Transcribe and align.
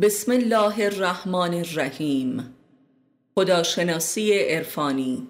بسم 0.00 0.32
الله 0.32 0.84
الرحمن 0.84 1.54
الرحیم. 1.54 2.54
خداشناسی 3.34 4.38
عرفانی. 4.38 5.28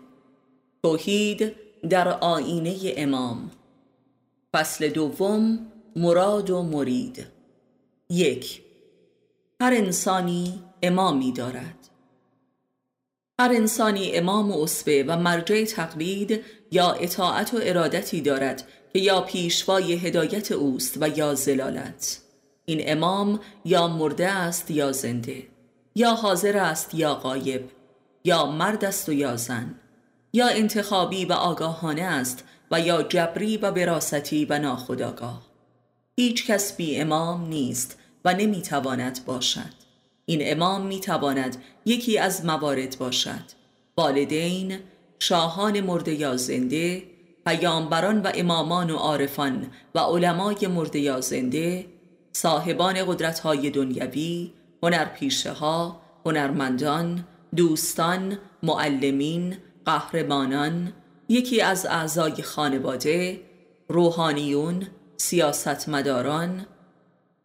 توحید 0.83 1.55
در 1.91 2.09
آینه 2.09 2.95
امام. 2.97 3.51
فصل 4.55 4.89
دوم 4.89 5.67
مراد 5.97 6.51
و 6.51 6.63
مرید. 6.63 7.27
یک 8.11 8.63
هر 9.61 9.73
انسانی 9.75 10.63
امامی 10.83 11.33
دارد. 11.33 11.89
هر 13.41 13.53
انسانی 13.55 14.17
امام 14.17 14.51
و 14.51 14.63
اصبه 14.63 15.05
و 15.09 15.17
مرجع 15.17 15.65
تقلید 15.65 16.45
یا 16.71 16.93
اطاعت 16.93 17.55
و 17.55 17.61
ارادتی 17.63 18.21
دارد 18.21 18.69
که 18.93 18.99
یا 18.99 19.21
پیشوای 19.21 19.93
هدایت 19.93 20.53
اوست 20.53 20.97
و 21.01 21.09
یا 21.19 21.35
زلالت. 21.35 22.23
این 22.65 22.83
امام 22.85 23.41
یا 23.65 23.89
مرده 23.89 24.29
است 24.29 24.71
یا 24.71 24.93
زنده 24.93 25.43
یا 25.95 26.15
حاضر 26.15 26.57
است 26.57 26.95
یا 26.95 27.15
غایب 27.15 27.71
یا 28.25 28.47
مرد 28.47 28.85
است 28.85 29.09
و 29.09 29.13
یا 29.13 29.37
زن 29.37 29.75
یا 30.33 30.49
انتخابی 30.49 31.25
و 31.25 31.33
آگاهانه 31.33 32.03
است 32.03 32.45
و 32.71 32.81
یا 32.81 33.03
جبری 33.03 33.57
و 33.57 33.71
براستی 33.71 34.45
و 34.45 34.59
ناخداگاه 34.59 35.43
هیچ 36.17 36.47
کس 36.47 36.77
بی 36.77 37.01
امام 37.01 37.49
نیست 37.49 37.99
و 38.25 38.35
نمی‌تواند 38.35 39.25
باشد. 39.27 39.83
این 40.27 40.41
امام 40.43 40.87
می‌تواند 40.87 41.57
یکی 41.87 42.19
از 42.19 42.45
موارد 42.45 42.97
باشد 42.99 43.45
والدین 43.97 44.79
شاهان 45.19 45.81
مرده 45.81 46.15
یا 46.15 46.37
زنده 46.37 47.03
پیامبران 47.47 48.23
و 48.23 48.33
امامان 48.35 48.91
و 48.91 48.97
عارفان 48.97 49.71
و 49.95 49.99
علمای 49.99 50.67
مرده 50.67 50.99
یا 50.99 51.21
زنده 51.21 51.87
صاحبان 52.33 53.05
قدرت 53.07 53.39
های 53.39 53.71
دنیوی 53.71 54.53
هنرپیشه 54.83 55.53
ها 55.53 56.01
هنرمندان 56.27 57.25
دوستان 57.57 58.39
معلمین 58.63 59.57
قهرمانان 59.85 60.93
یکی 61.29 61.61
از 61.61 61.87
اعضای 61.87 62.43
خانواده 62.43 63.41
روحانیون 63.89 64.87
سیاستمداران 65.17 66.67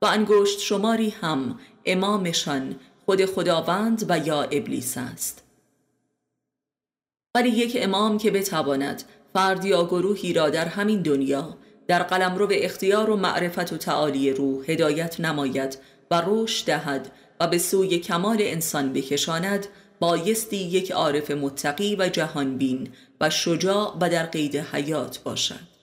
و 0.02 0.06
انگشت 0.06 0.60
شماری 0.60 1.10
هم 1.10 1.60
امامشان 1.86 2.76
خود 3.06 3.26
خداوند 3.26 4.06
و 4.10 4.18
یا 4.18 4.44
ابلیس 4.44 4.98
است. 4.98 5.44
ولی 7.36 7.50
یک 7.50 7.78
امام 7.82 8.18
که 8.18 8.32
بتواند 8.32 9.04
فرد 9.34 9.66
یا 9.66 9.86
گروهی 9.86 10.34
را 10.34 10.50
در 10.50 10.66
همین 10.66 11.02
دنیا 11.02 11.58
در 11.88 12.04
قلمرو 12.04 12.48
به 12.48 12.66
اختیار 12.66 13.10
و 13.10 13.16
معرفت 13.16 13.74
و 13.74 13.78
تعالی 13.78 14.34
روح 14.34 14.72
هدایت 14.72 15.20
نماید 15.20 15.78
و 16.12 16.24
رشد 16.26 16.66
دهد 16.66 17.12
و 17.40 17.48
به 17.48 17.58
سوی 17.58 18.00
کمال 18.00 18.38
انسان 18.40 18.94
بکشاند 18.94 19.68
بایستی 20.00 20.58
یک 20.58 20.92
عارف 20.92 21.32
متقی 21.32 21.96
و 21.96 22.10
جهانبین 22.10 22.90
و 23.22 23.30
شجاع 23.30 23.98
و 24.02 24.10
در 24.10 24.26
قید 24.26 24.56
حیات 24.56 25.20
باشد. 25.24 25.78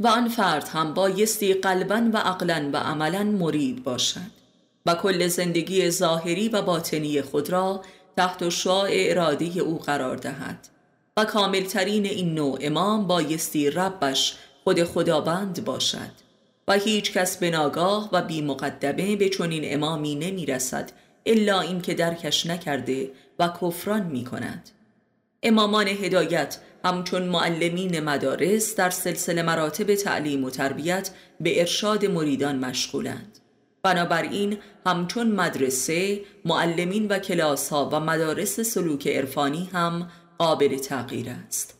و 0.00 0.06
آن 0.06 0.28
فرد 0.28 0.68
هم 0.68 0.94
بایستی 0.94 1.54
قلبا 1.54 2.10
و 2.12 2.16
عقلا 2.16 2.70
و 2.72 2.76
عملا 2.76 3.24
مرید 3.24 3.84
باشد 3.84 4.36
و 4.86 4.94
کل 4.94 5.28
زندگی 5.28 5.90
ظاهری 5.90 6.48
و 6.48 6.62
باطنی 6.62 7.22
خود 7.22 7.50
را 7.50 7.82
تحت 8.16 8.48
شعاع 8.48 8.88
اراده 8.92 9.60
او 9.60 9.78
قرار 9.78 10.16
دهد 10.16 10.68
و 11.16 11.24
کاملترین 11.24 12.06
این 12.06 12.34
نوع 12.34 12.58
امام 12.60 13.06
بایستی 13.06 13.70
ربش 13.70 14.36
خود 14.66 14.84
خداوند 14.84 15.64
باشد 15.64 16.10
و 16.68 16.72
هیچ 16.72 17.12
کس 17.12 17.36
به 17.36 17.50
ناگاه 17.50 18.08
و 18.12 18.22
بی 18.22 18.42
مقدمه 18.42 19.16
به 19.16 19.28
چنین 19.28 19.62
امامی 19.64 20.14
نمی 20.14 20.46
رسد 20.46 20.92
الا 21.26 21.60
اینکه 21.60 21.94
درکش 21.94 22.46
نکرده 22.46 23.10
و 23.38 23.48
کفران 23.48 24.02
می 24.02 24.24
کند 24.24 24.70
امامان 25.42 25.88
هدایت 25.88 26.58
همچون 26.84 27.22
معلمین 27.22 28.00
مدارس 28.00 28.76
در 28.76 28.90
سلسله 28.90 29.42
مراتب 29.42 29.94
تعلیم 29.94 30.44
و 30.44 30.50
تربیت 30.50 31.10
به 31.40 31.60
ارشاد 31.60 32.06
مریدان 32.06 32.58
مشغولند. 32.58 33.38
بنابراین 33.82 34.58
همچون 34.86 35.26
مدرسه 35.26 36.20
معلمین 36.44 37.08
و 37.08 37.18
کلاس 37.18 37.68
ها 37.68 37.88
و 37.92 38.00
مدارس 38.00 38.60
سلوک 38.60 39.08
عرفانی 39.08 39.70
هم 39.72 40.10
قابل 40.38 40.78
تغییر 40.78 41.26
است. 41.46 41.76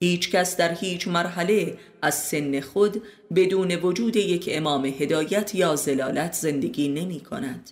هیچ 0.00 0.30
کس 0.30 0.56
در 0.56 0.74
هیچ 0.74 1.08
مرحله 1.08 1.78
از 2.02 2.14
سن 2.14 2.60
خود 2.60 3.02
بدون 3.34 3.70
وجود 3.70 4.16
یک 4.16 4.48
امام 4.52 4.84
هدایت 4.84 5.54
یا 5.54 5.76
زلالت 5.76 6.32
زندگی 6.32 6.88
نمی 6.88 7.20
کند. 7.20 7.70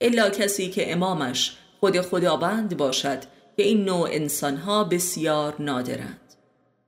الا 0.00 0.30
کسی 0.30 0.70
که 0.70 0.92
امامش 0.92 1.56
خود 1.80 2.00
خداوند 2.00 2.76
باشد 2.76 3.18
که 3.56 3.62
این 3.62 3.84
نوع 3.84 4.08
انسانها 4.12 4.84
بسیار 4.84 5.54
نادرند. 5.58 6.20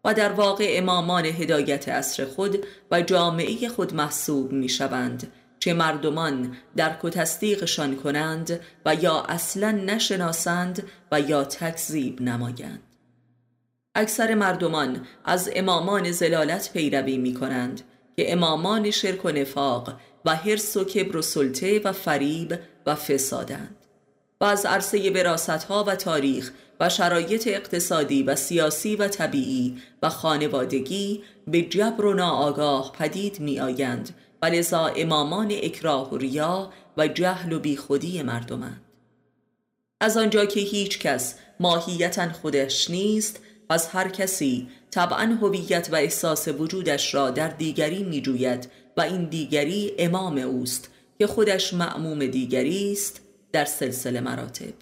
و 0.05 0.15
در 0.15 0.33
واقع 0.33 0.67
امامان 0.71 1.25
هدایت 1.25 1.89
اصر 1.89 2.25
خود 2.25 2.67
و 2.91 3.03
جامعه 3.03 3.69
خود 3.69 3.95
محسوب 3.95 4.53
می 4.53 4.69
شوند 4.69 5.33
چه 5.59 5.75
مردمان 5.75 6.57
درک 6.77 7.05
و 7.05 7.11
تصدیقشان 7.11 7.97
کنند 7.97 8.61
و 8.87 8.95
یا 8.95 9.23
اصلا 9.23 9.71
نشناسند 9.71 10.83
و 11.13 11.21
یا 11.21 11.45
تکذیب 11.45 12.23
نمایند. 12.23 12.86
اکثر 13.97 14.35
مردمان 14.35 15.07
از 15.25 15.51
امامان 15.55 16.13
زلالت 16.13 16.73
پیروی 16.73 17.19
می 17.19 17.35
کنند 17.35 17.81
که 18.17 18.33
امامان 18.33 18.91
شرک 18.91 19.25
و 19.25 19.31
نفاق 19.31 19.93
و 20.25 20.37
حرس 20.37 20.77
و 20.77 20.85
کبر 20.85 21.17
و 21.17 21.23
سلطه 21.23 21.81
و 21.85 21.93
فریب 21.93 22.59
و 22.87 22.95
فسادند. 22.95 23.77
و 24.41 24.45
از 24.45 24.67
عرصه 24.67 25.11
براست 25.11 25.51
ها 25.51 25.85
و 25.85 25.95
تاریخ 25.95 26.53
و 26.81 26.89
شرایط 26.89 27.49
اقتصادی 27.49 28.23
و 28.23 28.37
سیاسی 28.37 28.97
و 28.97 29.09
طبیعی 29.09 29.83
و 30.03 30.09
خانوادگی 30.09 31.23
به 31.47 31.63
جبر 31.63 32.05
و 32.05 32.15
ناآگاه 32.15 32.93
پدید 32.93 33.41
می 33.41 33.61
آیند 33.61 34.15
و 34.43 34.47
لذا 34.47 34.87
امامان 34.87 35.51
اکراه 35.63 36.11
و 36.11 36.17
ریا 36.17 36.73
و 36.97 37.09
جهل 37.09 37.53
و 37.53 37.59
بیخودی 37.59 38.23
مردمند. 38.23 38.81
از 40.01 40.17
آنجا 40.17 40.45
که 40.45 40.61
هیچ 40.61 40.99
کس 40.99 41.35
ماهیتا 41.61 42.33
خودش 42.33 42.91
نیست 42.91 43.41
پس 43.69 43.95
هر 43.95 44.09
کسی 44.09 44.69
طبعا 44.91 45.39
هویت 45.43 45.89
و 45.93 45.95
احساس 45.95 46.49
وجودش 46.49 47.15
را 47.15 47.31
در 47.31 47.49
دیگری 47.49 48.03
می 48.03 48.21
جوید 48.21 48.71
و 48.97 49.01
این 49.01 49.25
دیگری 49.25 49.93
امام 49.99 50.39
اوست 50.39 50.91
که 51.19 51.27
خودش 51.27 51.75
معموم 51.75 52.27
دیگری 52.27 52.93
است 52.93 53.21
در 53.53 53.65
سلسله 53.65 54.21
مراتب. 54.21 54.75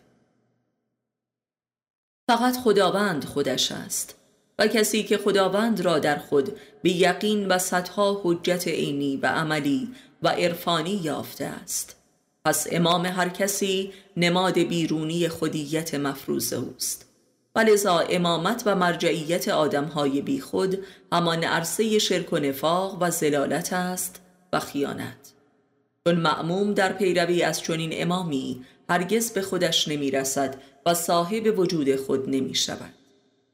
فقط 2.28 2.56
خداوند 2.56 3.24
خودش 3.24 3.72
است 3.72 4.14
و 4.58 4.66
کسی 4.66 5.02
که 5.02 5.18
خداوند 5.18 5.80
را 5.80 5.98
در 5.98 6.18
خود 6.18 6.58
به 6.82 6.90
یقین 6.90 7.48
و 7.48 7.58
صدها 7.58 8.20
حجت 8.24 8.68
عینی 8.68 9.16
و 9.16 9.26
عملی 9.26 9.88
و 10.22 10.28
عرفانی 10.28 11.00
یافته 11.02 11.44
است. 11.44 11.96
پس 12.44 12.66
امام 12.70 13.06
هر 13.06 13.28
کسی 13.28 13.92
نماد 14.16 14.58
بیرونی 14.58 15.28
خودیت 15.28 15.94
مفروض 15.94 16.52
اوست. 16.52 17.13
و 17.56 18.04
امامت 18.10 18.62
و 18.66 18.74
مرجعیت 18.74 19.48
آدمهای 19.48 20.22
بی 20.22 20.40
خود 20.40 20.84
همان 21.12 21.44
عرصه 21.44 21.98
شرک 21.98 22.32
و 22.32 22.38
نفاق 22.38 22.98
و 23.00 23.10
زلالت 23.10 23.72
است 23.72 24.20
و 24.52 24.60
خیانت. 24.60 25.32
چون 26.06 26.16
معموم 26.16 26.74
در 26.74 26.92
پیروی 26.92 27.42
از 27.42 27.60
چنین 27.60 27.90
امامی 27.92 28.64
هرگز 28.88 29.32
به 29.32 29.42
خودش 29.42 29.88
نمی 29.88 30.10
رسد 30.10 30.56
و 30.86 30.94
صاحب 30.94 31.58
وجود 31.58 31.96
خود 31.96 32.28
نمی 32.28 32.54
شود 32.54 32.94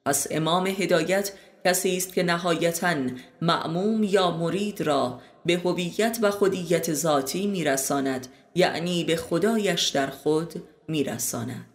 پس 0.06 0.26
امام 0.30 0.66
هدایت 0.66 1.32
کسی 1.64 1.96
است 1.96 2.14
که 2.14 2.22
نهایتا 2.22 2.94
معموم 3.42 4.02
یا 4.02 4.30
مرید 4.30 4.80
را 4.80 5.20
به 5.46 5.56
هویت 5.56 6.18
و 6.22 6.30
خودیت 6.30 6.94
ذاتی 6.94 7.46
میرساند 7.46 8.26
یعنی 8.54 9.04
به 9.04 9.16
خدایش 9.16 9.88
در 9.88 10.06
خود 10.06 10.62
میرساند. 10.88 11.69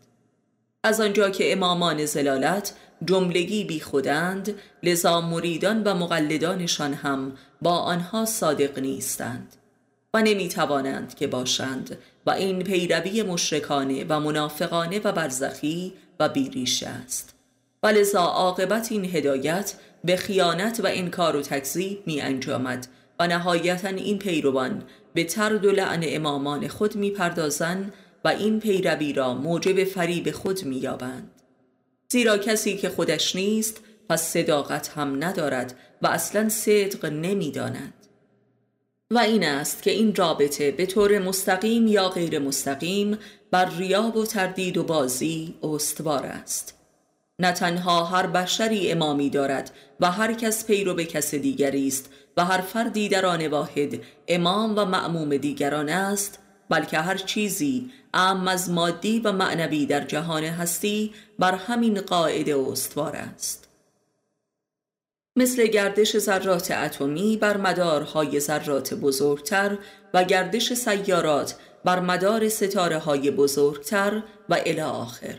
از 0.86 1.02
آنجا 1.02 1.30
که 1.30 1.52
امامان 1.52 2.06
زلالت 2.06 2.74
جملگی 3.06 3.64
بی 3.64 3.80
خودند 3.80 4.56
لذا 4.84 5.22
مریدان 5.22 5.84
و 5.84 5.94
مقلدانشان 5.94 6.94
هم 6.94 7.34
با 7.62 7.72
آنها 7.72 8.26
صادق 8.26 8.80
نیستند 8.80 9.56
و 10.14 10.22
نمی 10.22 10.50
توانند 10.50 11.16
که 11.16 11.28
باشند 11.28 11.98
و 12.26 12.32
این 12.32 12.64
پیروی 12.64 13.24
مشرکانه 13.24 14.06
و 14.10 14.20
منافقانه 14.20 15.00
و 15.04 15.12
برزخی 15.12 15.94
و 16.20 16.30
بیریشه 16.30 16.88
است. 16.88 17.36
و 17.84 17.88
لذا 17.88 18.24
عاقبت 18.24 18.92
این 18.92 19.06
هدایت 19.06 19.74
به 20.04 20.16
خیانت 20.16 20.80
و 20.84 20.88
انکار 20.88 21.36
و 21.36 21.42
تکذیب 21.42 22.04
می 22.06 22.22
انجامد 22.22 22.88
و 23.20 23.28
نهایتا 23.28 23.88
این 23.88 24.20
پیروان 24.20 24.84
به 25.14 25.24
ترد 25.24 25.66
و 25.66 25.72
لعن 25.72 26.04
امامان 26.04 26.68
خود 26.68 26.96
می 26.96 27.12
پردازند 27.12 27.94
و 28.26 28.28
این 28.28 28.60
پیروی 28.60 29.14
را 29.14 29.34
موجب 29.34 29.84
فریب 29.84 30.32
خود 30.32 30.66
می 30.66 30.76
یابند. 30.76 31.32
زیرا 32.12 32.38
کسی 32.38 32.78
که 32.78 32.90
خودش 32.90 33.36
نیست 33.36 33.82
پس 34.10 34.22
صداقت 34.22 34.88
هم 34.88 35.24
ندارد 35.24 35.76
و 36.02 36.08
اصلا 36.08 36.50
صدق 36.50 37.06
نمی 37.06 37.52
داند. 37.52 37.94
و 39.12 39.20
این 39.20 39.44
است 39.44 39.84
که 39.84 39.92
این 39.92 40.16
رابطه 40.16 40.72
به 40.72 40.86
طور 40.86 41.20
مستقیم 41.20 41.88
یا 41.88 42.10
غیر 42.10 42.40
مستقیم 42.40 43.18
بر 43.52 43.70
ریاب 43.78 44.16
و 44.16 44.26
تردید 44.26 44.78
و 44.78 44.84
بازی 44.84 45.56
استوار 45.64 46.26
است 46.26 46.80
نه 47.40 47.52
تنها 47.52 48.04
هر 48.04 48.28
بشری 48.28 48.92
امامی 48.92 49.30
دارد 49.30 49.72
و 50.00 50.12
هر 50.12 50.34
کس 50.34 50.66
پیرو 50.66 50.94
به 50.94 51.06
کس 51.06 51.36
دیگری 51.36 51.88
است 51.88 52.10
و 52.38 52.46
هر 52.46 52.62
فردی 52.62 53.10
در 53.10 53.26
آن 53.26 53.48
واحد 53.48 54.02
امام 54.28 54.78
و 54.78 54.86
معموم 54.86 55.38
دیگران 55.38 55.90
است 55.90 56.40
بلکه 56.70 57.00
هر 57.00 57.18
چیزی 57.18 57.92
ام 58.14 58.48
از 58.48 58.70
مادی 58.70 59.20
و 59.20 59.32
معنوی 59.32 59.86
در 59.86 60.02
جهان 60.02 60.44
هستی 60.44 61.14
بر 61.40 61.56
همین 61.56 62.02
قاعده 62.02 62.58
استوار 62.58 63.16
است. 63.16 63.68
مثل 65.36 65.68
گردش 65.68 66.18
ذرات 66.18 66.72
اتمی 66.72 67.38
بر 67.38 67.58
مدارهای 67.58 68.40
ذرات 68.40 68.94
بزرگتر 68.94 69.78
و 70.14 70.24
گردش 70.24 70.74
سیارات 70.74 71.56
بر 71.86 72.00
مدار 72.00 72.50
ستاره 72.50 72.98
های 72.98 73.32
بزرگتر 73.32 74.24
و 74.50 74.54
الی 74.66 74.82
آخر. 74.82 75.36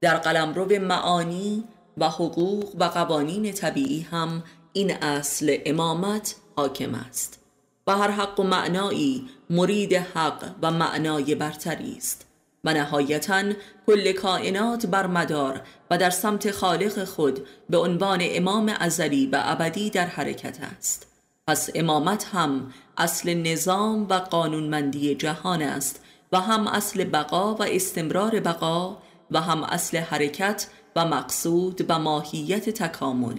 در 0.00 0.16
قلمرو 0.16 0.80
معانی 0.80 1.64
و 1.98 2.08
حقوق 2.08 2.76
و 2.78 2.84
قوانین 2.84 3.52
طبیعی 3.52 4.00
هم 4.00 4.44
این 4.72 4.92
اصل 4.92 5.58
امامت 5.66 6.34
حاکم 6.56 6.94
است. 6.94 7.41
و 7.86 7.96
هر 7.96 8.10
حق 8.10 8.40
و 8.40 8.42
معنایی 8.42 9.28
مرید 9.50 9.94
حق 9.94 10.54
و 10.62 10.70
معنای 10.70 11.34
برتری 11.34 11.96
است. 11.96 12.26
و 12.64 12.74
نهایتا 12.74 13.42
کل 13.86 14.12
کائنات 14.12 14.86
بر 14.86 15.06
مدار 15.06 15.60
و 15.90 15.98
در 15.98 16.10
سمت 16.10 16.50
خالق 16.50 17.04
خود 17.04 17.46
به 17.70 17.78
عنوان 17.78 18.20
امام 18.22 18.74
ازلی 18.80 19.26
و 19.26 19.40
ابدی 19.44 19.90
در 19.90 20.06
حرکت 20.06 20.58
است. 20.60 21.06
پس 21.46 21.70
امامت 21.74 22.24
هم 22.32 22.72
اصل 22.96 23.34
نظام 23.34 24.06
و 24.08 24.14
قانونمندی 24.14 25.14
جهان 25.14 25.62
است 25.62 26.00
و 26.32 26.40
هم 26.40 26.66
اصل 26.66 27.04
بقا 27.04 27.54
و 27.54 27.62
استمرار 27.62 28.40
بقا 28.40 28.98
و 29.30 29.40
هم 29.40 29.62
اصل 29.62 29.98
حرکت 29.98 30.66
و 30.96 31.04
مقصود 31.04 31.86
و 31.88 31.98
ماهیت 31.98 32.70
تکامل. 32.70 33.38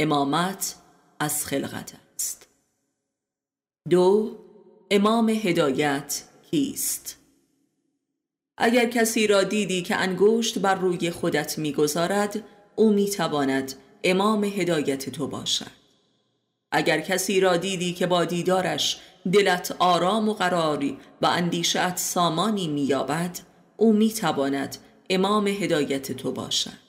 امامت 0.00 0.74
از 1.20 1.46
خلقت 1.46 1.92
دو 3.90 4.36
امام 4.90 5.28
هدایت 5.28 6.22
کیست؟ 6.50 7.18
اگر 8.58 8.86
کسی 8.90 9.26
را 9.26 9.42
دیدی 9.42 9.82
که 9.82 9.96
انگشت 9.96 10.58
بر 10.58 10.74
روی 10.74 11.10
خودت 11.10 11.58
می‌گذارد 11.58 12.44
او 12.76 12.92
می‌تواند 12.92 13.74
امام 14.04 14.44
هدایت 14.44 15.10
تو 15.10 15.26
باشد 15.26 15.70
اگر 16.72 17.00
کسی 17.00 17.40
را 17.40 17.56
دیدی 17.56 17.92
که 17.92 18.06
با 18.06 18.24
دیدارش 18.24 19.00
دلت 19.32 19.76
آرام 19.78 20.28
و 20.28 20.34
قراری 20.34 20.98
و 21.22 21.26
اندیشت 21.26 21.96
سامانی 21.96 22.68
مییابد 22.68 23.38
او 23.76 23.92
می‌تواند 23.92 24.76
امام 25.10 25.46
هدایت 25.46 26.12
تو 26.12 26.32
باشد 26.32 26.85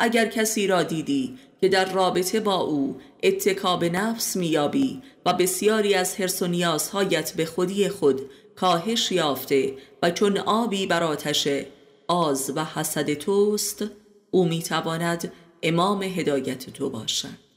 اگر 0.00 0.26
کسی 0.26 0.66
را 0.66 0.82
دیدی 0.82 1.38
که 1.60 1.68
در 1.68 1.92
رابطه 1.92 2.40
با 2.40 2.54
او 2.54 2.96
اتکاب 3.22 3.84
نفس 3.84 4.36
میابی 4.36 5.02
و 5.26 5.32
بسیاری 5.32 5.94
از 5.94 6.16
حرس 6.16 6.42
و 6.42 6.46
نیازهایت 6.46 7.32
به 7.32 7.44
خودی 7.44 7.88
خود 7.88 8.20
کاهش 8.56 9.12
یافته 9.12 9.74
و 10.02 10.10
چون 10.10 10.38
آبی 10.38 10.86
بر 10.86 11.02
آتش 11.02 11.48
آز 12.08 12.52
و 12.56 12.64
حسد 12.64 13.14
توست 13.14 13.84
او 14.30 14.44
می‌تواند 14.44 15.32
امام 15.62 16.02
هدایت 16.02 16.70
تو 16.70 16.90
باشد. 16.90 17.50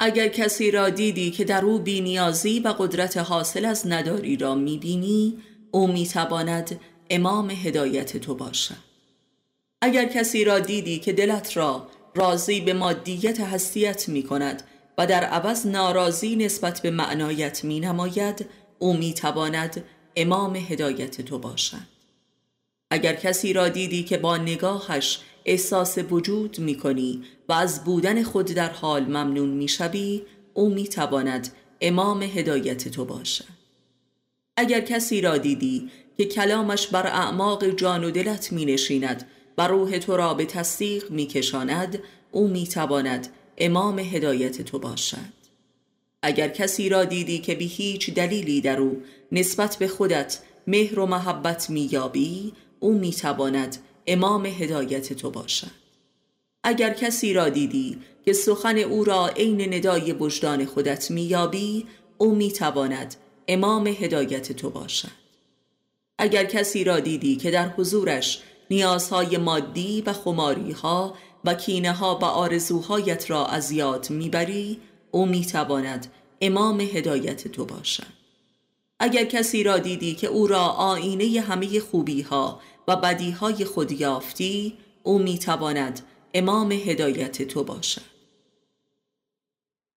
اگر 0.00 0.28
کسی 0.28 0.70
را 0.70 0.90
دیدی 0.90 1.30
که 1.30 1.44
در 1.44 1.64
او 1.64 1.78
بینیازی 1.78 2.60
و 2.60 2.68
قدرت 2.68 3.16
حاصل 3.16 3.64
از 3.64 3.86
نداری 3.86 4.36
را 4.36 4.54
می‌بینی 4.54 5.38
او 5.70 5.92
می‌تواند 5.92 6.80
امام 7.10 7.50
هدایت 7.50 8.16
تو 8.16 8.34
باشد. 8.34 8.93
اگر 9.84 10.04
کسی 10.04 10.44
را 10.44 10.58
دیدی 10.58 10.98
که 10.98 11.12
دلت 11.12 11.56
را 11.56 11.88
راضی 12.14 12.60
به 12.60 12.72
مادیت 12.72 13.40
هستیت 13.40 14.08
می 14.08 14.22
کند 14.22 14.62
و 14.98 15.06
در 15.06 15.24
عوض 15.24 15.66
ناراضی 15.66 16.36
نسبت 16.36 16.80
به 16.80 16.90
معنایت 16.90 17.64
می 17.64 17.80
نماید 17.80 18.46
او 18.78 18.96
می 18.96 19.14
تواند 19.14 19.84
امام 20.16 20.56
هدایت 20.56 21.20
تو 21.20 21.38
باشد. 21.38 21.86
اگر 22.90 23.14
کسی 23.14 23.52
را 23.52 23.68
دیدی 23.68 24.04
که 24.04 24.18
با 24.18 24.36
نگاهش 24.36 25.20
احساس 25.44 25.98
وجود 26.10 26.58
می 26.58 26.76
کنی 26.76 27.22
و 27.48 27.52
از 27.52 27.84
بودن 27.84 28.22
خود 28.22 28.46
در 28.46 28.70
حال 28.70 29.04
ممنون 29.04 29.48
می 29.48 29.68
شوی 29.68 30.22
او 30.54 30.68
می 30.68 30.88
تواند 30.88 31.48
امام 31.80 32.22
هدایت 32.22 32.88
تو 32.88 33.04
باشد. 33.04 33.54
اگر 34.56 34.80
کسی 34.80 35.20
را 35.20 35.38
دیدی 35.38 35.90
که 36.16 36.24
کلامش 36.24 36.86
بر 36.86 37.06
اعماق 37.06 37.70
جان 37.70 38.04
و 38.04 38.10
دلت 38.10 38.52
می 38.52 38.64
نشیند 38.64 39.30
و 39.58 39.68
روح 39.68 39.98
تو 39.98 40.16
را 40.16 40.34
به 40.34 40.44
تصدیق 40.44 41.10
می 41.10 41.26
کشاند 41.26 41.98
او 42.32 42.48
می 42.48 42.66
تواند 42.66 43.28
امام 43.58 43.98
هدایت 43.98 44.62
تو 44.62 44.78
باشد. 44.78 45.34
اگر 46.22 46.48
کسی 46.48 46.88
را 46.88 47.04
دیدی 47.04 47.38
که 47.38 47.54
به 47.54 47.64
هیچ 47.64 48.14
دلیلی 48.14 48.60
در 48.60 48.80
او 48.80 49.02
نسبت 49.32 49.76
به 49.76 49.88
خودت 49.88 50.38
مهر 50.66 50.98
و 50.98 51.06
محبت 51.06 51.70
میابی 51.70 52.52
او 52.80 52.98
می‌تواند 52.98 53.76
امام 54.06 54.46
هدایت 54.46 55.12
تو 55.12 55.30
باشد. 55.30 55.70
اگر 56.64 56.92
کسی 56.92 57.32
را 57.32 57.48
دیدی 57.48 57.98
که 58.24 58.32
سخن 58.32 58.78
او 58.78 59.04
را 59.04 59.28
عین 59.28 59.74
ندای 59.74 60.12
وجدان 60.12 60.64
خودت 60.64 61.10
میابی 61.10 61.86
او 62.18 62.34
می‌تواند 62.34 63.14
امام 63.48 63.86
هدایت 63.86 64.52
تو 64.52 64.70
باشد. 64.70 65.24
اگر 66.18 66.44
کسی 66.44 66.84
را 66.84 67.00
دیدی 67.00 67.36
که 67.36 67.50
در 67.50 67.68
حضورش 67.68 68.42
نیازهای 68.70 69.36
مادی 69.36 70.02
و 70.06 70.12
خماریها 70.12 71.14
و 71.44 71.54
کینه 71.54 71.92
ها 71.92 72.18
و 72.22 72.24
آرزوهایت 72.24 73.30
را 73.30 73.46
از 73.46 73.70
یاد 73.70 74.10
می‌بری 74.10 74.80
او 75.10 75.26
می‌تواند 75.26 76.06
امام 76.40 76.80
هدایت 76.80 77.48
تو 77.48 77.64
باشد. 77.64 78.14
اگر 79.00 79.24
کسی 79.24 79.62
را 79.62 79.78
دیدی 79.78 80.14
که 80.14 80.26
او 80.26 80.46
را 80.46 80.62
آینه 80.64 81.40
همه 81.40 81.80
خوبی 81.80 82.22
ها 82.22 82.60
و 82.88 82.96
بدی 82.96 83.30
های 83.30 83.64
خود 83.64 83.92
یافتی 83.92 84.78
او 85.02 85.18
می‌تواند 85.18 86.00
امام 86.34 86.72
هدایت 86.72 87.42
تو 87.42 87.64
باشد. 87.64 88.14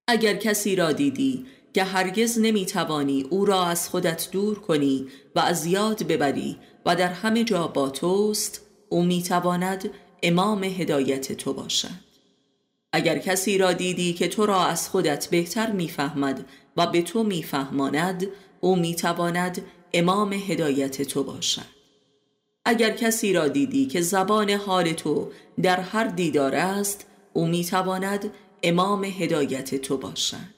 اگر 0.07 0.35
کسی 0.35 0.75
را 0.75 0.91
دیدی 0.91 1.45
که 1.73 1.83
هرگز 1.83 2.39
نمی‌توانی 2.39 3.23
او 3.29 3.45
را 3.45 3.65
از 3.65 3.89
خودت 3.89 4.29
دور 4.31 4.59
کنی 4.59 5.07
و 5.35 5.39
از 5.39 5.65
یاد 5.65 6.03
ببری 6.03 6.57
و 6.87 6.95
در 6.95 7.07
همه 7.07 7.43
جا 7.43 7.67
با 7.67 7.89
توست 7.89 8.61
او 8.89 9.03
می‌تواند 9.03 9.89
امام 10.23 10.63
هدایت 10.63 11.31
تو 11.31 11.53
باشد. 11.53 12.07
اگر 12.93 13.17
کسی 13.17 13.57
را 13.57 13.73
دیدی 13.73 14.13
که 14.13 14.27
تو 14.27 14.45
را 14.45 14.65
از 14.65 14.89
خودت 14.89 15.27
بهتر 15.27 15.71
می‌فهمد 15.71 16.45
و 16.77 16.87
به 16.87 17.01
تو 17.01 17.23
میفهماند 17.23 18.27
او 18.59 18.75
می‌تواند 18.75 19.61
امام 19.93 20.33
هدایت 20.33 21.01
تو 21.01 21.23
باشد. 21.23 21.77
اگر 22.65 22.89
کسی 22.89 23.33
را 23.33 23.47
دیدی 23.47 23.85
که 23.85 24.01
زبان 24.01 24.49
حال 24.49 24.93
تو 24.93 25.31
در 25.61 25.79
هر 25.79 26.03
دیدار 26.03 26.55
است 26.55 27.05
او 27.33 27.47
می‌تواند 27.47 28.31
امام 28.63 29.03
هدایت 29.03 29.75
تو 29.75 29.97
باشد. 29.97 30.57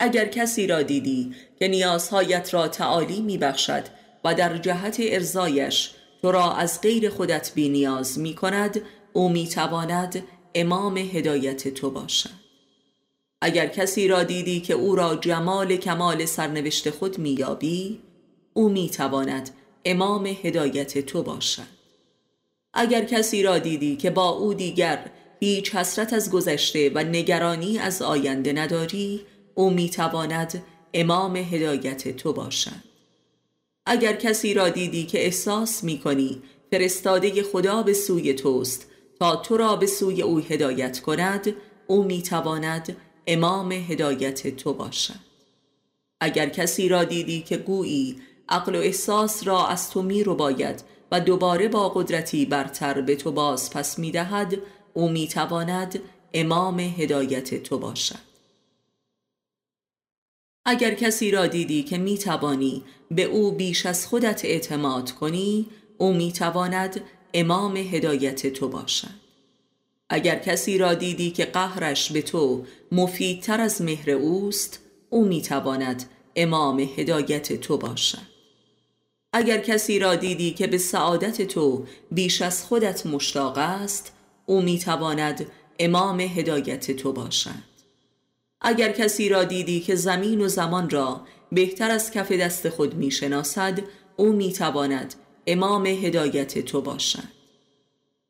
اگر 0.00 0.26
کسی 0.26 0.66
را 0.66 0.82
دیدی 0.82 1.34
که 1.58 1.68
نیازهایت 1.68 2.54
را 2.54 2.68
تعالی 2.68 3.20
میبخشد 3.20 3.95
و 4.26 4.34
در 4.34 4.56
جهت 4.56 4.96
ارزایش 5.00 5.90
تو 6.22 6.32
را 6.32 6.52
از 6.52 6.80
غیر 6.80 7.10
خودت 7.10 7.52
بی 7.54 7.68
نیاز 7.68 8.18
می 8.18 8.34
کند 8.34 8.80
او 9.12 9.28
می 9.28 9.48
تواند 9.48 10.24
امام 10.54 10.96
هدایت 10.96 11.68
تو 11.68 11.90
باشد. 11.90 12.30
اگر 13.40 13.66
کسی 13.66 14.08
را 14.08 14.22
دیدی 14.22 14.60
که 14.60 14.74
او 14.74 14.96
را 14.96 15.16
جمال 15.16 15.76
کمال 15.76 16.24
سرنوشت 16.24 16.90
خود 16.90 17.18
میابی 17.18 18.00
او 18.52 18.68
می‌تواند 18.68 19.50
امام 19.84 20.26
هدایت 20.26 20.98
تو 20.98 21.22
باشد. 21.22 21.76
اگر 22.74 23.04
کسی 23.04 23.42
را 23.42 23.58
دیدی 23.58 23.96
که 23.96 24.10
با 24.10 24.28
او 24.28 24.54
دیگر 24.54 25.10
هیچ 25.40 25.74
حسرت 25.74 26.12
از 26.12 26.30
گذشته 26.30 26.90
و 26.94 26.98
نگرانی 26.98 27.78
از 27.78 28.02
آینده 28.02 28.52
نداری 28.52 29.20
او 29.54 29.70
می‌تواند 29.70 30.64
امام 30.94 31.36
هدایت 31.36 32.16
تو 32.16 32.32
باشد. 32.32 32.95
اگر 33.86 34.12
کسی 34.12 34.54
را 34.54 34.68
دیدی 34.68 35.06
که 35.06 35.24
احساس 35.24 35.84
می 35.84 35.98
کنی 35.98 36.42
فرستاده 36.70 37.42
خدا 37.42 37.82
به 37.82 37.92
سوی 37.92 38.34
توست. 38.34 38.86
تا 39.18 39.36
تو 39.36 39.56
را 39.56 39.76
به 39.76 39.86
سوی 39.86 40.22
او 40.22 40.38
هدایت 40.38 41.00
کند 41.00 41.54
او 41.86 42.04
می 42.04 42.22
تواند 42.22 42.96
امام 43.26 43.72
هدایت 43.72 44.56
تو 44.56 44.72
باشد. 44.72 45.26
اگر 46.20 46.48
کسی 46.48 46.88
را 46.88 47.04
دیدی 47.04 47.40
که 47.42 47.56
گویی 47.56 48.16
عقل 48.48 48.74
و 48.74 48.78
احساس 48.78 49.46
را 49.46 49.66
از 49.66 49.90
تو 49.90 50.02
می 50.02 50.24
رو 50.24 50.34
باید 50.34 50.82
و 51.12 51.20
دوباره 51.20 51.68
با 51.68 51.88
قدرتی 51.88 52.46
برتر 52.46 53.00
به 53.00 53.16
تو 53.16 53.32
باز 53.32 53.70
پس 53.70 53.98
می 53.98 54.10
دهد 54.10 54.58
او 54.94 55.08
می 55.08 55.28
تواند 55.28 55.98
امام 56.34 56.80
هدایت 56.80 57.62
تو 57.62 57.78
باشد. 57.78 58.25
اگر 60.68 60.94
کسی 60.94 61.30
را 61.30 61.46
دیدی 61.46 61.82
که 61.82 61.98
می 61.98 62.18
توانی 62.18 62.82
به 63.10 63.22
او 63.22 63.52
بیش 63.52 63.86
از 63.86 64.06
خودت 64.06 64.44
اعتماد 64.44 65.10
کنی 65.10 65.66
او 65.98 66.12
می 66.12 66.32
تواند 66.32 67.00
امام 67.34 67.76
هدایت 67.76 68.46
تو 68.46 68.68
باشد. 68.68 69.26
اگر 70.10 70.38
کسی 70.38 70.78
را 70.78 70.94
دیدی 70.94 71.30
که 71.30 71.44
قهرش 71.44 72.12
به 72.12 72.22
تو 72.22 72.64
مفیدتر 72.92 73.60
از 73.60 73.82
مهر 73.82 74.10
اوست 74.10 74.80
او 75.10 75.24
می 75.24 75.42
تواند 75.42 76.04
امام 76.36 76.80
هدایت 76.80 77.52
تو 77.52 77.78
باشد. 77.78 78.26
اگر 79.32 79.58
کسی 79.58 79.98
را 79.98 80.14
دیدی 80.14 80.50
که 80.50 80.66
به 80.66 80.78
سعادت 80.78 81.42
تو 81.42 81.84
بیش 82.10 82.42
از 82.42 82.64
خودت 82.64 83.06
مشتاق 83.06 83.58
است 83.58 84.12
او 84.46 84.62
می 84.62 84.78
تواند 84.78 85.46
امام 85.78 86.20
هدایت 86.20 86.90
تو 86.90 87.12
باشد. 87.12 87.75
اگر 88.60 88.92
کسی 88.92 89.28
را 89.28 89.44
دیدی 89.44 89.80
که 89.80 89.94
زمین 89.94 90.40
و 90.40 90.48
زمان 90.48 90.90
را 90.90 91.20
بهتر 91.52 91.90
از 91.90 92.10
کف 92.10 92.32
دست 92.32 92.68
خود 92.68 92.94
می 92.94 93.10
شناسد 93.10 93.82
او 94.16 94.32
می 94.32 94.52
تواند 94.52 95.14
امام 95.46 95.86
هدایت 95.86 96.58
تو 96.58 96.80
باشد 96.80 97.36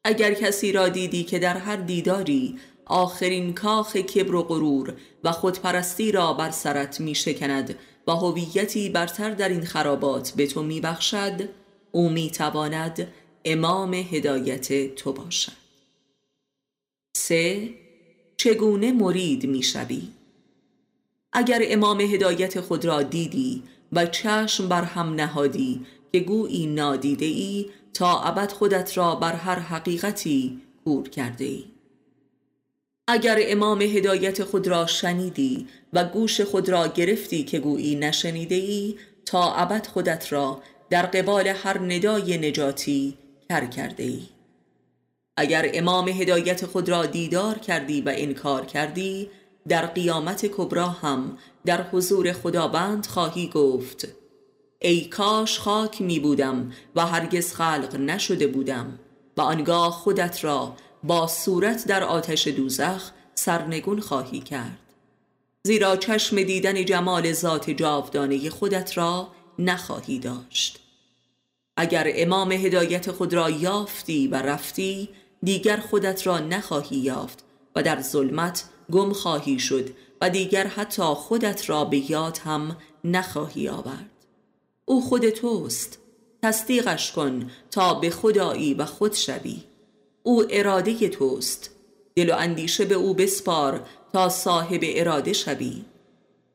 اگر 0.05 0.35
کسی 0.35 0.73
را 0.73 0.89
دیدی 0.89 1.25
که 1.25 1.39
در 1.39 1.57
هر 1.57 1.77
دیداری 1.77 2.59
آخرین 2.85 3.55
کاخ 3.55 3.97
کبر 3.97 4.35
و 4.35 4.43
غرور 4.43 4.95
و 5.25 5.33
خودپرستی 5.33 6.13
را 6.13 6.33
بر 6.33 6.51
سرت 6.51 7.01
می 7.01 7.15
شکند 7.15 7.79
و 8.07 8.13
هویتی 8.13 8.89
برتر 8.89 9.31
در 9.31 9.49
این 9.49 9.65
خرابات 9.65 10.31
به 10.31 10.47
تو 10.47 10.63
می 10.63 10.81
بخشد 10.81 11.49
او 11.93 12.09
می 12.09 12.31
تواند 12.31 13.13
امام 13.45 13.95
هدایت 13.95 14.95
تو 14.95 15.13
باشد 15.13 15.53
سه 17.17 17.71
چگونه 18.37 18.93
مرید 18.93 19.47
می 19.47 19.63
شوی؟ 19.63 20.03
اگر 21.39 21.63
امام 21.65 22.01
هدایت 22.01 22.61
خود 22.61 22.85
را 22.85 23.03
دیدی 23.03 23.63
و 23.93 24.07
چشم 24.07 24.69
بر 24.69 24.83
هم 24.83 25.15
نهادی 25.15 25.87
که 26.13 26.21
گویی 26.21 26.67
نادیده 26.67 27.27
ای 27.27 27.71
تا 27.95 28.21
ابد 28.23 28.53
خودت 28.53 28.99
را 28.99 29.15
بر 29.15 29.33
هر 29.33 29.59
حقیقتی 29.59 30.61
کور 30.85 31.09
کرده 31.09 31.45
ای. 31.45 31.65
اگر 33.09 33.39
امام 33.41 33.83
هدایت 33.83 34.45
خود 34.45 34.69
را 34.69 34.87
شنیدی 34.87 35.67
و 35.93 36.05
گوش 36.05 36.41
خود 36.41 36.69
را 36.69 36.89
گرفتی 36.89 37.45
که 37.45 37.59
گویی 37.59 37.95
نشنیده 37.95 38.55
ای 38.55 38.97
تا 39.25 39.55
ابد 39.55 39.87
خودت 39.87 40.33
را 40.33 40.63
در 40.91 41.07
قبال 41.07 41.47
هر 41.47 41.79
ندای 41.79 42.39
نجاتی 42.39 43.19
کر 43.49 43.67
کرده 43.67 44.03
ای. 44.03 44.23
اگر 45.37 45.71
امام 45.75 46.09
هدایت 46.09 46.67
خود 46.67 46.89
را 46.89 47.07
دیدار 47.07 47.59
کردی 47.59 48.01
و 48.01 48.13
انکار 48.17 48.67
کردی 48.67 49.29
در 49.69 49.87
قیامت 49.87 50.47
کبرا 50.47 50.87
هم 50.89 51.39
در 51.65 51.83
حضور 51.83 52.33
خداوند 52.33 53.07
خواهی 53.07 53.49
گفت 53.49 54.09
ای 54.79 55.05
کاش 55.05 55.59
خاک 55.59 56.01
می 56.01 56.21
بودم 56.21 56.73
و 56.97 57.07
هرگز 57.07 57.55
خلق 57.55 57.97
نشده 57.97 58.47
بودم 58.47 58.99
و 59.37 59.41
آنگاه 59.41 59.91
خودت 59.91 60.45
را 60.45 60.77
با 61.05 61.27
صورت 61.27 61.87
در 61.87 62.05
آتش 62.05 62.49
دوزخ 62.49 63.11
سرنگون 63.35 64.01
خواهی 64.01 64.41
کرد. 64.41 64.79
زیرا 65.63 65.97
چشم 65.97 66.43
دیدن 66.43 66.85
جمال 66.85 67.33
ذات 67.33 67.71
جاودانه 67.71 68.51
خودت 68.51 68.99
را 68.99 69.29
نخواهی 69.59 70.19
داشت. 70.19 70.81
اگر 71.77 72.07
امام 72.15 72.53
هدایت 72.53 73.11
خود 73.11 73.35
را 73.35 73.51
یافتی 73.51 74.29
و 74.29 74.35
رفتی 74.35 75.09
دیگر 75.43 75.77
خودت 75.77 76.27
را 76.27 76.39
نخواهی 76.39 76.97
یافت 76.97 77.45
و 77.77 77.83
در 77.83 78.01
ظلمت 78.01 78.65
گم 78.93 79.13
خواهی 79.13 79.59
شد 79.59 79.91
و 80.21 80.31
دیگر 80.31 80.67
حتی 80.67 81.03
خودت 81.03 81.71
را 81.71 81.85
به 81.85 82.11
یاد 82.11 82.39
هم 82.39 82.77
نخواهی 83.05 83.69
آورد. 83.69 84.11
او 84.85 85.01
خود 85.01 85.31
توست. 85.31 85.99
تصدیقش 86.43 87.13
کن 87.13 87.51
تا 87.71 87.95
به 87.95 88.11
خدایی 88.11 88.75
و 88.75 88.85
خود 88.85 89.15
شوی. 89.15 89.57
او 90.23 90.45
اراده 90.51 91.09
توست. 91.09 91.71
دل 92.15 92.31
و 92.31 92.35
اندیشه 92.37 92.85
به 92.85 92.95
او 92.95 93.15
بسپار 93.15 93.87
تا 94.13 94.29
صاحب 94.29 94.81
اراده 94.83 95.33
شوی. 95.33 95.85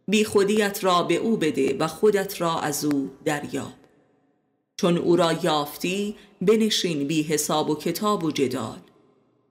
بی 0.07 0.23
خودیت 0.23 0.83
را 0.83 1.03
به 1.03 1.15
او 1.15 1.37
بده 1.37 1.77
و 1.77 1.87
خودت 1.87 2.41
را 2.41 2.59
از 2.59 2.85
او 2.85 3.11
دریاب. 3.25 3.73
چون 4.77 4.97
او 4.97 5.15
را 5.15 5.33
یافتی 5.33 6.15
بنشین 6.41 7.07
بی 7.07 7.23
حساب 7.23 7.69
و 7.69 7.75
کتاب 7.75 8.23
و 8.23 8.31
جدال. 8.31 8.79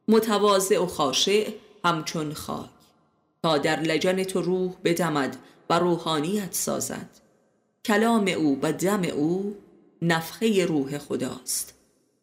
متواضع 0.09 0.79
و 0.83 0.87
خاشع 0.87 1.49
همچون 1.85 2.35
خاک 2.35 2.71
تا 3.43 3.59
در 3.59 3.81
لجن 3.81 4.25
تو 4.25 4.43
روح 4.43 4.73
بدمد 4.85 5.37
و 5.71 5.79
روحانیت 5.79 6.55
سازد. 6.55 7.09
کلام 7.85 8.29
او 8.29 8.59
و 8.63 8.73
دم 8.73 9.03
او 9.03 9.57
نفخه 10.03 10.67
روح 10.67 10.99
خداست. 10.99 11.75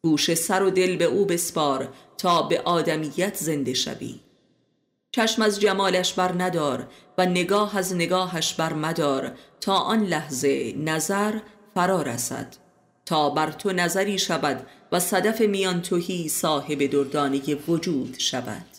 گوش 0.01 0.33
سر 0.33 0.63
و 0.63 0.69
دل 0.69 0.95
به 0.95 1.05
او 1.05 1.25
بسپار 1.25 1.93
تا 2.17 2.41
به 2.41 2.61
آدمیت 2.61 3.35
زنده 3.35 3.73
شوی. 3.73 4.19
چشم 5.11 5.41
از 5.41 5.59
جمالش 5.59 6.13
بر 6.13 6.31
ندار 6.43 6.87
و 7.17 7.25
نگاه 7.25 7.77
از 7.77 7.95
نگاهش 7.95 8.53
بر 8.53 8.73
مدار 8.73 9.31
تا 9.61 9.73
آن 9.73 10.03
لحظه 10.03 10.73
نظر 10.77 11.39
فرا 11.75 12.01
رسد. 12.01 12.55
تا 13.05 13.29
بر 13.29 13.51
تو 13.51 13.71
نظری 13.71 14.19
شود 14.19 14.67
و 14.91 14.99
صدف 14.99 15.41
میان 15.41 15.81
توهی 15.81 16.29
صاحب 16.29 16.85
دردانه 16.85 17.55
وجود 17.67 18.15
شود. 18.17 18.76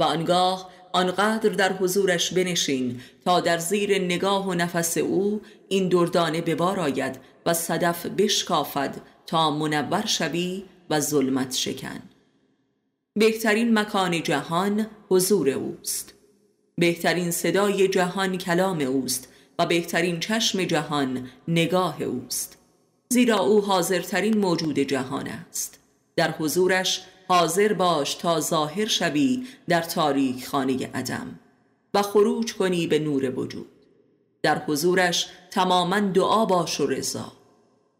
و 0.00 0.02
آنگاه 0.02 0.70
آنقدر 0.92 1.48
در 1.48 1.72
حضورش 1.72 2.32
بنشین 2.32 3.00
تا 3.24 3.40
در 3.40 3.58
زیر 3.58 3.98
نگاه 3.98 4.48
و 4.48 4.54
نفس 4.54 4.98
او 4.98 5.40
این 5.68 5.88
دردانه 5.88 6.40
به 6.40 6.54
بار 6.54 6.80
آید 6.80 7.20
و 7.46 7.54
صدف 7.54 8.06
بشکافد 8.06 9.00
تا 9.26 9.50
منور 9.50 10.06
شوی 10.06 10.64
و 10.90 11.00
ظلمت 11.00 11.54
شکن. 11.54 12.02
بهترین 13.14 13.78
مکان 13.78 14.22
جهان 14.22 14.86
حضور 15.08 15.50
اوست. 15.50 16.14
بهترین 16.78 17.30
صدای 17.30 17.88
جهان 17.88 18.38
کلام 18.38 18.80
اوست 18.80 19.28
و 19.58 19.66
بهترین 19.66 20.20
چشم 20.20 20.64
جهان 20.64 21.30
نگاه 21.48 22.02
اوست. 22.02 22.58
زیرا 23.08 23.38
او 23.38 23.60
حاضرترین 23.60 24.38
موجود 24.38 24.78
جهان 24.78 25.26
است. 25.26 25.78
در 26.16 26.30
حضورش 26.30 27.02
حاضر 27.30 27.72
باش 27.72 28.14
تا 28.14 28.40
ظاهر 28.40 28.86
شوی 28.86 29.46
در 29.68 29.80
تاریک 29.82 30.46
خانه 30.46 30.90
عدم 30.94 31.38
و 31.94 32.02
خروج 32.02 32.54
کنی 32.54 32.86
به 32.86 32.98
نور 32.98 33.38
وجود. 33.38 33.68
در 34.42 34.58
حضورش 34.58 35.28
تماما 35.50 36.00
دعا 36.00 36.44
باش 36.44 36.80
و 36.80 36.86
رضا. 36.86 37.32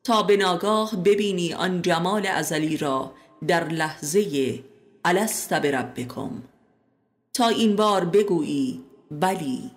تا 0.05 0.23
به 0.23 0.37
ناگاه 0.37 0.97
ببینی 0.97 1.55
آن 1.55 1.83
جمال 1.83 2.27
ازلی 2.27 2.77
را 2.77 3.13
در 3.47 3.69
لحظه 3.69 4.59
الست 5.05 5.53
بربکم. 5.53 6.43
تا 7.35 7.49
این 7.49 7.77
بار 7.77 8.05
بگویی 8.05 8.81
بلی. 9.11 9.71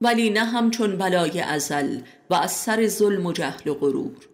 ولی 0.00 0.30
نه 0.30 0.44
همچون 0.44 0.98
بلای 0.98 1.40
ازل 1.40 2.00
و 2.30 2.34
از 2.34 2.52
سر 2.52 2.86
ظلم 2.86 3.26
و 3.26 3.32
جهل 3.32 3.70
و 3.70 3.74
غرور. 3.74 4.28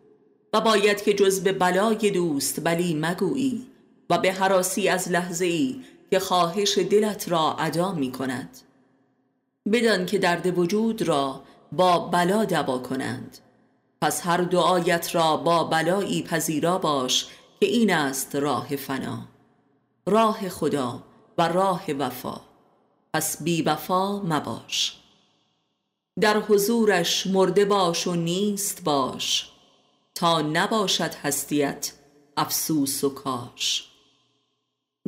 و 0.52 0.60
باید 0.60 1.02
که 1.02 1.14
جز 1.14 1.40
به 1.40 1.52
بلای 1.52 2.10
دوست 2.10 2.64
بلی 2.64 2.94
مگویی. 2.94 3.66
و 4.10 4.18
به 4.18 4.32
حراسی 4.32 4.88
از 4.88 5.08
لحظه 5.08 5.44
ای 5.44 5.84
که 6.10 6.18
خواهش 6.18 6.78
دلت 6.78 7.28
را 7.28 7.56
ادا 7.58 7.92
می 7.92 8.12
کند 8.12 8.58
بدان 9.72 10.06
که 10.06 10.18
درد 10.18 10.58
وجود 10.58 11.02
را 11.02 11.42
با 11.72 11.98
بلا 11.98 12.44
دوا 12.44 12.78
کنند. 12.78 13.38
پس 14.02 14.26
هر 14.26 14.36
دعایت 14.36 15.14
را 15.14 15.36
با 15.36 15.64
بلایی 15.64 16.22
پذیرا 16.22 16.78
باش 16.78 17.26
که 17.60 17.66
این 17.66 17.94
است 17.94 18.36
راه 18.36 18.76
فنا. 18.76 19.28
راه 20.06 20.48
خدا 20.48 21.02
و 21.38 21.48
راه 21.48 21.92
وفا. 21.92 22.40
پس 23.14 23.42
بی 23.42 23.62
وفا 23.62 24.18
مباش. 24.18 24.96
در 26.20 26.38
حضورش 26.38 27.26
مرده 27.26 27.64
باش 27.64 28.06
و 28.06 28.14
نیست 28.14 28.84
باش. 28.84 29.50
تا 30.14 30.40
نباشد 30.40 31.14
هستیت 31.14 31.92
افسوس 32.36 33.04
و 33.04 33.10
کاش. 33.10 33.87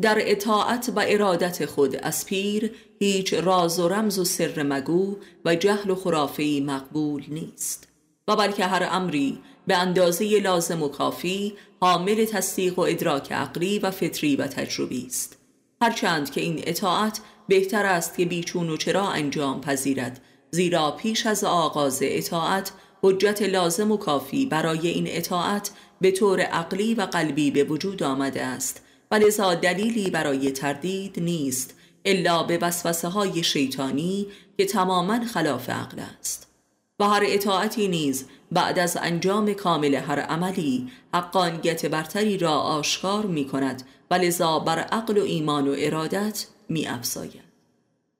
در 0.03 0.19
اطاعت 0.21 0.93
و 0.97 1.05
ارادت 1.09 1.67
خود 1.67 1.97
از 1.97 2.27
پیر 2.27 2.71
هیچ 2.99 3.35
راز 3.35 3.81
و 3.81 3.89
رمز 3.89 4.19
و 4.19 4.25
سر 4.25 4.63
مگو 4.63 5.17
و 5.45 5.55
جهل 5.55 5.91
و 5.91 5.95
خرافی 5.95 6.61
مقبول 6.61 7.25
نیست. 7.29 7.89
و 8.29 8.37
بلکه 8.37 8.65
هر 8.65 8.89
امری 8.91 9.39
به 9.67 9.77
اندازه 9.77 10.41
لازم 10.41 10.83
و 10.83 10.89
کافی 10.89 11.55
حامل 11.81 12.25
تصدیق 12.25 12.79
و 12.79 12.83
ادراک 12.83 13.33
عقلی 13.33 13.79
و 13.79 13.91
فطری 13.91 14.37
و 14.37 14.47
تجربی 14.47 15.07
است. 15.07 15.39
هرچند 15.83 16.31
که 16.31 16.41
این 16.41 16.61
اطاعت 16.67 17.21
بهتر 17.49 17.87
است 17.87 18.17
که 18.17 18.25
بیچون 18.25 18.71
و 18.71 18.77
چرا 18.77 19.09
انجام 19.09 19.61
پذیرد 19.61 20.21
زیرا 20.51 20.91
پیش 20.91 21.27
از 21.27 21.45
آغاز 21.45 21.99
اطاعت 22.03 22.73
حجت 23.03 23.43
لازم 23.43 23.93
و 23.93 23.97
کافی 23.97 24.47
برای 24.47 24.89
این 24.89 25.05
اطاعت 25.09 25.71
به 26.01 26.11
طور 26.11 26.41
عقلی 26.41 26.95
و 26.95 27.03
قلبی 27.03 27.51
به 27.51 27.65
وجود 27.65 28.03
آمده 28.03 28.43
است. 28.43 28.83
و 29.11 29.15
لذا 29.15 29.55
دلیلی 29.55 30.11
برای 30.11 30.51
تردید 30.51 31.21
نیست 31.21 31.75
الا 32.05 32.43
به 32.43 32.59
وسوسه 32.59 33.09
های 33.09 33.43
شیطانی 33.43 34.27
که 34.59 34.65
تماما 34.65 35.25
خلاف 35.25 35.71
عقل 35.71 35.99
است 36.19 36.47
و 37.01 37.05
هر 37.05 37.23
اطاعتی 37.27 37.89
نیز 37.89 38.27
بعد 38.53 38.79
از 38.79 38.99
انجام 39.03 39.53
کامل 39.53 39.95
هر 39.95 40.21
عملی 40.21 40.91
حقانیت 41.15 41.87
برتری 41.87 42.39
را 42.39 42.53
آشکار 42.53 43.27
می 43.27 43.45
کند 43.45 43.83
و 44.11 44.15
لذا 44.15 44.59
بر 44.59 44.79
عقل 44.79 45.19
و 45.19 45.23
ایمان 45.23 45.69
و 45.69 45.75
ارادت 45.79 46.47
می 46.69 46.87
افزاید. 46.87 47.51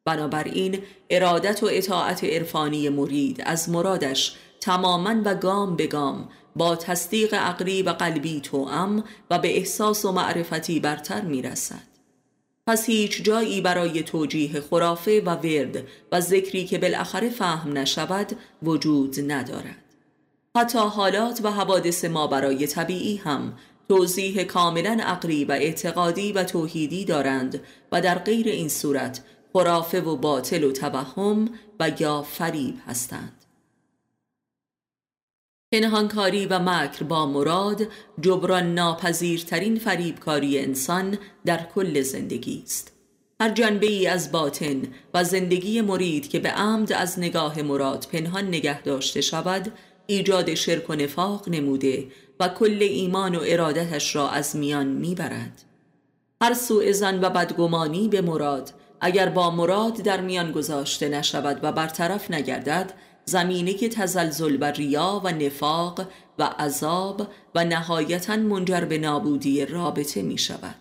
بنابراین 0.05 0.83
ارادت 1.11 1.63
و 1.63 1.69
اطاعت 1.71 2.25
عرفانی 2.25 2.89
مرید 2.89 3.43
از 3.47 3.71
مرادش 3.71 4.37
تماما 4.61 5.23
و 5.25 5.35
گام 5.35 5.77
به 5.77 5.87
گام 5.87 6.29
با 6.57 6.77
تصدیق 6.77 7.35
عقلی 7.35 7.83
و 7.83 7.91
قلبی 7.91 8.41
توام 8.41 9.05
و 9.31 9.39
به 9.39 9.57
احساس 9.57 10.05
و 10.05 10.13
معرفتی 10.13 10.81
برتر 10.81 11.21
می 11.21 11.43
رسد. 11.43 11.91
پس 12.67 12.87
هیچ 12.87 13.23
جایی 13.23 13.61
برای 13.61 14.03
توجیه 14.03 14.61
خرافه 14.61 15.23
و 15.27 15.31
ورد 15.31 15.83
و 16.13 16.21
ذکری 16.21 16.65
که 16.65 16.79
بالاخره 16.79 17.31
فهم 17.31 17.79
نشود 17.79 18.37
وجود 18.63 19.33
ندارد. 19.33 19.85
حتی 20.57 20.79
حالات 20.79 21.41
و 21.45 21.51
حوادث 21.51 22.05
ما 22.05 22.27
برای 22.27 22.67
طبیعی 22.67 23.17
هم 23.17 23.53
توضیح 23.89 24.43
کاملا 24.43 24.99
عقلی 25.03 25.45
و 25.45 25.53
اعتقادی 25.53 26.33
و 26.33 26.45
توحیدی 26.45 27.05
دارند 27.05 27.61
و 27.93 28.01
در 28.01 28.19
غیر 28.19 28.49
این 28.49 28.69
صورت 28.69 29.21
خرافه 29.53 30.01
و 30.01 30.17
باطل 30.17 30.65
و 30.65 30.73
توهم 30.73 31.49
و 31.81 31.91
یا 31.99 32.23
فریب 32.23 32.79
هستند. 32.87 33.40
پنهانکاری 35.73 36.47
و 36.47 36.59
مکر 36.59 37.05
با 37.05 37.27
مراد 37.27 37.83
جبران 38.21 38.75
ناپذیرترین 38.75 39.79
فریبکاری 39.79 40.59
انسان 40.59 41.19
در 41.45 41.67
کل 41.75 42.01
زندگی 42.01 42.63
است. 42.65 42.93
هر 43.41 43.51
جنبه 43.51 43.87
ای 43.87 44.07
از 44.07 44.33
باطن 44.33 44.83
و 45.15 45.25
زندگی 45.25 45.81
مرید 45.81 46.29
که 46.29 46.39
به 46.39 46.49
عمد 46.49 46.93
از 46.93 47.19
نگاه 47.19 47.63
مراد 47.63 48.07
پنهان 48.13 48.49
نگه 48.49 48.83
داشته 48.83 49.21
شود 49.21 49.73
ایجاد 50.07 50.55
شرک 50.55 50.91
و 50.91 50.95
نفاق 50.95 51.49
نموده 51.49 52.07
و 52.41 52.49
کل 52.49 52.79
ایمان 52.81 53.35
و 53.35 53.41
ارادتش 53.47 54.17
را 54.17 54.31
از 54.31 54.57
میان 54.57 54.87
می‌برد. 54.87 55.63
هر 56.43 56.55
سوء 56.55 56.93
زن 56.93 57.25
و 57.25 57.31
بدگمانی 57.31 58.09
به 58.09 58.21
مراد 58.21 58.73
اگر 59.01 59.29
با 59.29 59.51
مراد 59.51 59.97
در 59.97 60.21
میان 60.21 60.53
گذاشته 60.53 61.09
نشود 61.09 61.61
و 61.63 61.73
برطرف 61.73 62.31
نگردد 62.31 62.93
زمینه 63.31 63.89
تزلزل 63.89 64.57
و 64.61 64.65
ریا 64.65 65.21
و 65.25 65.33
نفاق 65.33 66.07
و 66.39 66.43
عذاب 66.43 67.29
و 67.55 67.65
نهایتا 67.65 68.37
منجر 68.37 68.81
به 68.81 68.99
نابودی 68.99 69.67
رابطه 69.67 70.23
می 70.23 70.39
شود 70.39 70.75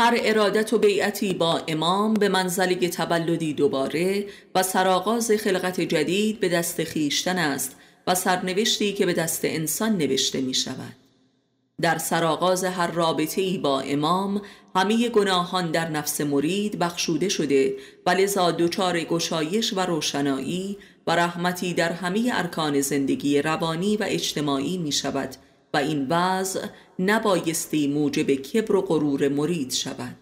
هر 0.00 0.18
ارادت 0.20 0.72
و 0.72 0.78
بیعتی 0.78 1.34
با 1.34 1.62
امام 1.68 2.14
به 2.14 2.28
منزله 2.28 2.88
تولدی 2.88 3.54
دوباره 3.54 4.26
و 4.54 4.62
سرآغاز 4.62 5.30
خلقت 5.30 5.80
جدید 5.80 6.40
به 6.40 6.48
دست 6.48 6.84
خیشتن 6.84 7.38
است 7.38 7.76
و 8.06 8.14
سرنوشتی 8.14 8.92
که 8.92 9.06
به 9.06 9.12
دست 9.12 9.40
انسان 9.44 9.96
نوشته 9.96 10.40
می 10.40 10.54
شود 10.54 10.96
در 11.80 11.98
سرآغاز 11.98 12.64
هر 12.64 12.90
رابطه 12.90 13.40
ای 13.40 13.58
با 13.58 13.80
امام 13.80 14.42
همه 14.76 15.08
گناهان 15.08 15.70
در 15.70 15.88
نفس 15.88 16.20
مرید 16.20 16.78
بخشوده 16.78 17.28
شده 17.28 17.76
و 18.06 18.10
لذا 18.10 18.50
دچار 18.50 19.00
گشایش 19.00 19.72
و 19.72 19.80
روشنایی 19.80 20.78
و 21.06 21.16
رحمتی 21.16 21.74
در 21.74 21.92
همه 21.92 22.30
ارکان 22.32 22.80
زندگی 22.80 23.42
روانی 23.42 23.96
و 23.96 24.04
اجتماعی 24.08 24.78
می 24.78 24.92
شود 24.92 25.36
و 25.74 25.76
این 25.76 26.06
وضع 26.08 26.66
نبایستی 26.98 27.86
موجب 27.88 28.34
کبر 28.34 28.76
و 28.76 28.82
غرور 28.82 29.28
مرید 29.28 29.72
شود 29.72 30.16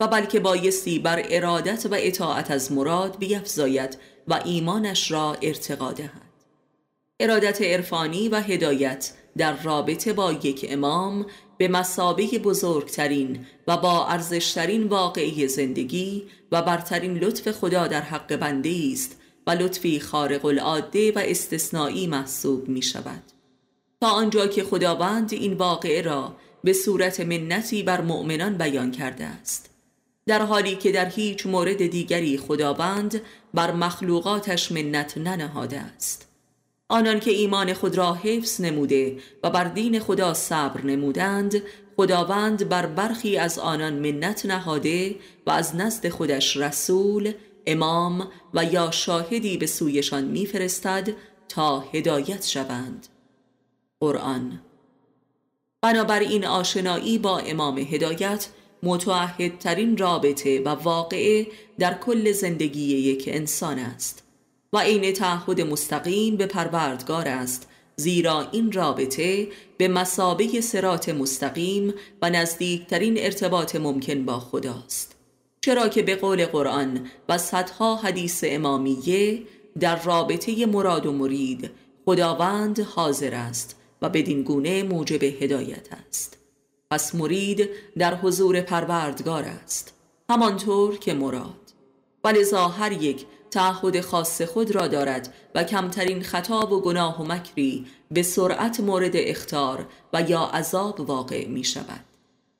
و 0.00 0.08
بلکه 0.08 0.40
بایستی 0.40 0.98
بر 0.98 1.22
ارادت 1.30 1.86
و 1.90 1.94
اطاعت 1.98 2.50
از 2.50 2.72
مراد 2.72 3.18
بیفزاید 3.18 3.98
و 4.28 4.40
ایمانش 4.44 5.10
را 5.10 5.36
ارتقا 5.42 5.92
دهد. 5.92 6.34
ارادت 7.20 7.62
عرفانی 7.62 8.28
و 8.28 8.40
هدایت 8.40 9.12
در 9.36 9.62
رابطه 9.62 10.12
با 10.12 10.32
یک 10.32 10.66
امام 10.68 11.26
به 11.58 11.68
مسابه 11.68 12.26
بزرگترین 12.26 13.46
و 13.68 13.76
با 13.76 14.06
ارزشترین 14.06 14.84
واقعی 14.84 15.48
زندگی 15.48 16.22
و 16.52 16.62
برترین 16.62 17.14
لطف 17.18 17.50
خدا 17.50 17.86
در 17.86 18.00
حق 18.00 18.36
بنده 18.36 18.74
است 18.92 19.20
و 19.46 19.50
لطفی 19.50 20.00
خارق 20.00 20.44
العاده 20.44 21.12
و 21.12 21.18
استثنایی 21.18 22.06
محسوب 22.06 22.68
می 22.68 22.82
شود 22.82 23.22
تا 24.00 24.08
آنجا 24.10 24.46
که 24.46 24.64
خداوند 24.64 25.32
این 25.32 25.52
واقعه 25.52 26.02
را 26.02 26.36
به 26.64 26.72
صورت 26.72 27.20
منتی 27.20 27.82
بر 27.82 28.00
مؤمنان 28.00 28.58
بیان 28.58 28.90
کرده 28.90 29.24
است. 29.24 29.70
در 30.26 30.42
حالی 30.42 30.76
که 30.76 30.92
در 30.92 31.08
هیچ 31.08 31.46
مورد 31.46 31.86
دیگری 31.86 32.38
خداوند 32.38 33.20
بر 33.54 33.72
مخلوقاتش 33.72 34.72
منت 34.72 35.18
ننهاده 35.18 35.80
است. 35.80 36.28
آنان 36.88 37.20
که 37.20 37.30
ایمان 37.30 37.72
خود 37.72 37.98
را 37.98 38.14
حفظ 38.14 38.60
نموده 38.60 39.18
و 39.42 39.50
بر 39.50 39.64
دین 39.64 40.00
خدا 40.00 40.34
صبر 40.34 40.84
نمودند 40.84 41.62
خداوند 41.96 42.68
بر 42.68 42.86
برخی 42.86 43.36
از 43.36 43.58
آنان 43.58 43.92
منت 43.92 44.46
نهاده 44.46 45.16
و 45.46 45.50
از 45.50 45.76
نزد 45.76 46.08
خودش 46.08 46.56
رسول 46.56 47.32
امام 47.66 48.28
و 48.54 48.64
یا 48.64 48.90
شاهدی 48.90 49.56
به 49.56 49.66
سویشان 49.66 50.24
میفرستد 50.24 51.08
تا 51.48 51.80
هدایت 51.80 52.46
شوند. 52.46 53.06
قرآن 54.00 54.60
بنابراین 55.82 56.46
آشنایی 56.46 57.18
با 57.18 57.38
امام 57.38 57.78
هدایت 57.78 58.48
متعهدترین 58.82 59.96
رابطه 59.96 60.60
و 60.60 60.68
واقعه 60.68 61.46
در 61.78 61.94
کل 61.98 62.32
زندگی 62.32 62.96
یک 62.96 63.24
انسان 63.32 63.78
است 63.78 64.24
و 64.72 64.78
عین 64.78 65.12
تعهد 65.12 65.60
مستقیم 65.60 66.36
به 66.36 66.46
پروردگار 66.46 67.28
است 67.28 67.68
زیرا 67.96 68.48
این 68.52 68.72
رابطه 68.72 69.48
به 69.76 69.88
مسابه 69.88 70.60
سرات 70.60 71.08
مستقیم 71.08 71.94
و 72.22 72.30
نزدیکترین 72.30 73.18
ارتباط 73.18 73.76
ممکن 73.76 74.24
با 74.24 74.40
خداست. 74.40 75.13
چرا 75.64 75.88
که 75.88 76.02
به 76.02 76.16
قول 76.16 76.46
قرآن 76.46 77.10
و 77.28 77.38
صدها 77.38 77.96
حدیث 77.96 78.44
امامیه 78.46 79.42
در 79.80 80.02
رابطه 80.02 80.66
مراد 80.66 81.06
و 81.06 81.12
مرید 81.12 81.70
خداوند 82.04 82.80
حاضر 82.80 83.34
است 83.34 83.80
و 84.02 84.08
بدین 84.08 84.42
گونه 84.42 84.82
موجب 84.82 85.22
هدایت 85.22 85.88
است. 86.08 86.38
پس 86.90 87.14
مرید 87.14 87.68
در 87.98 88.14
حضور 88.14 88.60
پروردگار 88.60 89.44
است 89.44 89.94
همانطور 90.30 90.98
که 90.98 91.14
مراد. 91.14 91.72
ولذا 92.24 92.68
هر 92.68 92.92
یک 92.92 93.26
تعهد 93.50 94.00
خاص 94.00 94.42
خود 94.42 94.70
را 94.70 94.86
دارد 94.86 95.34
و 95.54 95.64
کمترین 95.64 96.22
خطا 96.22 96.60
و 96.60 96.80
گناه 96.80 97.22
و 97.22 97.24
مکری 97.24 97.86
به 98.10 98.22
سرعت 98.22 98.80
مورد 98.80 99.12
اختار 99.14 99.86
و 100.12 100.22
یا 100.22 100.40
عذاب 100.40 101.00
واقع 101.00 101.48
می 101.48 101.64
شود 101.64 102.04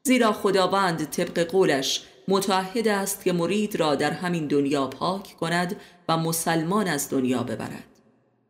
زیرا 0.06 0.32
خداوند 0.32 1.04
طبق 1.10 1.38
قولش 1.38 2.04
متعهد 2.28 2.88
است 2.88 3.24
که 3.24 3.32
مرید 3.32 3.76
را 3.76 3.94
در 3.94 4.10
همین 4.10 4.46
دنیا 4.46 4.86
پاک 4.86 5.36
کند 5.40 5.76
و 6.08 6.16
مسلمان 6.16 6.88
از 6.88 7.10
دنیا 7.10 7.42
ببرد. 7.42 7.84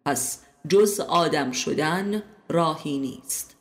پس 0.07 0.39
جز 0.69 1.01
آدم 1.01 1.53
شدن 1.53 2.23
راهی 2.49 2.99
نیست. 2.99 3.57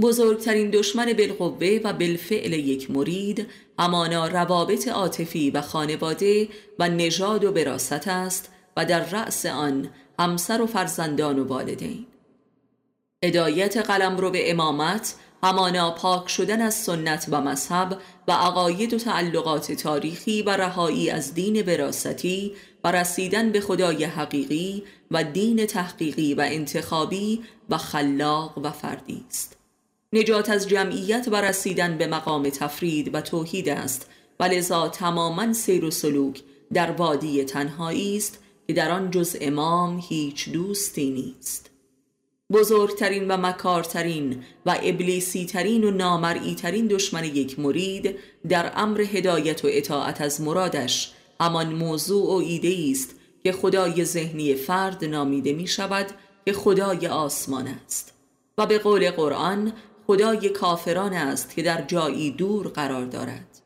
بزرگترین 0.00 0.70
دشمن 0.70 1.12
بالقوه 1.12 1.80
و 1.84 1.92
بالفعل 1.92 2.52
یک 2.52 2.90
مرید 2.90 3.46
همانا 3.78 4.26
روابط 4.28 4.88
عاطفی 4.88 5.50
و 5.50 5.60
خانواده 5.60 6.48
و 6.78 6.88
نژاد 6.88 7.44
و 7.44 7.52
براست 7.52 8.08
است 8.08 8.50
و 8.76 8.84
در 8.84 9.04
رأس 9.04 9.46
آن 9.46 9.90
همسر 10.18 10.62
و 10.62 10.66
فرزندان 10.66 11.38
و 11.38 11.44
والدین. 11.44 12.06
هدایت 13.24 13.76
قلم 13.76 14.16
رو 14.16 14.30
به 14.30 14.50
امامت 14.50 15.14
همانا 15.44 15.90
پاک 15.90 16.28
شدن 16.28 16.62
از 16.62 16.74
سنت 16.74 17.26
و 17.30 17.40
مذهب 17.40 17.98
و 18.28 18.32
عقاید 18.32 18.94
و 18.94 18.98
تعلقات 18.98 19.72
تاریخی 19.72 20.42
و 20.42 20.50
رهایی 20.50 21.10
از 21.10 21.34
دین 21.34 21.62
براستی 21.62 22.52
و 22.84 22.92
رسیدن 22.92 23.52
به 23.52 23.60
خدای 23.60 24.04
حقیقی 24.04 24.82
و 25.10 25.24
دین 25.24 25.66
تحقیقی 25.66 26.34
و 26.34 26.40
انتخابی 26.40 27.42
و 27.70 27.78
خلاق 27.78 28.58
و 28.58 28.70
فردی 28.70 29.24
است. 29.28 29.56
نجات 30.12 30.50
از 30.50 30.68
جمعیت 30.68 31.28
و 31.32 31.36
رسیدن 31.36 31.98
به 31.98 32.06
مقام 32.06 32.48
تفرید 32.48 33.14
و 33.14 33.20
توحید 33.20 33.68
است 33.68 34.10
و 34.40 34.44
لذا 34.44 34.88
تماما 34.88 35.52
سیر 35.52 35.84
و 35.84 35.90
سلوک 35.90 36.42
در 36.72 36.90
وادی 36.90 37.44
تنهایی 37.44 38.16
است 38.16 38.38
که 38.66 38.72
در 38.72 38.90
آن 38.90 39.10
جز 39.10 39.36
امام 39.40 40.02
هیچ 40.08 40.48
دوستی 40.48 41.10
نیست. 41.10 41.71
بزرگترین 42.52 43.28
و 43.28 43.36
مکارترین 43.36 44.44
و 44.66 44.78
ابلیسی 44.82 45.46
ترین 45.46 45.84
و 45.84 45.90
نامرئی 45.90 46.54
ترین 46.54 46.86
دشمن 46.86 47.24
یک 47.24 47.58
مرید 47.58 48.16
در 48.48 48.72
امر 48.76 49.00
هدایت 49.00 49.64
و 49.64 49.68
اطاعت 49.70 50.20
از 50.20 50.40
مرادش. 50.40 51.12
همان 51.40 51.72
موضوع 51.72 52.26
و 52.26 52.36
ایده 52.36 52.90
است 52.90 53.14
که 53.42 53.52
خدای 53.52 54.04
ذهنی 54.04 54.54
فرد 54.54 55.04
نامیده 55.04 55.52
می 55.52 55.66
شود 55.66 56.06
که 56.44 56.52
خدای 56.52 57.06
آسمان 57.06 57.68
است. 57.84 58.12
و 58.58 58.66
به 58.66 58.78
قول 58.78 59.10
قرآن 59.10 59.72
خدای 60.06 60.48
کافران 60.48 61.12
است 61.12 61.54
که 61.54 61.62
در 61.62 61.82
جایی 61.82 62.30
دور 62.30 62.68
قرار 62.68 63.06
دارد. 63.06 63.60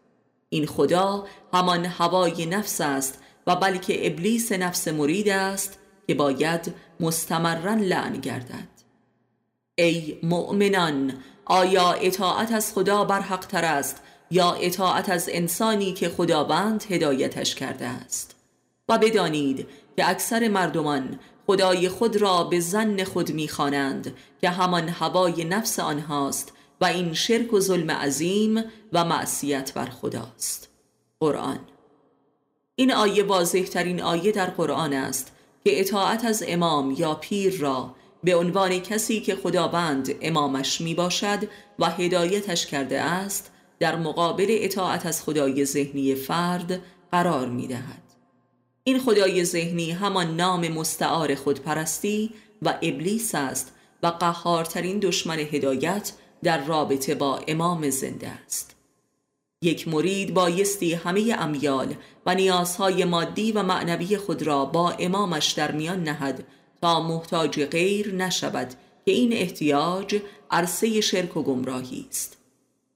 این 0.48 0.66
خدا 0.66 1.26
همان 1.52 1.84
هوای 1.84 2.46
نفس 2.46 2.80
است 2.80 3.18
و 3.46 3.56
بلکه 3.56 4.06
ابلیس 4.06 4.52
نفس 4.52 4.88
مرید 4.88 5.28
است 5.28 5.78
که 6.06 6.14
باید 6.14 6.74
مستمرا 7.00 7.74
لعن 7.74 8.12
گردد. 8.12 8.75
ای 9.78 10.18
مؤمنان 10.22 11.14
آیا 11.44 11.92
اطاعت 11.92 12.52
از 12.52 12.72
خدا 12.72 13.04
برحق 13.04 13.46
تر 13.46 13.64
است 13.64 14.02
یا 14.30 14.52
اطاعت 14.52 15.08
از 15.08 15.28
انسانی 15.32 15.92
که 15.92 16.08
خداوند 16.08 16.84
هدایتش 16.90 17.54
کرده 17.54 17.86
است؟ 17.86 18.36
و 18.88 18.98
بدانید 18.98 19.68
که 19.96 20.10
اکثر 20.10 20.48
مردمان 20.48 21.18
خدای 21.46 21.88
خود 21.88 22.16
را 22.16 22.44
به 22.44 22.60
زن 22.60 23.04
خود 23.04 23.32
می‌خوانند 23.32 24.16
که 24.40 24.50
همان 24.50 24.88
هوای 24.88 25.44
نفس 25.44 25.78
آنهاست 25.78 26.52
و 26.80 26.84
این 26.84 27.14
شرک 27.14 27.52
و 27.52 27.60
ظلم 27.60 27.90
عظیم 27.90 28.64
و 28.92 29.04
معصیت 29.04 29.74
بر 29.74 29.86
خداست. 29.86 30.68
قرآن 31.20 31.58
این 32.74 32.92
آیه 32.92 33.24
واضح 33.24 33.62
ترین 33.62 34.02
آیه 34.02 34.32
در 34.32 34.50
قرآن 34.50 34.92
است 34.92 35.32
که 35.64 35.80
اطاعت 35.80 36.24
از 36.24 36.44
امام 36.46 36.94
یا 36.98 37.14
پیر 37.14 37.58
را 37.58 37.94
به 38.24 38.36
عنوان 38.36 38.78
کسی 38.78 39.20
که 39.20 39.36
خداوند 39.36 40.14
امامش 40.20 40.80
می 40.80 40.94
باشد 40.94 41.38
و 41.78 41.90
هدایتش 41.90 42.66
کرده 42.66 43.00
است 43.00 43.52
در 43.78 43.96
مقابل 43.96 44.46
اطاعت 44.48 45.06
از 45.06 45.22
خدای 45.22 45.64
ذهنی 45.64 46.14
فرد 46.14 46.82
قرار 47.12 47.48
می 47.48 47.66
دهد. 47.66 48.02
این 48.84 48.98
خدای 48.98 49.44
ذهنی 49.44 49.90
همان 49.90 50.36
نام 50.36 50.68
مستعار 50.68 51.34
خودپرستی 51.34 52.30
و 52.62 52.78
ابلیس 52.82 53.34
است 53.34 53.72
و 54.02 54.06
قهارترین 54.06 54.98
دشمن 54.98 55.38
هدایت 55.38 56.12
در 56.42 56.64
رابطه 56.64 57.14
با 57.14 57.40
امام 57.48 57.90
زنده 57.90 58.28
است 58.28 58.76
یک 59.62 59.88
مرید 59.88 60.34
بایستی 60.34 60.94
همه 60.94 61.36
امیال 61.38 61.94
و 62.26 62.34
نیازهای 62.34 63.04
مادی 63.04 63.52
و 63.52 63.62
معنوی 63.62 64.16
خود 64.16 64.42
را 64.42 64.64
با 64.64 64.90
امامش 64.90 65.52
در 65.52 65.72
میان 65.72 66.02
نهد 66.02 66.44
تا 66.82 67.02
محتاج 67.02 67.64
غیر 67.64 68.14
نشود 68.14 68.68
که 69.04 69.12
این 69.12 69.32
احتیاج 69.32 70.20
عرصه 70.50 71.00
شرک 71.00 71.36
و 71.36 71.42
گمراهی 71.42 72.06
است. 72.08 72.36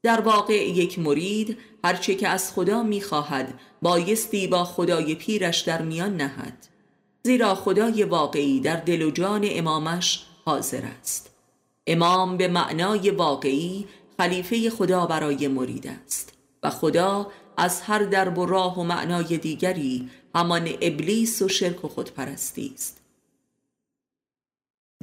در 0.02 0.20
واقع 0.20 0.68
یک 0.68 0.98
مرید 0.98 1.58
هرچه 1.84 2.14
که 2.14 2.28
از 2.28 2.52
خدا 2.52 2.82
می‌خواهد 2.82 3.60
بایستی 3.82 4.46
با 4.46 4.64
خدای 4.64 5.14
پیرش 5.14 5.60
در 5.60 5.82
میان 5.82 6.16
نهد 6.16 6.68
زیرا 7.22 7.54
خدای 7.54 8.04
واقعی 8.04 8.60
در 8.60 8.76
دل 8.76 9.02
و 9.02 9.10
جان 9.10 9.48
امامش 9.50 10.24
حاضر 10.44 10.82
است. 11.00 11.30
امام 11.86 12.36
به 12.36 12.48
معنای 12.48 13.10
واقعی 13.10 13.86
خلیفه 14.18 14.70
خدا 14.70 15.06
برای 15.06 15.48
مرید 15.48 15.86
است 16.04 16.32
و 16.62 16.70
خدا 16.70 17.30
از 17.56 17.80
هر 17.80 17.98
درب 17.98 18.38
و 18.38 18.46
راه 18.46 18.78
و 18.78 18.82
معنای 18.82 19.38
دیگری 19.38 20.10
همان 20.34 20.68
ابلیس 20.80 21.42
و 21.42 21.48
شرک 21.48 21.84
و 21.84 21.88
خودپرستی 21.88 22.72
است. 22.74 22.99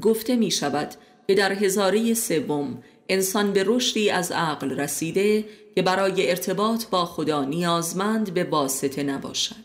گفته 0.02 0.36
می 0.36 0.52
شود 0.52 0.94
که 1.28 1.36
در 1.36 1.54
هزاره 1.54 2.14
سوم 2.14 2.84
انسان 3.10 3.54
به 3.54 3.64
رشدی 3.68 4.10
از 4.10 4.32
عقل 4.32 4.72
رسیده 4.72 5.46
که 5.76 5.82
برای 5.82 6.30
ارتباط 6.30 6.86
با 6.86 7.06
خدا 7.06 7.44
نیازمند 7.44 8.34
به 8.34 8.44
واسطه 8.44 9.04
نباشد. 9.04 9.56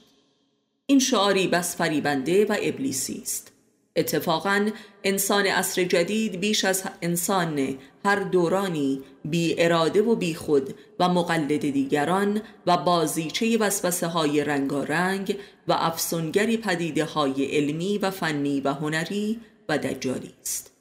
این 0.86 0.98
شعاری 0.98 1.46
بس 1.46 1.76
فریبنده 1.76 2.44
و 2.44 2.56
ابلیسی 2.62 3.20
است. 3.22 3.52
اتفاقا 3.96 4.70
انسان 5.04 5.46
عصر 5.46 5.84
جدید 5.84 6.40
بیش 6.40 6.64
از 6.64 6.82
انسان 7.02 7.78
هر 8.04 8.16
دورانی 8.16 9.02
بی 9.24 9.54
اراده 9.58 10.02
و 10.02 10.14
بی 10.14 10.34
خود 10.34 10.74
و 10.98 11.08
مقلد 11.08 11.58
دیگران 11.58 12.40
و 12.66 12.76
بازیچه 12.76 13.58
وسوسه 13.58 14.06
های 14.06 14.44
رنگارنگ 14.44 15.36
و 15.68 15.72
افسونگری 15.72 16.56
پدیده 16.56 17.04
های 17.04 17.44
علمی 17.44 17.98
و 17.98 18.10
فنی 18.10 18.60
و 18.60 18.72
هنری 18.72 19.40
و 19.68 19.78
دجالی 19.78 20.34
است. 20.40 20.72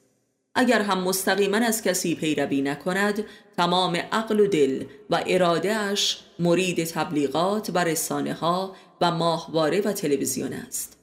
اگر 0.54 0.82
هم 0.82 0.98
مستقیما 0.98 1.56
از 1.56 1.82
کسی 1.82 2.14
پیروی 2.14 2.62
نکند 2.62 3.24
تمام 3.56 3.96
عقل 3.96 4.40
و 4.40 4.46
دل 4.46 4.84
و 5.10 5.22
اش 5.64 6.18
مرید 6.38 6.84
تبلیغات 6.84 7.70
و 7.74 7.78
رسانه 7.78 8.34
ها 8.34 8.76
و 9.00 9.10
ماهواره 9.10 9.80
و 9.80 9.92
تلویزیون 9.92 10.52
است 10.52 10.96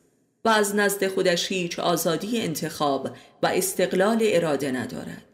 و 0.46 0.50
از 0.50 0.76
نزد 0.76 1.08
خودش 1.08 1.52
هیچ 1.52 1.80
آزادی 1.80 2.42
انتخاب 2.42 3.10
و 3.44 3.48
استقلال 3.48 4.20
اراده 4.22 4.72
ندارد. 4.72 5.26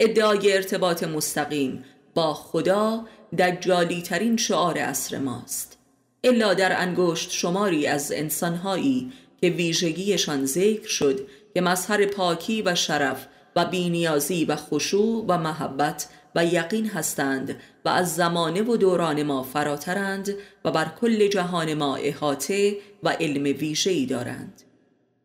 ادعای 0.00 0.52
ارتباط 0.52 1.02
مستقیم 1.02 1.84
با 2.14 2.34
خدا 2.34 3.04
دجالی 3.38 4.02
ترین 4.02 4.36
شعار 4.36 4.78
عصر 4.78 5.18
ماست. 5.18 5.78
الا 6.24 6.54
در 6.54 6.80
انگشت 6.80 7.30
شماری 7.30 7.86
از 7.86 8.12
انسانهایی 8.12 9.12
که 9.40 9.50
ویژگیشان 9.50 10.46
ذکر 10.46 10.88
شد 10.88 11.26
که 11.54 11.60
مظهر 11.60 12.06
پاکی 12.06 12.62
و 12.62 12.74
شرف 12.74 13.26
و 13.56 13.64
بینیازی 13.64 14.44
و 14.44 14.56
خشوع 14.56 15.24
و 15.28 15.38
محبت 15.38 16.08
و 16.34 16.44
یقین 16.44 16.88
هستند 16.88 17.56
و 17.84 17.88
از 17.88 18.14
زمانه 18.14 18.62
و 18.62 18.76
دوران 18.76 19.22
ما 19.22 19.42
فراترند 19.42 20.34
و 20.64 20.70
بر 20.70 20.92
کل 21.00 21.28
جهان 21.28 21.74
ما 21.74 21.96
احاطه 21.96 22.76
و 23.02 23.08
علم 23.08 23.44
ویژه‌ای 23.44 24.06
دارند. 24.06 24.62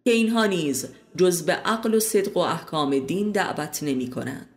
که 0.05 0.11
اینها 0.11 0.45
نیز 0.45 0.87
جز 1.17 1.45
به 1.45 1.53
عقل 1.53 1.93
و 1.93 1.99
صدق 1.99 2.37
و 2.37 2.39
احکام 2.39 2.99
دین 2.99 3.31
دعوت 3.31 3.79
نمی 3.81 4.09
کنند. 4.09 4.49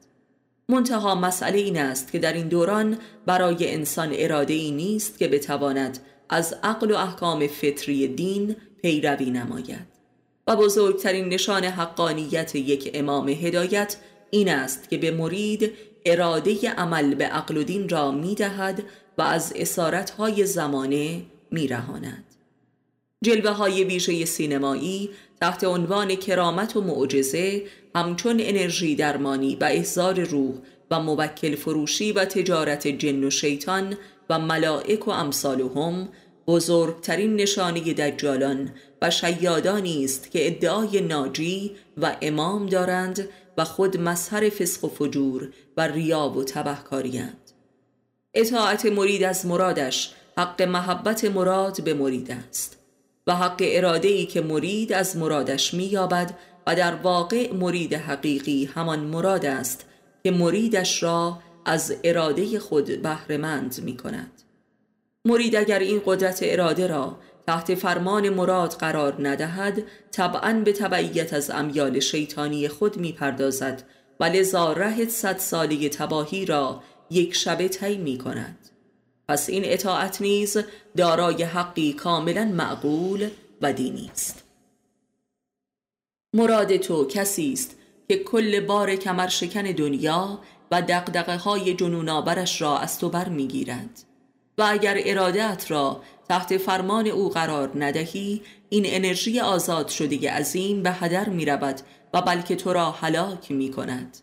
منتها 0.69 1.15
مسئله 1.15 1.59
این 1.59 1.79
است 1.79 2.13
که 2.13 2.19
در 2.19 2.33
این 2.33 2.49
دوران 2.49 2.99
برای 3.27 3.75
انسان 3.75 4.11
اراده 4.13 4.55
ای 4.55 4.71
نیست 4.71 5.19
که 5.19 5.29
بتواند 5.29 5.99
از 6.29 6.55
عقل 6.63 6.91
و 6.91 6.97
احکام 6.97 7.47
فطری 7.47 8.09
دین 8.09 8.57
پیروی 8.83 9.31
نماید. 9.31 10.00
و 10.51 10.57
بزرگترین 10.57 11.29
نشان 11.29 11.65
حقانیت 11.65 12.55
یک 12.55 12.91
امام 12.95 13.29
هدایت 13.29 13.97
این 14.31 14.49
است 14.49 14.91
که 14.91 14.99
به 14.99 15.11
مرید 15.11 15.73
اراده 16.07 16.71
عمل 16.71 17.15
به 17.15 17.25
عقل 17.25 17.57
و 17.57 17.63
دین 17.63 17.89
را 17.89 18.11
می 18.11 18.35
دهد 18.35 18.83
و 19.19 19.23
از 19.23 19.53
اسارتهای 19.57 20.47
زمانه 20.47 21.23
می 21.51 21.69
رهاند. 21.69 22.25
جلوه 23.25 23.51
های 23.51 23.85
ویژه 23.85 24.25
سینمایی 24.25 25.11
تحت 25.41 25.65
عنوان 25.65 26.15
کرامت 26.15 26.77
و 26.77 26.81
معجزه 26.81 27.63
همچون 27.95 28.37
انرژی 28.41 28.97
درمانی 28.97 29.57
و 29.61 29.65
احزار 29.65 30.21
روح 30.21 30.55
و 30.91 31.01
موکل 31.01 31.55
فروشی 31.55 32.13
و 32.13 32.25
تجارت 32.25 32.87
جن 32.87 33.25
و 33.25 33.31
شیطان 33.31 33.97
و 34.31 34.39
ملائک 34.39 35.09
و 35.09 35.11
امثالهم 35.11 36.09
بزرگترین 36.47 37.37
نشانه 37.37 37.81
دجالان 37.81 38.71
و 39.03 39.11
شیادانی 39.11 40.05
است 40.05 40.31
که 40.31 40.47
ادعای 40.47 41.01
ناجی 41.01 41.77
و 41.97 42.17
امام 42.23 42.67
دارند 42.67 43.29
و 43.59 43.65
خود 43.65 44.01
مظهر 44.01 44.51
فسق 44.51 44.85
و 44.85 44.89
فجور 44.89 45.49
و 45.77 45.87
ریاب 45.87 46.37
و 46.37 46.45
تبهکاریند 46.45 47.51
اطاعت 48.35 48.87
مرید 48.87 49.23
از 49.25 49.47
مرادش 49.47 50.15
حق 50.39 50.63
محبت 50.63 51.25
مراد 51.25 51.85
به 51.85 51.95
مرید 51.95 52.31
است 52.31 52.79
و 53.27 53.35
حق 53.37 53.57
اراده 53.61 54.09
ای 54.09 54.27
که 54.27 54.41
مرید 54.41 54.93
از 54.93 55.17
مرادش 55.17 55.75
مییابد 55.75 56.39
و 56.67 56.75
در 56.75 56.95
واقع 56.95 57.53
مرید 57.53 57.95
حقیقی 57.95 58.65
همان 58.75 59.01
مراد 59.01 59.47
است 59.47 59.85
که 60.25 60.31
مریدش 60.31 61.03
را 61.03 61.39
از 61.65 61.95
اراده 62.05 62.59
خود 62.59 63.03
بهرهمند 63.03 63.81
می 63.83 63.97
کند 63.97 64.43
مرید 65.25 65.57
اگر 65.57 65.79
این 65.79 66.03
قدرت 66.05 66.39
اراده 66.43 66.87
را 66.87 67.19
تحت 67.51 67.75
فرمان 67.75 68.29
مراد 68.29 68.71
قرار 68.71 69.29
ندهد 69.29 69.83
طبعا 70.11 70.63
به 70.65 70.73
تبعیت 70.73 71.33
از 71.33 71.51
امیال 71.51 72.01
شیطانی 72.01 72.69
خود 72.69 72.97
می‌پردازد 72.97 73.83
و 74.21 74.25
لذا 74.25 74.73
ره 74.73 75.09
صد 75.09 75.39
سالی 75.39 75.89
تباهی 75.89 76.47
را 76.47 76.83
یک 77.11 77.35
شبه 77.35 77.69
طی 77.69 77.97
می 77.97 78.19
کند 78.19 78.59
پس 79.29 79.49
این 79.49 79.63
اطاعت 79.67 80.21
نیز 80.21 80.59
دارای 80.97 81.43
حقی 81.43 81.93
کاملا 81.93 82.45
معقول 82.45 83.31
و 83.63 83.73
دینی 83.73 84.11
است. 84.13 84.45
مراد 86.35 86.77
تو 86.77 87.07
کسی 87.07 87.53
است 87.53 87.77
که 88.09 88.19
کل 88.19 88.61
بار 88.61 88.97
کمر 88.97 89.29
شکن 89.29 89.63
دنیا 89.63 90.39
و 90.71 90.83
دقدقه 90.83 91.37
های 91.37 91.75
جنونآورش 91.75 92.63
را 92.63 92.79
از 92.79 92.99
تو 92.99 93.09
بر 93.09 93.29
می‌گیرد 93.29 94.10
و 94.61 94.65
اگر 94.69 94.97
ارادت 95.05 95.71
را 95.71 96.03
تحت 96.29 96.57
فرمان 96.57 97.07
او 97.07 97.31
قرار 97.31 97.71
ندهی 97.75 98.43
این 98.69 98.83
انرژی 98.87 99.41
آزاد 99.41 99.89
شده 99.89 100.31
عظیم 100.31 100.83
به 100.83 100.93
هدر 100.93 101.29
می 101.29 101.45
رود 101.45 101.81
و 102.15 102.23
بلکه 102.23 102.57
تو 102.57 102.73
را 102.73 102.91
هلاک 102.91 103.51
می 103.51 103.71
کند 103.71 104.19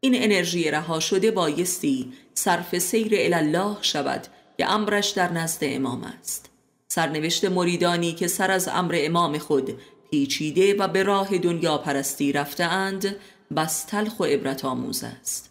این 0.00 0.12
انرژی 0.22 0.70
رها 0.70 1.00
شده 1.00 1.30
بایستی 1.30 2.12
صرف 2.34 2.78
سیر 2.78 3.34
الله 3.36 3.76
شود 3.82 4.26
که 4.58 4.70
امرش 4.70 5.10
در 5.10 5.32
نزد 5.32 5.58
امام 5.62 6.04
است. 6.04 6.50
سرنوشت 6.88 7.44
مریدانی 7.44 8.12
که 8.12 8.26
سر 8.26 8.50
از 8.50 8.68
امر 8.68 8.94
امام 8.98 9.38
خود 9.38 9.80
پیچیده 10.10 10.74
و 10.74 10.88
به 10.88 11.02
راه 11.02 11.38
دنیا 11.38 11.78
پرستی 11.78 12.32
رفتهاند 12.32 13.16
بس 13.56 13.84
تلخ 13.84 14.20
و 14.20 14.24
عبرت 14.24 14.64
آموز 14.64 15.04
است. 15.04 15.50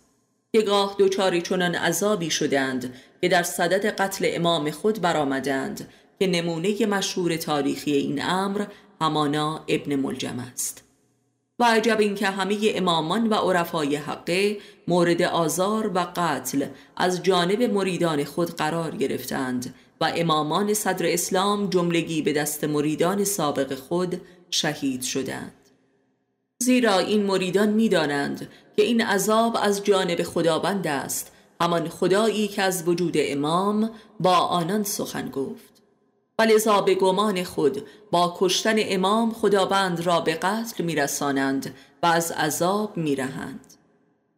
که 0.52 0.62
گاه 0.62 0.96
دوچاری 0.98 1.42
چنان 1.42 1.76
عذابی 1.76 2.30
شدند 2.30 2.94
که 3.22 3.28
در 3.28 3.44
صدد 3.44 3.86
قتل 3.86 4.30
امام 4.34 4.72
خود 4.72 5.02
برآمدند 5.02 5.88
که 6.20 6.28
نمونه 6.28 6.86
مشهور 6.86 7.36
تاریخی 7.38 7.92
این 7.92 8.24
امر 8.24 8.66
همانا 9.02 9.66
ابن 9.68 9.96
ملجم 9.96 10.40
است. 10.52 10.84
و 11.60 11.64
عجب 11.64 12.00
این 12.00 12.16
که 12.16 12.28
همه 12.28 12.58
امامان 12.64 13.30
و 13.30 13.34
عرفای 13.34 13.96
حقه 13.96 14.58
مورد 14.88 15.22
آزار 15.22 15.92
و 15.96 16.00
قتل 16.16 16.66
از 16.98 17.24
جانب 17.24 17.64
مریدان 17.64 18.24
خود 18.24 18.50
قرار 18.50 18.96
گرفتند 18.96 19.76
و 20.02 20.12
امامان 20.16 20.74
صدر 20.74 21.06
اسلام 21.14 21.70
جملگی 21.70 22.22
به 22.22 22.34
دست 22.34 22.64
مریدان 22.64 23.24
سابق 23.24 23.76
خود 23.76 24.22
شهید 24.52 25.02
شدند. 25.02 25.54
زیرا 26.64 27.00
این 27.00 27.26
مریدان 27.26 27.70
می‌دانند 27.70 28.50
که 28.76 28.82
این 28.82 29.02
عذاب 29.02 29.58
از 29.62 29.84
جانب 29.84 30.24
خداوند 30.24 30.88
است 30.88 31.32
همان 31.62 31.90
خدایی 31.90 32.48
که 32.48 32.62
از 32.62 32.88
وجود 32.88 33.14
امام 33.18 33.92
با 34.20 34.36
آنان 34.36 34.84
سخن 34.84 35.30
گفت. 35.30 35.82
و 36.40 36.82
به 36.82 36.96
گمان 36.96 37.44
خود 37.44 37.88
با 38.12 38.36
کشتن 38.40 38.76
امام 38.78 39.34
خداوند 39.34 40.00
را 40.00 40.20
به 40.20 40.36
قتل 40.36 40.84
میرسانند 40.84 41.76
و 42.04 42.06
از 42.06 42.32
عذاب 42.32 42.98
میرهند. 42.98 43.66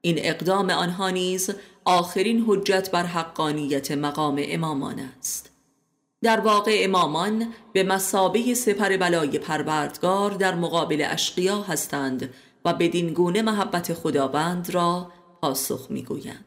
این 0.02 0.16
اقدام 0.20 0.70
آنها 0.70 1.10
نیز 1.10 1.50
آخرین 1.86 2.46
حجت 2.48 2.92
بر 2.92 3.04
حقانیت 3.04 3.92
مقام 3.92 4.42
امامان 4.44 5.00
است. 5.00 5.52
در 6.24 6.40
واقع 6.40 6.82
امامان 6.84 7.54
به 7.74 7.84
مسابه 7.84 8.54
سپر 8.54 8.98
بلای 8.98 9.40
پروردگار 9.40 10.32
در 10.32 10.56
مقابل 10.56 11.08
اشقیا 11.10 11.62
هستند 11.62 12.34
و 12.66 12.74
بدین 12.74 13.14
گونه 13.14 13.42
محبت 13.42 13.94
خداوند 13.94 14.70
را 14.70 15.12
پاسخ 15.42 15.88
می‌گویند. 15.92 16.46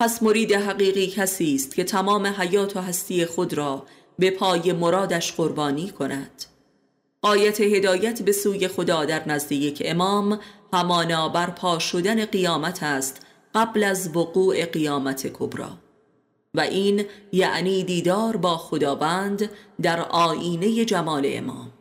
پس 0.00 0.22
مرید 0.22 0.52
حقیقی 0.52 1.06
کسی 1.06 1.54
است 1.54 1.74
که 1.74 1.84
تمام 1.84 2.26
حیات 2.26 2.76
و 2.76 2.80
هستی 2.80 3.26
خود 3.26 3.54
را 3.54 3.86
به 4.18 4.30
پای 4.30 4.72
مرادش 4.72 5.32
قربانی 5.32 5.90
کند. 5.90 6.44
آیت 7.22 7.60
هدایت 7.60 8.22
به 8.22 8.32
سوی 8.32 8.68
خدا 8.68 9.04
در 9.04 9.28
نزد 9.28 9.52
یک 9.52 9.82
امام 9.84 10.40
همانا 10.72 11.28
بر 11.28 11.50
پا 11.50 11.78
شدن 11.78 12.24
قیامت 12.24 12.82
است 12.82 13.26
قبل 13.54 13.84
از 13.84 14.16
وقوع 14.16 14.64
قیامت 14.64 15.26
کبرا 15.32 15.78
و 16.54 16.60
این 16.60 17.04
یعنی 17.32 17.84
دیدار 17.84 18.36
با 18.36 18.56
خداوند 18.56 19.50
در 19.82 20.00
آینه 20.00 20.84
جمال 20.84 21.22
امام. 21.26 21.72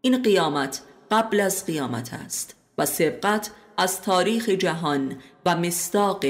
این 0.00 0.22
قیامت 0.22 0.82
قبل 1.10 1.40
از 1.40 1.66
قیامت 1.66 2.14
است 2.14 2.56
و 2.78 2.86
سبقت 2.86 3.50
از 3.76 4.02
تاریخ 4.02 4.48
جهان 4.48 5.16
و 5.46 5.56
مستاق 5.56 6.24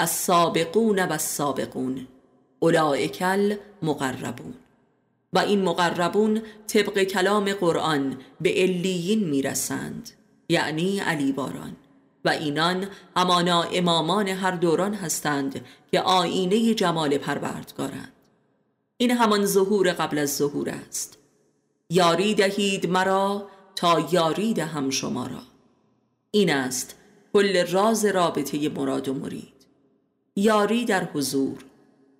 از 0.00 0.10
سابقون 0.10 0.98
و 0.98 1.12
السابقون 1.12 2.06
اولائکل 2.60 3.54
مقربون 3.82 4.54
و 5.32 5.38
این 5.38 5.62
مقربون 5.62 6.42
طبق 6.66 7.02
کلام 7.02 7.52
قرآن 7.52 8.18
به 8.40 8.50
علیین 8.50 9.28
می‌رسند 9.28 10.10
یعنی 10.48 11.00
علی 11.00 11.32
باران. 11.32 11.76
و 12.24 12.28
اینان 12.28 12.86
همانا 13.16 13.62
امامان 13.62 14.28
هر 14.28 14.50
دوران 14.50 14.94
هستند 14.94 15.64
که 15.90 16.00
آینه 16.00 16.74
جمال 16.74 17.18
پروردگارند. 17.18 18.12
این 18.96 19.10
همان 19.10 19.46
ظهور 19.46 19.92
قبل 19.92 20.18
از 20.18 20.36
ظهور 20.36 20.68
است. 20.68 21.18
یاری 21.90 22.34
دهید 22.34 22.90
مرا 22.90 23.48
تا 23.76 24.08
یاری 24.12 24.54
دهم 24.54 24.90
شما 24.90 25.26
را. 25.26 25.42
این 26.30 26.52
است 26.52 26.96
کل 27.32 27.66
راز 27.66 28.04
رابطه 28.04 28.68
مراد 28.68 29.08
و 29.08 29.14
مرید. 29.14 29.59
یاری 30.36 30.84
در 30.84 31.04
حضور 31.04 31.64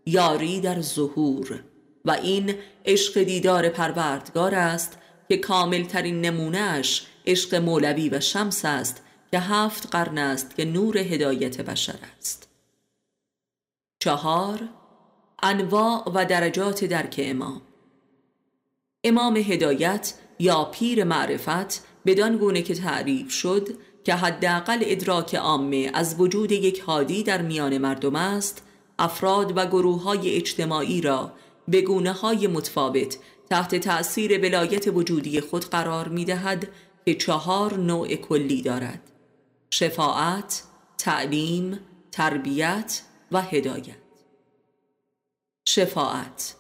یاری 0.07 0.61
در 0.61 0.81
ظهور 0.81 1.65
و 2.05 2.11
این 2.11 2.55
عشق 2.87 3.23
دیدار 3.23 3.69
پروردگار 3.69 4.55
است 4.55 4.99
که 5.29 5.37
کامل 5.37 5.85
ترین 5.85 6.21
نمونهش 6.21 7.07
عشق 7.27 7.55
مولوی 7.55 8.09
و 8.09 8.21
شمس 8.21 8.65
است 8.65 9.03
که 9.31 9.39
هفت 9.39 9.87
قرن 9.87 10.19
است 10.19 10.57
که 10.57 10.65
نور 10.65 10.99
هدایت 10.99 11.61
بشر 11.61 11.99
است. 12.19 12.49
چهار 13.99 14.69
انواع 15.43 16.13
و 16.15 16.25
درجات 16.25 16.85
درک 16.85 17.21
امام. 17.25 17.63
امام 19.05 19.37
هدایت 19.37 20.15
یا 20.39 20.65
پیر 20.65 21.05
معرفت 21.05 21.87
بدان 22.07 22.37
گونه 22.37 22.63
که 22.63 22.75
تعریف 22.75 23.33
شد 23.33 23.69
که 24.05 24.15
حداقل 24.15 24.79
ادراک 24.83 25.35
عامه 25.35 25.91
از 25.95 26.21
وجود 26.21 26.53
یک 26.53 26.81
حادی 26.81 27.23
در 27.23 27.43
میان 27.43 27.79
مردم 27.79 28.17
است 28.17 28.63
افراد 28.99 29.57
و 29.57 29.67
گروه 29.67 30.03
های 30.03 30.37
اجتماعی 30.37 31.01
را 31.01 31.33
به 31.69 31.83
گونه 31.83 32.13
های 32.13 32.47
متفاوت 32.47 33.19
تحت 33.51 33.75
تأثیر 33.75 34.39
ولایت 34.39 34.89
وجودی 34.89 35.41
خود 35.41 35.65
قرار 35.65 36.09
می 36.09 36.25
دهد 36.25 36.69
که 37.05 37.15
چهار 37.15 37.75
نوع 37.75 38.15
کلی 38.15 38.63
دارد 38.63 39.01
شفاعت، 39.71 40.63
تعلیم، 40.99 41.81
تربیت 42.13 43.03
و 43.33 43.43
هدایت. 43.43 43.97
شفاعت 45.65 46.57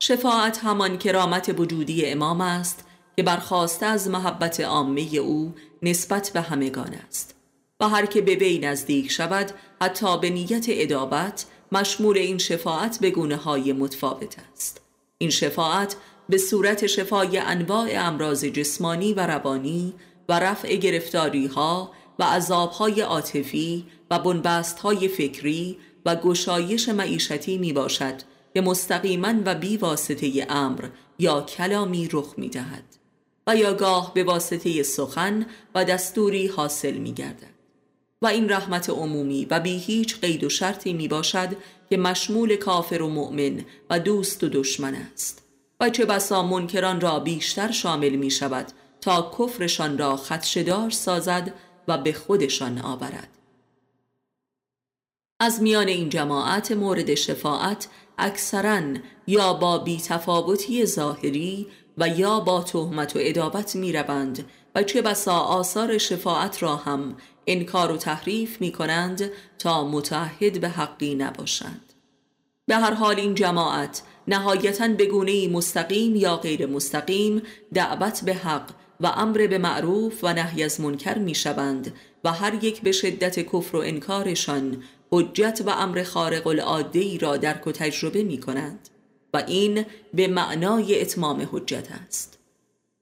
شفاعت 0.00 0.64
همان 0.64 0.98
کرامت 0.98 1.54
وجودی 1.58 2.06
امام 2.06 2.40
است 2.40 2.84
که 3.16 3.22
برخواسته 3.22 3.86
از 3.86 4.08
محبت 4.10 4.60
عامه 4.60 5.16
او 5.16 5.54
نسبت 5.82 6.30
به 6.34 6.40
همگان 6.40 6.94
است. 7.08 7.34
و 7.80 7.88
هر 7.88 8.06
که 8.06 8.20
به 8.20 8.34
وی 8.34 8.58
نزدیک 8.58 9.10
شود 9.10 9.50
حتی 9.82 10.18
به 10.18 10.30
نیت 10.30 10.66
ادابت 10.68 11.46
مشمول 11.72 12.18
این 12.18 12.38
شفاعت 12.38 12.98
به 13.00 13.10
گونه 13.10 13.36
های 13.36 13.72
متفاوت 13.72 14.36
است. 14.52 14.80
این 15.18 15.30
شفاعت 15.30 15.96
به 16.28 16.38
صورت 16.38 16.86
شفای 16.86 17.38
انواع 17.38 17.88
امراض 17.94 18.44
جسمانی 18.44 19.14
و 19.14 19.26
روانی 19.26 19.94
و 20.28 20.38
رفع 20.38 20.76
گرفتاری 20.76 21.46
ها 21.46 21.92
و 22.18 22.24
عذاب 22.24 22.70
های 22.70 23.00
عاطفی 23.00 23.86
و 24.10 24.18
بنبست 24.18 24.78
های 24.78 25.08
فکری 25.08 25.78
و 26.06 26.16
گشایش 26.16 26.88
معیشتی 26.88 27.58
می 27.58 27.72
باشد 27.72 28.14
که 28.54 28.60
مستقیما 28.60 29.34
و 29.44 29.54
بی 29.54 29.76
واسطه 29.76 30.46
امر 30.48 30.88
یا 31.18 31.40
کلامی 31.40 32.08
رخ 32.12 32.34
می 32.36 32.48
دهد 32.48 32.85
و 33.46 33.56
یا 33.56 33.74
گاه 33.74 34.14
به 34.14 34.24
واسطه 34.24 34.82
سخن 34.82 35.46
و 35.74 35.84
دستوری 35.84 36.46
حاصل 36.46 36.94
می 36.94 37.12
گردد 37.12 37.56
و 38.22 38.26
این 38.26 38.52
رحمت 38.52 38.90
عمومی 38.90 39.46
و 39.50 39.60
بی 39.60 39.78
هیچ 39.78 40.20
قید 40.20 40.44
و 40.44 40.48
شرطی 40.48 40.92
می 40.92 41.08
باشد 41.08 41.56
که 41.90 41.96
مشمول 41.96 42.56
کافر 42.56 43.02
و 43.02 43.08
مؤمن 43.08 43.64
و 43.90 43.98
دوست 43.98 44.44
و 44.44 44.48
دشمن 44.48 44.94
است. 44.94 45.42
و 45.80 45.90
چه 45.90 46.04
بسا 46.04 46.42
منکران 46.42 47.00
را 47.00 47.20
بیشتر 47.20 47.70
شامل 47.70 48.16
می 48.16 48.30
شود 48.30 48.66
تا 49.00 49.32
کفرشان 49.38 49.98
را 49.98 50.16
خدشدار 50.16 50.90
سازد 50.90 51.54
و 51.88 51.98
به 51.98 52.12
خودشان 52.12 52.78
آورد. 52.78 53.28
از 55.40 55.62
میان 55.62 55.88
این 55.88 56.08
جماعت 56.08 56.72
مورد 56.72 57.14
شفاعت 57.14 57.88
اکثرا 58.18 58.82
یا 59.26 59.52
با 59.52 59.78
بیتفاوتی 59.78 60.86
ظاهری 60.86 61.66
و 61.98 62.08
یا 62.08 62.40
با 62.40 62.62
تهمت 62.62 63.16
و 63.16 63.18
ادابت 63.22 63.76
می 63.76 63.92
روند 63.92 64.44
و 64.74 64.82
چه 64.82 65.02
بسا 65.02 65.38
آثار 65.38 65.98
شفاعت 65.98 66.62
را 66.62 66.76
هم 66.76 67.16
انکار 67.46 67.92
و 67.92 67.96
تحریف 67.96 68.60
می 68.60 68.72
کنند 68.72 69.30
تا 69.58 69.88
متحد 69.88 70.60
به 70.60 70.68
حقی 70.68 71.14
نباشند. 71.14 71.92
به 72.66 72.76
هر 72.76 72.94
حال 72.94 73.16
این 73.16 73.34
جماعت 73.34 74.02
نهایتا 74.28 74.88
به 74.88 75.06
گونه 75.06 75.48
مستقیم 75.48 76.16
یا 76.16 76.36
غیر 76.36 76.66
مستقیم 76.66 77.42
دعوت 77.74 78.24
به 78.24 78.34
حق 78.34 78.70
و 79.00 79.06
امر 79.06 79.46
به 79.46 79.58
معروف 79.58 80.24
و 80.24 80.32
نهی 80.32 80.62
از 80.62 80.80
منکر 80.80 81.18
می 81.18 81.34
شوند 81.34 81.94
و 82.24 82.32
هر 82.32 82.64
یک 82.64 82.80
به 82.80 82.92
شدت 82.92 83.40
کفر 83.40 83.76
و 83.76 83.80
انکارشان 83.80 84.82
حجت 85.10 85.62
و 85.66 85.70
امر 85.70 86.02
خارق 86.02 86.46
العاده 86.46 87.18
را 87.18 87.36
درک 87.36 87.66
و 87.66 87.72
تجربه 87.72 88.22
می 88.22 88.40
کنند 88.40 88.88
و 89.36 89.42
این 89.46 89.86
به 90.14 90.28
معنای 90.28 91.00
اتمام 91.00 91.48
حجت 91.52 91.88
است. 92.06 92.38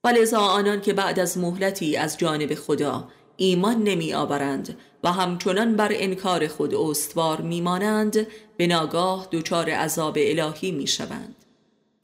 ولذا 0.05 0.38
آنان 0.38 0.81
که 0.81 0.92
بعد 0.92 1.20
از 1.20 1.38
مهلتی 1.38 1.97
از 1.97 2.18
جانب 2.18 2.55
خدا 2.55 3.09
ایمان 3.37 3.83
نمی 3.83 4.14
آورند 4.14 4.79
و 5.05 5.12
همچنان 5.12 5.77
بر 5.77 5.88
انکار 5.92 6.47
خود 6.47 6.75
استوار 6.75 7.40
میمانند 7.40 8.27
به 8.57 8.66
ناگاه 8.66 9.29
دچار 9.33 9.70
عذاب 9.70 10.18
الهی 10.20 10.70
می 10.70 10.87
شوند 10.87 11.35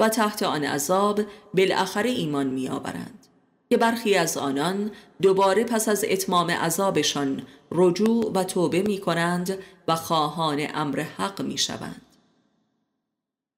و 0.01 0.09
تحت 0.09 0.43
آن 0.43 0.64
عذاب 0.64 1.21
بالاخره 1.55 2.11
ایمان 2.11 2.47
می 2.47 2.69
آورند 2.69 3.27
که 3.71 3.77
برخی 3.77 4.14
از 4.14 4.37
آنان 4.37 4.90
دوباره 5.23 5.64
پس 5.64 5.88
از 5.88 6.05
اتمام 6.09 6.51
عذابشان 6.51 7.43
رجوع 7.73 8.33
و 8.35 8.45
توبه 8.45 8.83
می 8.83 8.99
کنند 8.99 9.59
و 9.88 9.97
خواهان 9.97 10.66
امر 10.75 11.01
حق 11.01 11.43
می 11.43 11.59
شوند. 11.59 12.10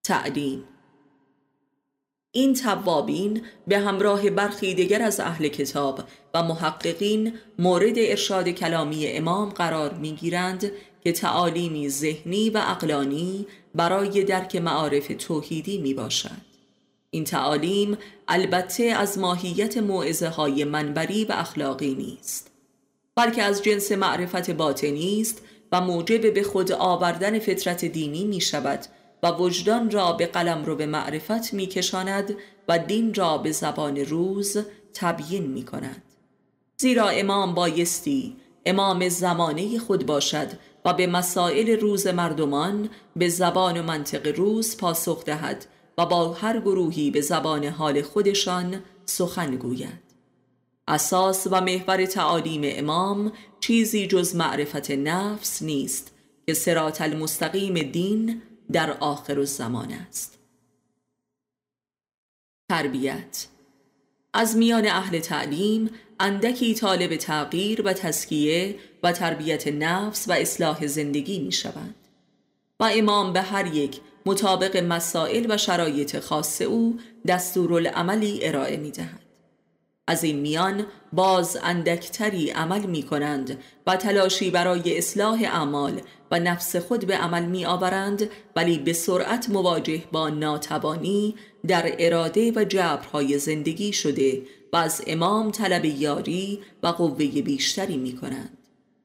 تعلیم 0.04 0.64
این 2.32 2.54
توابین 2.54 3.42
به 3.66 3.78
همراه 3.78 4.30
برخی 4.30 4.74
دیگر 4.74 5.02
از 5.02 5.20
اهل 5.20 5.48
کتاب 5.48 6.00
و 6.34 6.42
محققین 6.42 7.32
مورد 7.58 7.94
ارشاد 7.96 8.48
کلامی 8.48 9.06
امام 9.06 9.48
قرار 9.48 9.94
می 9.94 10.12
گیرند 10.12 10.72
که 11.04 11.12
تعالیمی 11.12 11.88
ذهنی 11.88 12.50
و 12.50 12.62
اقلانی 12.66 13.46
برای 13.74 14.24
درک 14.24 14.56
معارف 14.56 15.12
توحیدی 15.18 15.78
می 15.78 15.94
باشد 15.94 16.52
این 17.10 17.24
تعالیم 17.24 17.98
البته 18.28 18.84
از 18.84 19.18
ماهیت 19.18 19.78
معزه 19.78 20.28
های 20.28 20.64
منبری 20.64 21.24
و 21.24 21.32
اخلاقی 21.32 21.94
نیست 21.94 22.50
بلکه 23.16 23.42
از 23.42 23.62
جنس 23.62 23.92
معرفت 23.92 24.50
باطنی 24.50 25.20
است 25.20 25.42
و 25.72 25.80
موجب 25.80 26.34
به 26.34 26.42
خود 26.42 26.72
آوردن 26.72 27.38
فطرت 27.38 27.84
دینی 27.84 28.24
می 28.24 28.40
شود 28.40 28.80
و 29.22 29.28
وجدان 29.28 29.90
را 29.90 30.12
به 30.12 30.26
قلم 30.26 30.64
رو 30.64 30.76
به 30.76 30.86
معرفت 30.86 31.54
می 31.54 31.66
کشاند 31.66 32.36
و 32.68 32.78
دین 32.78 33.14
را 33.14 33.38
به 33.38 33.52
زبان 33.52 33.96
روز 33.96 34.56
تبیین 34.94 35.46
می 35.46 35.64
کند 35.64 36.02
زیرا 36.76 37.08
امام 37.08 37.54
بایستی 37.54 38.36
امام 38.66 39.08
زمانه 39.08 39.78
خود 39.78 40.06
باشد 40.06 40.48
و 40.84 40.92
به 40.92 41.06
مسائل 41.06 41.80
روز 41.80 42.06
مردمان 42.06 42.90
به 43.16 43.28
زبان 43.28 43.80
و 43.80 43.82
منطق 43.82 44.38
روز 44.38 44.76
پاسخ 44.76 45.24
دهد 45.24 45.66
و 45.98 46.06
با 46.06 46.32
هر 46.32 46.60
گروهی 46.60 47.10
به 47.10 47.20
زبان 47.20 47.64
حال 47.64 48.02
خودشان 48.02 48.82
سخن 49.04 49.56
گوید. 49.56 50.02
اساس 50.88 51.46
و 51.50 51.60
محور 51.60 52.06
تعالیم 52.06 52.62
امام 52.64 53.32
چیزی 53.60 54.06
جز 54.06 54.36
معرفت 54.36 54.90
نفس 54.90 55.62
نیست 55.62 56.14
که 56.46 56.54
سرات 56.54 57.00
المستقیم 57.00 57.74
دین 57.74 58.42
در 58.72 58.90
آخر 58.90 59.38
الزمان 59.38 59.92
است. 59.92 60.38
تربیت. 62.70 63.46
از 64.34 64.56
میان 64.56 64.86
اهل 64.86 65.18
تعلیم 65.18 65.90
اندکی 66.20 66.74
طالب 66.74 67.16
تغییر 67.16 67.82
و 67.82 67.92
تسکیه 67.92 68.78
و 69.02 69.12
تربیت 69.12 69.68
نفس 69.68 70.28
و 70.28 70.32
اصلاح 70.32 70.86
زندگی 70.86 71.38
می 71.38 71.52
شود 71.52 71.94
و 72.80 72.90
امام 72.92 73.32
به 73.32 73.40
هر 73.40 73.74
یک 73.74 74.00
مطابق 74.26 74.76
مسائل 74.76 75.46
و 75.48 75.56
شرایط 75.56 76.18
خاص 76.18 76.62
او 76.62 76.98
دستورالعملی 77.26 78.46
ارائه 78.46 78.76
می 78.76 78.90
دهد. 78.90 79.20
از 80.06 80.24
این 80.24 80.38
میان 80.38 80.86
باز 81.12 81.58
اندکتری 81.62 82.50
عمل 82.50 82.86
می 82.86 83.02
کنند 83.02 83.58
و 83.86 83.96
تلاشی 83.96 84.50
برای 84.50 84.98
اصلاح 84.98 85.42
اعمال 85.42 86.00
و 86.30 86.38
نفس 86.38 86.76
خود 86.76 87.06
به 87.06 87.16
عمل 87.16 87.44
می 87.44 87.66
آورند 87.66 88.30
ولی 88.56 88.78
به 88.78 88.92
سرعت 88.92 89.50
مواجه 89.50 90.02
با 90.12 90.28
ناتوانی 90.28 91.34
در 91.66 91.94
اراده 91.98 92.52
و 92.52 92.64
جبرهای 92.64 93.38
زندگی 93.38 93.92
شده 93.92 94.42
و 94.72 94.76
از 94.76 95.02
امام 95.06 95.50
طلب 95.50 95.84
یاری 95.84 96.60
و 96.82 96.86
قوه 96.86 97.26
بیشتری 97.26 97.96
می 97.96 98.16
کنند 98.16 98.58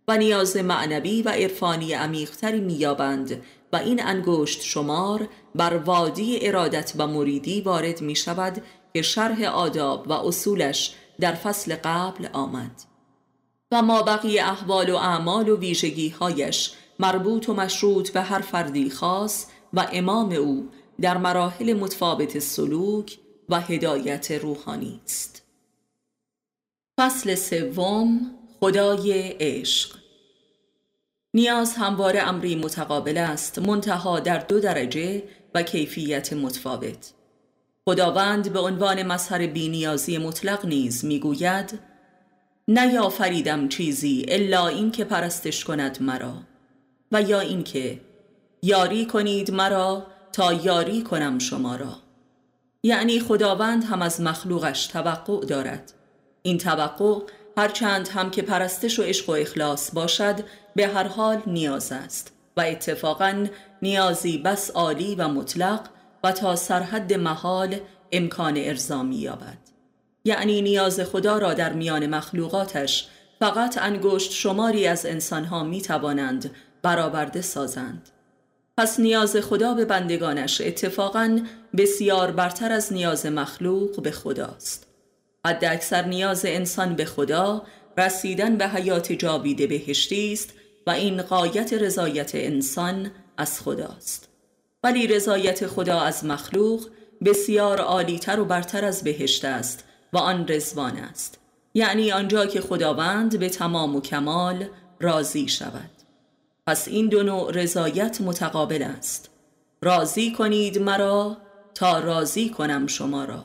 و 0.08 0.18
نیاز 0.18 0.58
معنوی 0.58 1.22
و 1.22 1.30
عرفانی 1.30 1.94
عمیقتری 1.94 2.60
می 2.60 2.74
یابند 2.74 3.42
و 3.74 3.76
این 3.76 4.04
انگشت 4.04 4.62
شمار 4.62 5.28
بر 5.56 5.78
وادی 5.78 6.48
ارادت 6.48 6.94
و 6.98 7.08
مریدی 7.08 7.62
وارد 7.62 8.02
می 8.02 8.16
شود 8.16 8.62
که 8.94 9.02
شرح 9.02 9.44
آداب 9.44 10.08
و 10.08 10.14
اصولش 10.14 10.96
در 11.20 11.34
فصل 11.34 11.76
قبل 11.76 12.28
آمد. 12.34 12.84
و 13.72 13.82
ما 13.82 14.02
بقی 14.02 14.40
احوال 14.40 14.90
و 14.90 14.96
اعمال 14.96 15.50
و 15.50 15.58
ویژگی 15.58 16.10
هایش 16.10 16.72
مربوط 17.00 17.50
و 17.50 17.54
مشروط 17.54 18.10
به 18.10 18.22
هر 18.22 18.40
فردی 18.40 18.90
خاص 18.90 19.46
و 19.74 19.88
امام 19.94 20.32
او 20.32 20.70
در 21.02 21.18
مراحل 21.18 21.74
متفاوت 21.74 22.40
سلوک 22.40 23.18
و 23.50 23.62
هدایت 23.62 24.32
روحانی 24.32 25.02
است. 25.04 25.42
فصل 27.00 27.36
سوم 27.36 28.32
خدای 28.60 29.12
عشق. 29.40 29.98
نیاز 31.34 31.74
همواره 31.76 32.20
امری 32.20 32.56
متقابل 32.56 33.18
است 33.18 33.60
منتها 33.60 34.20
در 34.20 34.38
دو 34.38 34.60
درجه 34.60 35.24
و 35.54 35.64
کیفیت 35.64 36.34
متفاوت. 36.34 37.14
خداوند 37.88 38.54
به 38.54 38.60
عنوان 38.60 39.04
مظهر 39.04 39.48
بینیازی 39.48 40.18
مطلق 40.18 40.66
نیز 40.66 41.06
می‌گوید 41.06 41.80
نیافریدم 42.68 43.68
چیزی 43.68 44.26
الا 44.28 44.68
این 44.68 44.92
که 44.92 45.04
پرستش 45.04 45.66
کند 45.66 45.98
مرا 46.02 46.34
و 47.12 47.22
یا 47.22 47.40
اینکه 47.40 48.02
یاری 48.64 49.06
کنید 49.06 49.52
مرا 49.52 50.08
تا 50.32 50.54
یاری 50.54 51.02
کنم 51.02 51.40
شما 51.40 51.76
را. 51.76 51.96
یعنی 52.84 53.20
خداوند 53.20 53.84
هم 53.84 54.02
از 54.02 54.22
مخلوقش 54.22 54.88
توقع 54.88 55.46
دارد. 55.46 55.94
این 56.42 56.58
توقع 56.58 57.20
هرچند 57.58 58.08
هم 58.08 58.32
که 58.32 58.42
پرستش 58.42 59.00
و 59.00 59.04
عشق 59.04 59.30
و 59.30 59.32
اخلاص 59.32 59.92
باشد 59.94 60.36
به 60.76 60.88
هر 60.88 61.08
حال 61.08 61.42
نیاز 61.48 61.92
است 61.92 62.32
و 62.58 62.62
اتفاقا 62.62 63.48
نیازی 63.82 64.38
بس 64.38 64.72
عالی 64.72 65.16
و 65.16 65.28
مطلق 65.28 65.90
تا 66.32 66.56
سرحد 66.56 67.14
محال 67.14 67.76
امکان 68.12 68.58
ارزامی 68.58 69.16
یابد 69.16 69.58
یعنی 70.26 70.62
نیاز 70.62 71.00
خدا 71.00 71.38
را 71.38 71.54
در 71.54 71.74
میان 71.74 72.08
مخلوقاتش 72.08 73.08
فقط 73.40 73.78
انگشت 73.78 74.32
شماری 74.32 74.88
از 74.88 75.06
انسانها 75.06 75.64
می 75.64 75.82
توانند 75.82 76.52
برآورده 76.82 77.42
سازند. 77.42 78.10
پس 78.78 79.00
نیاز 79.00 79.36
خدا 79.36 79.74
به 79.74 79.86
بندگانش 79.86 80.62
اتفاقا 80.62 81.40
بسیار 81.78 82.32
برتر 82.32 82.72
از 82.72 82.94
نیاز 82.94 83.26
مخلوق 83.26 84.02
به 84.02 84.12
خداست. 84.12 84.88
حد 85.46 85.66
اکثر 85.66 86.06
نیاز 86.06 86.46
انسان 86.46 86.96
به 86.96 87.06
خدا 87.06 87.64
رسیدن 87.98 88.58
به 88.58 88.68
حیات 88.68 89.12
جاوید 89.12 89.70
بهشتی 89.70 90.34
است 90.34 90.54
و 90.88 90.92
این 90.92 91.22
قایت 91.22 91.74
رضایت 91.74 92.32
انسان 92.36 93.12
از 93.38 93.62
خداست. 93.62 94.27
ولی 94.84 95.08
رضایت 95.08 95.68
خدا 95.68 96.00
از 96.00 96.26
مخلوق 96.26 96.88
بسیار 97.26 97.82
عالیتر 97.82 98.40
و 98.40 98.46
برتر 98.46 98.86
از 98.86 99.04
بهشت 99.04 99.46
است 99.46 99.84
و 100.14 100.18
آن 100.18 100.46
رزوان 100.48 100.98
است. 100.98 101.40
یعنی 101.74 102.12
آنجا 102.12 102.46
که 102.46 102.62
خداوند 102.62 103.40
به 103.40 103.50
تمام 103.50 103.96
و 103.96 104.02
کمال 104.02 104.66
راضی 105.00 105.48
شود. 105.48 105.90
پس 106.68 106.88
این 106.88 107.08
دو 107.08 107.24
نوع 107.24 107.52
رضایت 107.52 108.22
متقابل 108.22 108.84
است. 108.84 109.30
راضی 109.82 110.32
کنید 110.32 110.80
مرا 110.80 111.38
تا 111.74 112.00
راضی 112.00 112.50
کنم 112.50 112.88
شما 112.88 113.26
را. 113.26 113.44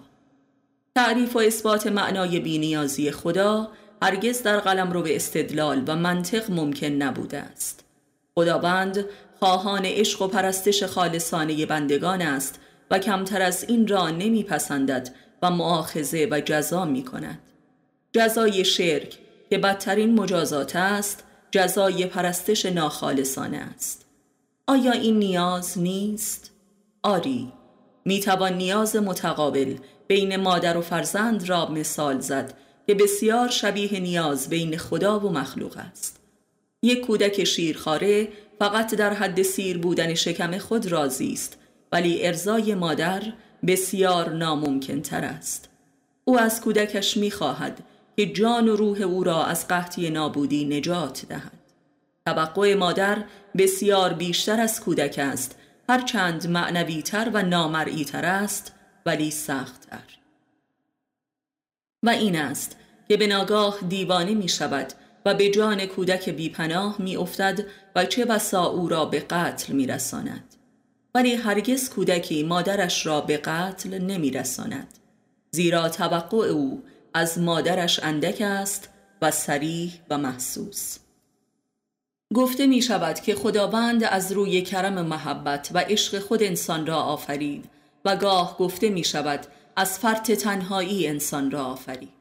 تعریف 0.94 1.36
و 1.36 1.38
اثبات 1.38 1.86
معنای 1.86 2.40
بینیازی 2.40 3.10
خدا 3.10 3.68
هرگز 4.02 4.42
در 4.42 4.60
قلم 4.60 4.92
رو 4.92 5.02
به 5.02 5.16
استدلال 5.16 5.84
و 5.86 5.96
منطق 5.96 6.50
ممکن 6.50 6.86
نبوده 6.86 7.38
است. 7.38 7.84
خداوند 8.34 9.04
خواهان 9.42 9.84
عشق 9.84 10.22
و 10.22 10.26
پرستش 10.26 10.82
خالصانه 10.82 11.66
بندگان 11.66 12.22
است 12.22 12.60
و 12.90 12.98
کمتر 12.98 13.42
از 13.42 13.64
این 13.68 13.88
را 13.88 14.10
نمیپسندد 14.10 15.14
و 15.42 15.50
معاخزه 15.50 16.28
و 16.30 16.40
جزا 16.44 16.84
می 16.84 17.04
کند 17.04 17.38
جزای 18.12 18.64
شرک 18.64 19.18
که 19.50 19.58
بدترین 19.58 20.14
مجازات 20.14 20.76
است 20.76 21.24
جزای 21.50 22.06
پرستش 22.06 22.66
ناخالصانه 22.66 23.56
است. 23.56 24.06
آیا 24.66 24.92
این 24.92 25.18
نیاز 25.18 25.78
نیست؟ 25.78 26.50
آری 27.02 27.52
می‌توان 28.04 28.56
نیاز 28.56 28.96
متقابل 28.96 29.76
بین 30.06 30.36
مادر 30.36 30.76
و 30.76 30.80
فرزند 30.80 31.48
را 31.48 31.68
مثال 31.68 32.20
زد 32.20 32.54
که 32.86 32.94
بسیار 32.94 33.48
شبیه 33.48 34.00
نیاز 34.00 34.48
بین 34.48 34.78
خدا 34.78 35.20
و 35.20 35.32
مخلوق 35.32 35.76
است. 35.76 36.22
یک 36.82 37.00
کودک 37.00 37.44
شیرخواره 37.44 38.28
فقط 38.58 38.94
در 38.94 39.14
حد 39.14 39.42
سیر 39.42 39.78
بودن 39.78 40.14
شکم 40.14 40.58
خود 40.58 40.86
راضی 40.86 41.32
است 41.32 41.58
ولی 41.92 42.26
ارزای 42.26 42.74
مادر 42.74 43.22
بسیار 43.66 44.30
ناممکن 44.30 45.00
تر 45.00 45.24
است. 45.24 45.68
او 46.24 46.38
از 46.38 46.60
کودکش 46.60 47.16
می‌خواهد 47.16 47.84
که 48.16 48.26
جان 48.26 48.68
و 48.68 48.76
روح 48.76 49.02
او 49.02 49.24
را 49.24 49.44
از 49.44 49.68
قحطی 49.68 50.10
نابودی 50.10 50.64
نجات 50.64 51.26
دهد. 51.28 51.62
توقع 52.26 52.74
مادر 52.74 53.24
بسیار 53.58 54.12
بیشتر 54.12 54.60
از 54.60 54.80
کودک 54.80 55.18
است 55.18 55.58
هرچند 55.88 56.46
معنویتر 56.46 57.30
و 57.34 57.42
نامرئیتر 57.42 58.24
است 58.24 58.74
ولی 59.06 59.30
سختتر. 59.30 60.18
و 62.02 62.08
این 62.08 62.36
است 62.36 62.76
که 63.08 63.16
به 63.16 63.26
ناگاه 63.26 63.78
دیوانه 63.88 64.34
می 64.34 64.48
شود 64.48 64.92
و 65.26 65.34
به 65.34 65.48
جان 65.48 65.86
کودک 65.86 66.28
بیپناه 66.28 66.96
می 66.98 67.16
افتد 67.16 67.66
و 67.96 68.04
چه 68.04 68.24
بسا 68.24 68.64
او 68.64 68.88
را 68.88 69.04
به 69.04 69.20
قتل 69.20 69.72
می 69.72 69.86
رساند. 69.86 70.54
ولی 71.14 71.34
هرگز 71.34 71.90
کودکی 71.90 72.42
مادرش 72.42 73.06
را 73.06 73.20
به 73.20 73.36
قتل 73.36 73.98
نمی 73.98 74.30
رساند. 74.30 74.98
زیرا 75.50 75.88
توقع 75.88 76.46
او 76.46 76.82
از 77.14 77.38
مادرش 77.38 78.00
اندک 78.02 78.40
است 78.40 78.88
و 79.22 79.30
سریح 79.30 79.92
و 80.10 80.18
محسوس 80.18 80.98
گفته 82.34 82.66
می 82.66 82.82
شود 82.82 83.20
که 83.20 83.34
خداوند 83.34 84.04
از 84.04 84.32
روی 84.32 84.62
کرم 84.62 85.02
محبت 85.06 85.70
و 85.74 85.78
عشق 85.78 86.18
خود 86.18 86.42
انسان 86.42 86.86
را 86.86 86.96
آفرید 86.96 87.64
و 88.04 88.16
گاه 88.16 88.56
گفته 88.58 88.88
می 88.88 89.04
شود 89.04 89.46
از 89.76 89.98
فرط 89.98 90.30
تنهایی 90.30 91.06
انسان 91.06 91.50
را 91.50 91.64
آفرید 91.64 92.12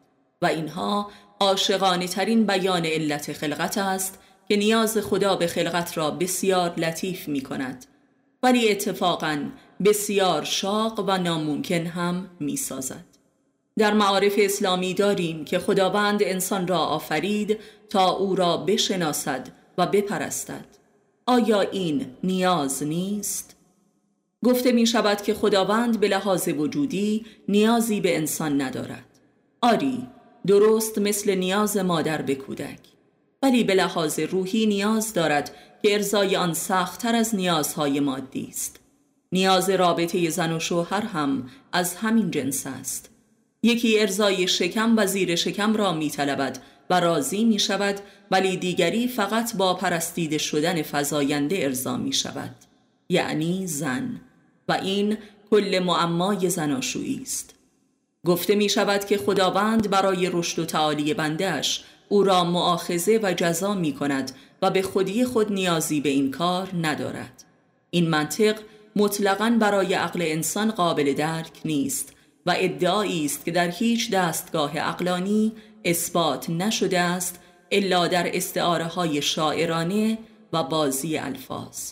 و 0.42 0.46
اینها 0.46 1.12
عاشقانه 1.42 2.08
ترین 2.08 2.46
بیان 2.46 2.86
علت 2.86 3.34
خلقت 3.34 3.78
است 3.78 4.20
که 4.48 4.56
نیاز 4.56 4.98
خدا 4.98 5.36
به 5.36 5.48
خلقت 5.48 5.98
را 5.98 6.12
بسیار 6.12 6.74
لطیف 6.80 7.28
می 7.28 7.42
کند 7.42 7.86
ولی 8.44 8.72
اتفاقا 8.72 9.50
بسیار 9.86 10.44
شاق 10.44 11.04
و 11.08 11.18
ناممکن 11.18 11.86
هم 11.86 12.30
می 12.40 12.58
سازد. 12.58 13.06
در 13.78 13.94
معارف 13.94 14.34
اسلامی 14.38 14.94
داریم 14.94 15.46
که 15.46 15.60
خداوند 15.60 16.24
انسان 16.24 16.68
را 16.68 16.80
آفرید 16.80 17.60
تا 17.90 18.10
او 18.10 18.36
را 18.36 18.58
بشناسد 18.58 19.48
و 19.78 19.88
بپرستد 19.88 20.66
آیا 21.26 21.62
این 21.62 22.06
نیاز 22.24 22.84
نیست؟ 22.84 23.56
گفته 24.46 24.72
می 24.72 24.88
شود 24.88 25.22
که 25.22 25.34
خداوند 25.34 26.00
به 26.00 26.08
لحاظ 26.08 26.48
وجودی 26.48 27.26
نیازی 27.48 28.02
به 28.02 28.18
انسان 28.18 28.62
ندارد 28.62 29.20
آری 29.62 30.08
درست 30.48 30.98
مثل 30.98 31.36
نیاز 31.36 31.78
مادر 31.78 32.22
به 32.22 32.36
کودک. 32.36 32.80
ولی 33.44 33.64
به 33.64 33.74
لحاظ 33.76 34.20
روحی 34.20 34.66
نیاز 34.66 35.14
دارد 35.14 35.56
که 35.84 35.94
ارزای 35.94 36.36
آن 36.36 36.54
سختتر 36.54 37.16
از 37.16 37.36
نیازهای 37.36 38.00
مادی 38.00 38.48
است. 38.50 38.80
نیاز 39.32 39.70
رابطه 39.70 40.30
زن 40.30 40.56
و 40.56 40.60
شوهر 40.60 41.02
هم 41.02 41.50
از 41.72 41.96
همین 41.96 42.32
جنس 42.32 42.68
است. 42.68 43.10
یکی 43.64 44.00
ارزای 44.00 44.48
شکم 44.48 44.94
و 44.98 45.06
زیر 45.06 45.36
شکم 45.36 45.76
را 45.76 45.94
می 45.94 46.10
طلبد 46.10 46.60
و 46.90 47.00
راضی 47.00 47.44
می 47.44 47.60
شود 47.60 48.00
ولی 48.32 48.58
دیگری 48.58 49.08
فقط 49.08 49.56
با 49.56 49.74
پرستیده 49.74 50.38
شدن 50.38 50.82
فزاینده 50.82 51.60
ارضا 51.64 51.98
می 51.98 52.14
شود 52.14 52.56
یعنی 53.10 53.68
زن. 53.68 54.22
و 54.68 54.74
این 54.74 55.18
کل 55.52 55.80
معمای 55.86 56.50
زناشویی 56.50 57.22
است. 57.22 57.56
گفته 58.26 58.56
می 58.56 58.70
شود 58.70 59.06
که 59.06 59.18
خداوند 59.18 59.90
برای 59.90 60.30
رشد 60.34 60.60
و 60.60 60.66
تعالی 60.66 61.14
بندهش 61.14 61.84
او 62.10 62.24
را 62.24 62.44
معاخزه 62.44 63.20
و 63.24 63.34
جزا 63.34 63.74
می 63.74 63.94
کند 63.94 64.32
و 64.62 64.72
به 64.72 64.82
خودی 64.82 65.26
خود 65.26 65.54
نیازی 65.54 66.02
به 66.02 66.10
این 66.10 66.32
کار 66.32 66.70
ندارد. 66.82 67.44
این 67.90 68.10
منطق 68.10 68.60
مطلقا 68.96 69.58
برای 69.60 69.94
عقل 69.94 70.22
انسان 70.22 70.72
قابل 70.72 71.14
درک 71.14 71.52
نیست 71.66 72.14
و 72.46 72.56
ادعایی 72.58 73.26
است 73.26 73.46
که 73.46 73.52
در 73.52 73.70
هیچ 73.70 74.12
دستگاه 74.12 74.78
عقلانی 74.78 75.52
اثبات 75.86 76.50
نشده 76.50 77.00
است 77.00 77.40
الا 77.72 78.08
در 78.08 78.36
استعاره 78.36 78.86
های 78.86 79.22
شاعرانه 79.22 80.18
و 80.54 80.64
بازی 80.64 81.18
الفاظ. 81.18 81.92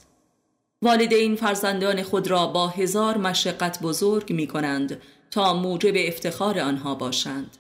والدین 0.82 1.36
فرزندان 1.36 2.04
خود 2.04 2.28
را 2.28 2.48
با 2.48 2.68
هزار 2.68 3.18
مشقت 3.18 3.82
بزرگ 3.82 4.34
می 4.34 4.48
کنند 4.48 5.02
تا 5.32 5.54
موجب 5.54 5.94
افتخار 5.96 6.60
آنها 6.60 6.96
باشند 6.96 7.58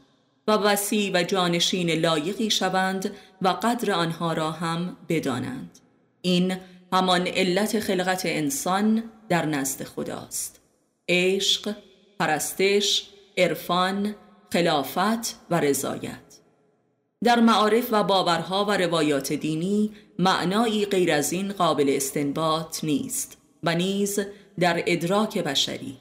و 0.47 0.51
وسیع 0.51 1.11
و 1.13 1.23
جانشین 1.23 1.89
لایقی 1.89 2.49
شوند 2.49 3.11
و 3.41 3.47
قدر 3.47 3.91
آنها 3.91 4.33
را 4.33 4.51
هم 4.51 4.97
بدانند. 5.09 5.79
این 6.21 6.57
همان 6.93 7.27
علت 7.27 7.79
خلقت 7.79 8.21
انسان 8.25 9.03
در 9.29 9.45
نزد 9.45 9.83
خداست. 9.83 10.59
عشق، 11.09 11.75
پرستش، 12.19 13.09
عرفان، 13.37 14.15
خلافت 14.53 15.35
و 15.49 15.59
رضایت. 15.59 16.39
در 17.23 17.39
معارف 17.39 17.87
و 17.91 18.03
باورها 18.03 18.65
و 18.65 18.71
روایات 18.71 19.33
دینی 19.33 19.91
معنایی 20.19 20.85
غیر 20.85 21.11
از 21.11 21.33
این 21.33 21.53
قابل 21.53 21.85
استنباط 21.89 22.83
نیست 22.83 23.37
و 23.63 23.75
نیز 23.75 24.19
در 24.59 24.83
ادراک 24.87 25.37
بشری. 25.37 25.97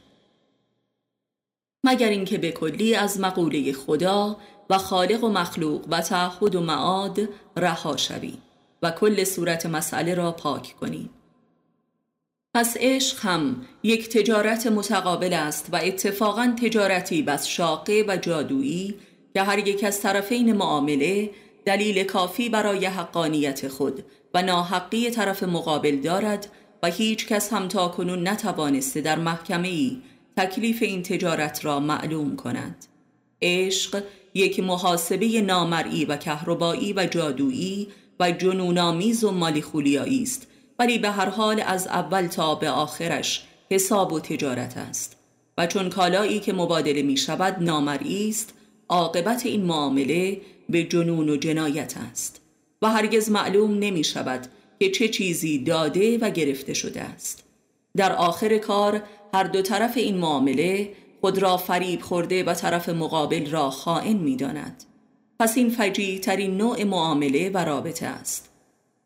مگر 1.84 2.08
اینکه 2.08 2.38
به 2.38 2.52
کلی 2.52 2.94
از 2.94 3.20
مقوله 3.20 3.72
خدا 3.72 4.36
و 4.70 4.78
خالق 4.78 5.24
و 5.24 5.28
مخلوق 5.28 5.84
و 5.90 6.00
تعهد 6.00 6.54
و 6.54 6.60
معاد 6.60 7.20
رها 7.56 7.96
شوی 7.96 8.34
و 8.82 8.90
کل 8.90 9.24
صورت 9.24 9.66
مسئله 9.66 10.14
را 10.14 10.32
پاک 10.32 10.74
کنی. 10.80 11.10
پس 12.54 12.76
عشق 12.80 13.26
هم 13.26 13.66
یک 13.82 14.08
تجارت 14.08 14.66
متقابل 14.66 15.32
است 15.32 15.68
و 15.72 15.76
اتفاقا 15.76 16.54
تجارتی 16.62 17.22
بس 17.22 17.46
شاقه 17.46 18.04
و 18.08 18.16
جادویی 18.16 18.94
که 19.34 19.42
هر 19.42 19.68
یک 19.68 19.84
از 19.84 20.02
طرفین 20.02 20.52
معامله 20.52 21.30
دلیل 21.64 22.04
کافی 22.04 22.48
برای 22.48 22.86
حقانیت 22.86 23.68
خود 23.68 24.04
و 24.34 24.42
ناحقی 24.42 25.10
طرف 25.10 25.42
مقابل 25.42 25.96
دارد 25.96 26.48
و 26.82 26.86
هیچ 26.86 27.26
کس 27.26 27.52
هم 27.52 27.68
تا 27.68 27.88
کنون 27.88 28.28
نتوانسته 28.28 29.00
در 29.00 29.18
محکمه 29.18 29.68
ای 29.68 30.02
تکلیف 30.39 30.82
این 30.82 31.03
تجارت 31.03 31.64
را 31.64 31.80
معلوم 31.80 32.36
کند. 32.36 32.86
عشق 33.43 34.03
یک 34.34 34.61
محاسبه 34.61 35.41
نامرئی 35.41 36.05
و 36.05 36.16
کهربایی 36.16 36.93
و 36.93 37.07
جادویی 37.07 37.89
و 38.20 38.32
جنونآمیز 38.32 39.24
و 39.24 39.30
مالیخولیایی 39.30 40.22
است. 40.22 40.47
ولی 40.78 40.99
به 40.99 41.11
هر 41.11 41.28
حال 41.28 41.62
از 41.66 41.86
اول 41.86 42.26
تا 42.26 42.55
به 42.55 42.70
آخرش 42.70 43.47
حساب 43.70 44.12
و 44.12 44.20
تجارت 44.20 44.76
است. 44.76 45.16
و 45.59 45.66
چون 45.66 45.89
کالایی 45.89 46.41
که 46.41 46.53
مبادله 46.53 47.03
می 47.03 47.16
شود 47.16 47.62
نامرئی 47.62 48.28
است 48.28 48.55
عاقبت 48.89 49.47
این 49.47 49.64
معامله 49.64 50.41
به 50.68 50.84
جنون 50.84 51.28
و 51.28 51.36
جنایت 51.36 51.95
است. 52.11 52.41
و 52.82 52.91
هرگز 52.91 53.30
معلوم 53.30 53.78
نمی 53.78 54.05
شود 54.05 54.47
که 54.80 54.91
چه 54.91 55.09
چیزی 55.09 55.59
داده 55.59 56.18
و 56.18 56.30
گرفته 56.30 56.74
شده 56.74 57.01
است. 57.01 57.45
در 57.97 58.12
آخر 58.12 58.59
کار 58.59 59.03
هر 59.34 59.44
دو 59.44 59.62
طرف 59.62 59.96
این 59.96 60.16
معامله 60.16 60.92
خود 61.20 61.38
را 61.38 61.56
فریب 61.56 62.02
خورده 62.02 62.44
و 62.44 62.54
طرف 62.54 62.88
مقابل 62.88 63.50
را 63.50 63.70
خائن 63.70 64.16
می 64.16 64.36
داند. 64.36 64.84
پس 65.40 65.56
این 65.56 65.70
فجیع 65.70 66.18
ترین 66.18 66.56
نوع 66.56 66.84
معامله 66.84 67.50
و 67.50 67.58
رابطه 67.58 68.06
است. 68.06 68.50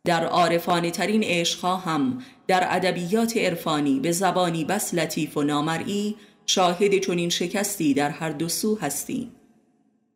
در 0.04 0.24
عارفانه 0.24 0.90
ترین 0.90 1.22
عشقها 1.24 1.76
هم 1.76 2.22
در 2.46 2.66
ادبیات 2.70 3.36
عرفانی 3.36 4.00
به 4.00 4.12
زبانی 4.12 4.64
بس 4.64 4.94
لطیف 4.94 5.36
و 5.36 5.42
نامرئی 5.42 6.16
شاهد 6.46 6.98
چنین 6.98 7.28
شکستی 7.28 7.94
در 7.94 8.10
هر 8.10 8.30
دو 8.30 8.48
سو 8.48 8.78
هستیم. 8.78 9.32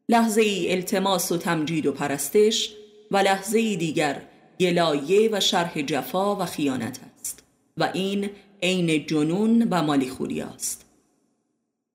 لحظه 0.08 0.42
ای 0.42 0.72
التماس 0.72 1.32
و 1.32 1.36
تمجید 1.36 1.86
و 1.86 1.92
پرستش 1.92 2.72
و 3.10 3.16
لحظه 3.16 3.58
ای 3.58 3.76
دیگر 3.76 4.22
گلایه 4.60 5.28
و 5.32 5.40
شرح 5.40 5.82
جفا 5.82 6.36
و 6.36 6.44
خیانت 6.44 7.00
است. 7.20 7.42
و 7.76 7.90
این 7.94 8.30
عین 8.62 9.06
جنون 9.06 9.68
و 9.70 9.82
مالیخوری 9.82 10.40
است. 10.40 10.84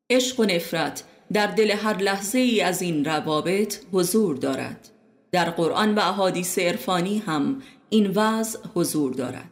عشق 0.09 0.39
و 0.39 0.43
نفرت 0.43 1.03
در 1.33 1.47
دل 1.47 1.71
هر 1.71 1.97
لحظه 1.97 2.39
ای 2.39 2.61
از 2.61 2.81
این 2.81 3.05
روابط 3.05 3.77
حضور 3.91 4.35
دارد. 4.35 4.89
در 5.31 5.49
قرآن 5.49 5.95
و 5.95 5.99
احادیث 5.99 6.59
عرفانی 6.59 7.17
هم 7.17 7.61
این 7.89 8.11
وضع 8.15 8.59
حضور 8.75 9.13
دارد. 9.13 9.51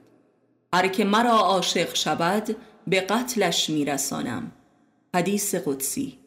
هر 0.74 0.88
که 0.88 1.06
مرا 1.06 1.38
عاشق 1.38 1.96
شود 1.96 2.56
به 2.88 3.02
قتلش 3.02 3.70
میرسانم. 3.70 4.52
حدیث 5.16 5.56
قدسی. 5.56 6.18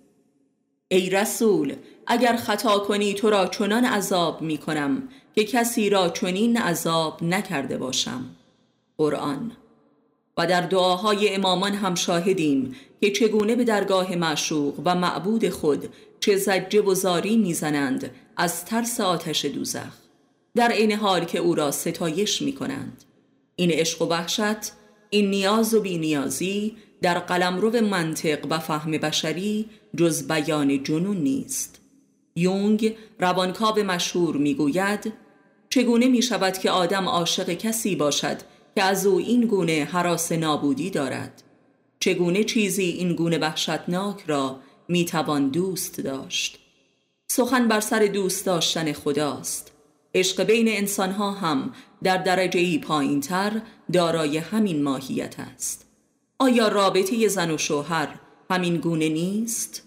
ای 0.88 1.10
رسول 1.10 1.74
اگر 2.06 2.36
خطا 2.36 2.78
کنی 2.78 3.14
تو 3.14 3.30
را 3.30 3.46
چنان 3.46 3.84
عذاب 3.84 4.42
می 4.42 4.58
کنم 4.58 5.08
که 5.34 5.44
کسی 5.44 5.90
را 5.90 6.08
چنین 6.08 6.56
عذاب 6.56 7.22
نکرده 7.22 7.78
باشم. 7.78 8.24
قرآن. 8.98 9.52
و 10.36 10.46
در 10.46 10.60
دعاهای 10.60 11.34
امامان 11.34 11.72
هم 11.72 11.94
شاهدیم 11.94 12.74
که 13.00 13.10
چگونه 13.10 13.56
به 13.56 13.64
درگاه 13.64 14.16
معشوق 14.16 14.80
و 14.84 14.94
معبود 14.94 15.48
خود 15.48 15.88
چه 16.20 16.36
زجه 16.36 16.80
و 16.80 16.94
زاری 16.94 17.36
می‌زنند 17.36 18.10
از 18.36 18.64
ترس 18.64 19.00
آتش 19.00 19.44
دوزخ. 19.44 19.96
در 20.54 20.68
این 20.68 20.92
حال 20.92 21.24
که 21.24 21.38
او 21.38 21.54
را 21.54 21.70
ستایش 21.70 22.42
می 22.42 22.52
کنند 22.52 23.04
این 23.56 23.70
عشق 23.70 24.02
و 24.02 24.08
وحشت 24.08 24.72
این 25.10 25.30
نیاز 25.30 25.74
و 25.74 25.80
بینیازی 25.80 26.76
در 27.02 27.18
قلمرو 27.18 27.80
منطق 27.80 28.46
و 28.50 28.58
فهم 28.58 28.90
بشری 28.90 29.66
جز 29.96 30.28
بیان 30.28 30.82
جنون 30.82 31.16
نیست. 31.16 31.80
یونگ 32.36 32.96
روانکاو 33.18 33.78
مشهور 33.78 34.36
می‌گوید 34.36 35.12
چگونه 35.70 36.06
می 36.08 36.22
شود 36.22 36.58
که 36.58 36.70
آدم 36.70 37.08
عاشق 37.08 37.52
کسی 37.52 37.96
باشد 37.96 38.36
که 38.74 38.82
از 38.82 39.06
او 39.06 39.18
این 39.18 39.46
گونه 39.46 39.88
حراس 39.92 40.32
نابودی 40.32 40.90
دارد. 40.90 41.42
چگونه 42.00 42.44
چیزی 42.44 42.84
این 42.84 43.14
گونه 43.14 43.38
وحشتناک 43.38 44.24
را 44.26 44.60
می 44.88 45.04
توان 45.04 45.48
دوست 45.48 46.00
داشت؟ 46.00 46.58
سخن 47.26 47.68
بر 47.68 47.80
سر 47.80 47.98
دوست 47.98 48.46
داشتن 48.46 48.92
خداست. 48.92 49.72
عشق 50.14 50.42
بین 50.42 50.68
انسانها 50.68 51.32
هم 51.32 51.72
در 52.02 52.16
درجه 52.16 52.60
ای 52.60 52.78
پایین 52.78 53.20
تر 53.20 53.62
دارای 53.92 54.38
همین 54.38 54.82
ماهیت 54.82 55.40
است. 55.40 55.86
آیا 56.38 56.68
رابطه 56.68 57.28
زن 57.28 57.50
و 57.50 57.58
شوهر 57.58 58.18
همین 58.50 58.76
گونه 58.76 59.08
نیست؟ 59.08 59.82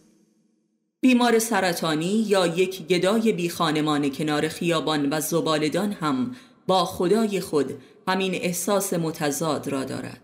بیمار 1.02 1.40
سرطانی 1.40 2.26
یا 2.28 2.48
یک 2.48 2.88
گدای 2.88 3.32
بی 3.32 3.50
خانمان 3.50 4.10
کنار 4.10 4.48
خیابان 4.48 5.10
و 5.10 5.22
زبالدان 5.22 5.92
هم 5.92 6.36
با 6.68 6.86
خدای 6.86 7.40
خود 7.40 7.82
همین 8.08 8.36
احساس 8.36 8.94
متضاد 8.94 9.68
را 9.68 9.84
دارد. 9.84 10.22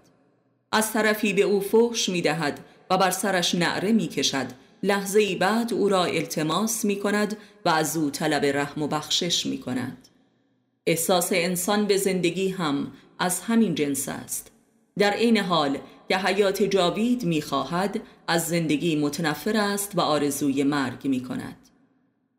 از 0.71 0.93
طرفی 0.93 1.33
به 1.33 1.41
او 1.41 1.59
فحش 1.59 2.09
می 2.09 2.21
دهد 2.21 2.59
و 2.89 2.97
بر 2.97 3.11
سرش 3.11 3.55
نعره 3.55 3.91
می 3.91 4.07
کشد 4.07 4.47
لحظه 4.83 5.19
ای 5.19 5.35
بعد 5.35 5.73
او 5.73 5.89
را 5.89 6.05
التماس 6.05 6.85
می 6.85 6.95
کند 6.95 7.37
و 7.65 7.69
از 7.69 7.97
او 7.97 8.09
طلب 8.09 8.45
رحم 8.45 8.81
و 8.81 8.87
بخشش 8.87 9.45
می 9.45 9.57
کند 9.57 10.07
احساس 10.85 11.29
انسان 11.33 11.85
به 11.85 11.97
زندگی 11.97 12.49
هم 12.49 12.91
از 13.19 13.41
همین 13.41 13.75
جنس 13.75 14.09
است. 14.09 14.51
در 14.97 15.17
این 15.17 15.37
حال 15.37 15.77
که 16.09 16.17
حیات 16.17 16.63
جاوید 16.63 17.25
می‌خواهد 17.25 18.01
از 18.27 18.47
زندگی 18.47 18.95
متنفر 18.95 19.57
است 19.57 19.91
و 19.95 20.01
آرزوی 20.01 20.63
مرگ 20.63 21.07
می 21.07 21.23
کند 21.23 21.55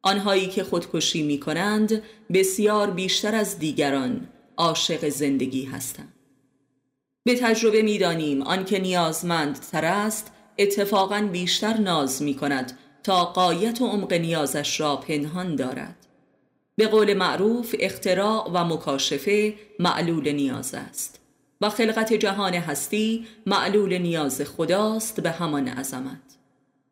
آنهایی 0.03 0.49
که 0.49 0.64
خودکشی 0.64 1.22
می 1.22 1.40
کنند 1.40 2.03
بسیار 2.32 2.90
بیشتر 2.90 3.34
از 3.34 3.59
دیگران 3.59 4.28
عاشق 4.57 5.09
زندگی 5.09 5.64
هستند 5.64 6.12
به 7.24 7.34
تجربه 7.34 7.82
می‌دانیم 7.82 8.42
آنکه 8.42 8.78
نیازمندتر 8.78 9.84
است 9.84 10.32
اتفاقا 10.59 11.28
بیشتر 11.32 11.76
ناز 11.76 12.22
می 12.22 12.34
کند 12.34 12.78
تا 13.03 13.24
قایت 13.24 13.80
و 13.80 13.86
عمق 13.86 14.12
نیازش 14.12 14.80
را 14.80 14.96
پنهان 14.96 15.57
دارد. 15.57 15.96
به 16.76 16.86
قول 16.86 17.14
معروف 17.14 17.74
اختراع 17.80 18.50
و 18.53 18.64
مکاشفه 18.64 19.55
معلول 19.78 20.32
نیاز 20.32 20.74
است 20.74 21.20
و 21.61 21.68
خلقت 21.68 22.12
جهان 22.12 22.55
هستی 22.55 23.26
معلول 23.46 23.98
نیاز 23.98 24.40
خداست 24.40 25.20
به 25.20 25.30
همان 25.30 25.68
عظمت. 25.68 26.38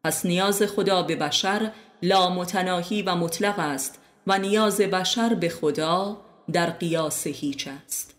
پس 0.05 0.27
نیاز 0.27 0.63
خدا 0.63 1.03
به 1.03 1.17
بشر 1.17 1.73
لامتناهی 2.03 3.03
و 3.03 3.15
مطلق 3.15 3.59
است 3.59 4.01
و 4.27 4.39
نیاز 4.39 4.81
بشر 4.81 5.35
به 5.35 5.49
خدا 5.49 6.21
در 6.51 6.71
قیاس 6.71 7.27
هیچ 7.27 7.69
است. 7.69 8.15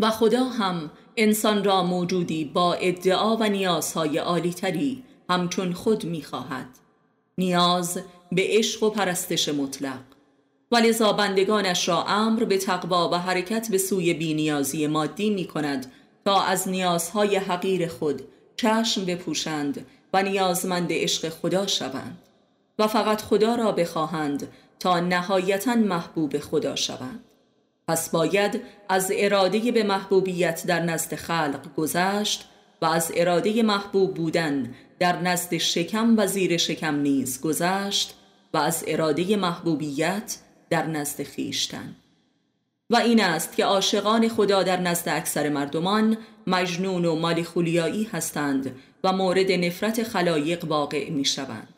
و 0.00 0.10
خدا 0.10 0.44
هم 0.44 0.90
انسان 1.16 1.64
را 1.64 1.82
موجودی 1.82 2.44
با 2.44 2.74
ادعا 2.74 3.36
و 3.36 3.48
نیازهای 3.48 4.18
عالیتری 4.18 5.04
همچون 5.30 5.72
خود 5.72 6.04
می‌خواهد. 6.04 6.66
نیاز 7.38 8.00
به 8.32 8.42
عشق 8.46 8.82
و 8.82 8.90
پرستش 8.90 9.48
مطلق. 9.48 10.00
ولذا 10.72 11.12
بندگانش 11.12 11.88
را 11.88 12.04
امر 12.04 12.44
به 12.44 12.58
تقوا 12.58 13.08
و 13.08 13.14
حرکت 13.14 13.70
به 13.70 13.78
سوی 13.78 14.14
بینیازی 14.14 14.86
مادی 14.86 15.30
می 15.30 15.44
کند 15.44 15.92
تا 16.24 16.42
از 16.42 16.68
نیازهای 16.68 17.36
حقیر 17.36 17.88
خود 17.88 18.22
چشم 18.56 19.04
بپوشند 19.04 19.86
و 20.12 20.22
نیازمند 20.22 20.88
عشق 20.90 21.28
خدا 21.28 21.66
شوند. 21.66 22.22
و 22.78 22.86
فقط 22.86 23.22
خدا 23.22 23.54
را 23.54 23.72
بخواهند 23.72 24.48
تا 24.80 25.00
نهایتا 25.00 25.74
محبوب 25.74 26.38
خدا 26.38 26.76
شوند. 26.76 27.24
پس 27.88 28.10
باید 28.10 28.60
از 28.88 29.12
اراده 29.14 29.72
به 29.72 29.82
محبوبیت 29.82 30.66
در 30.66 30.80
نزد 30.80 31.14
خلق 31.14 31.74
گذشت 31.76 32.48
و 32.82 32.86
از 32.86 33.12
اراده 33.16 33.62
محبوب 33.62 34.14
بودن 34.14 34.74
در 34.98 35.22
نزد 35.22 35.56
شکم 35.56 36.14
و 36.18 36.26
زیر 36.26 36.56
شکم 36.56 36.94
نیز 36.94 37.40
گذشت 37.40 38.14
و 38.54 38.56
از 38.56 38.84
اراده 38.86 39.36
محبوبیت 39.36 40.38
در 40.70 40.86
نزد 40.86 41.22
خیشتن 41.22 41.96
و 42.90 42.96
این 42.96 43.22
است 43.22 43.56
که 43.56 43.64
عاشقان 43.64 44.28
خدا 44.28 44.62
در 44.62 44.80
نزد 44.80 45.08
اکثر 45.08 45.48
مردمان 45.48 46.16
مجنون 46.46 47.04
و 47.04 47.14
مالیخولیایی 47.14 48.08
هستند 48.12 48.76
و 49.04 49.12
مورد 49.12 49.52
نفرت 49.52 50.02
خلایق 50.02 50.64
واقع 50.64 51.10
می 51.10 51.24
شوند 51.24 51.77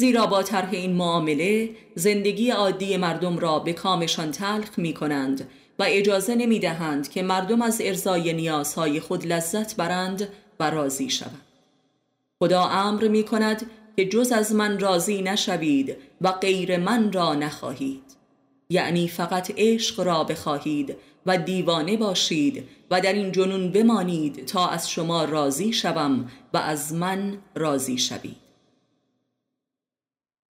زیرا 0.00 0.26
با 0.26 0.42
طرح 0.42 0.68
این 0.72 0.92
معامله 0.92 1.70
زندگی 1.94 2.50
عادی 2.50 2.96
مردم 2.96 3.38
را 3.38 3.58
به 3.58 3.72
کامشان 3.72 4.30
تلخ 4.30 4.78
می 4.78 4.94
کنند 4.94 5.48
و 5.78 5.84
اجازه 5.88 6.34
نمی 6.34 6.58
دهند 6.58 7.10
که 7.10 7.22
مردم 7.22 7.62
از 7.62 7.80
ارزای 7.84 8.32
نیازهای 8.32 9.00
خود 9.00 9.26
لذت 9.26 9.76
برند 9.76 10.28
و 10.60 10.70
راضی 10.70 11.10
شوند. 11.10 11.42
خدا 12.38 12.64
امر 12.64 13.08
می 13.08 13.22
کند 13.22 13.70
که 13.96 14.04
جز 14.04 14.32
از 14.32 14.54
من 14.54 14.78
راضی 14.78 15.22
نشوید 15.22 15.96
و 16.20 16.32
غیر 16.32 16.76
من 16.76 17.12
را 17.12 17.34
نخواهید. 17.34 18.02
یعنی 18.70 19.08
فقط 19.08 19.52
عشق 19.56 20.00
را 20.00 20.24
بخواهید 20.24 20.96
و 21.26 21.38
دیوانه 21.38 21.96
باشید 21.96 22.64
و 22.90 23.00
در 23.00 23.12
این 23.12 23.32
جنون 23.32 23.72
بمانید 23.72 24.46
تا 24.46 24.68
از 24.68 24.90
شما 24.90 25.24
راضی 25.24 25.72
شوم 25.72 26.30
و 26.54 26.56
از 26.56 26.94
من 26.94 27.38
راضی 27.54 27.98
شوید. 27.98 28.47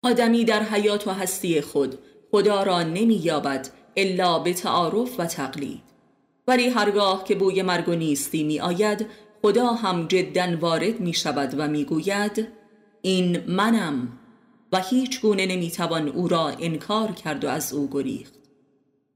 آدمی 0.03 0.45
در 0.45 0.63
حیات 0.63 1.07
و 1.07 1.11
هستی 1.11 1.61
خود 1.61 1.99
خدا 2.31 2.63
را 2.63 2.83
نمی 2.83 3.15
یابد 3.15 3.69
الا 3.95 4.39
به 4.39 4.53
تعارف 4.53 5.19
و 5.19 5.25
تقلید. 5.25 5.81
ولی 6.47 6.69
هرگاه 6.69 7.23
که 7.23 7.35
بوی 7.35 7.61
مرگ 7.61 7.89
و 7.89 7.95
نیستی 7.95 8.43
می 8.43 8.59
آید 8.59 9.07
خدا 9.41 9.67
هم 9.67 10.07
جدا 10.07 10.57
وارد 10.59 10.99
می 10.99 11.13
شود 11.13 11.53
و 11.57 11.67
می 11.67 11.85
گوید 11.85 12.47
این 13.01 13.43
منم. 13.47 14.17
و 14.71 14.79
هیچ 14.79 15.21
گونه 15.21 15.45
نمی 15.45 15.71
توان 15.71 16.09
او 16.09 16.27
را 16.27 16.47
انکار 16.47 17.11
کرد 17.11 17.45
و 17.45 17.49
از 17.49 17.73
او 17.73 17.89
گریخت. 17.91 18.33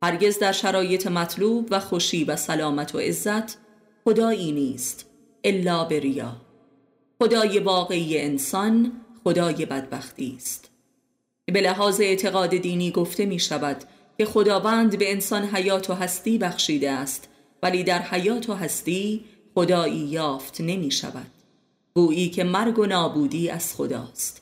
هرگز 0.03 0.39
در 0.39 0.51
شرایط 0.51 1.07
مطلوب 1.07 1.67
و 1.71 1.79
خوشی 1.79 2.23
و 2.23 2.36
سلامت 2.36 2.95
و 2.95 2.99
عزت 2.99 3.57
خدایی 4.03 4.51
نیست 4.51 5.09
الا 5.43 5.83
به 5.83 5.99
ریا. 5.99 6.36
خدای 7.19 7.59
واقعی 7.59 8.21
انسان 8.21 8.91
خدای 9.23 9.65
بدبختی 9.65 10.33
است. 10.38 10.74
به 11.45 11.61
لحاظ 11.61 12.01
اعتقاد 12.01 12.49
دینی 12.49 12.91
گفته 12.91 13.25
می 13.25 13.39
شود 13.39 13.83
که 14.17 14.25
خداوند 14.25 14.99
به 14.99 15.11
انسان 15.11 15.43
حیات 15.43 15.89
و 15.89 15.93
هستی 15.93 16.37
بخشیده 16.37 16.91
است 16.91 17.29
ولی 17.63 17.83
در 17.83 18.01
حیات 18.01 18.49
و 18.49 18.53
هستی 18.53 19.25
خدایی 19.55 19.97
یافت 19.97 20.61
نمی 20.61 20.91
شود 20.91 21.27
گویی 21.93 22.29
که 22.29 22.43
مرگ 22.43 22.79
و 22.79 22.85
نابودی 22.85 23.49
از 23.49 23.75
خداست. 23.75 24.41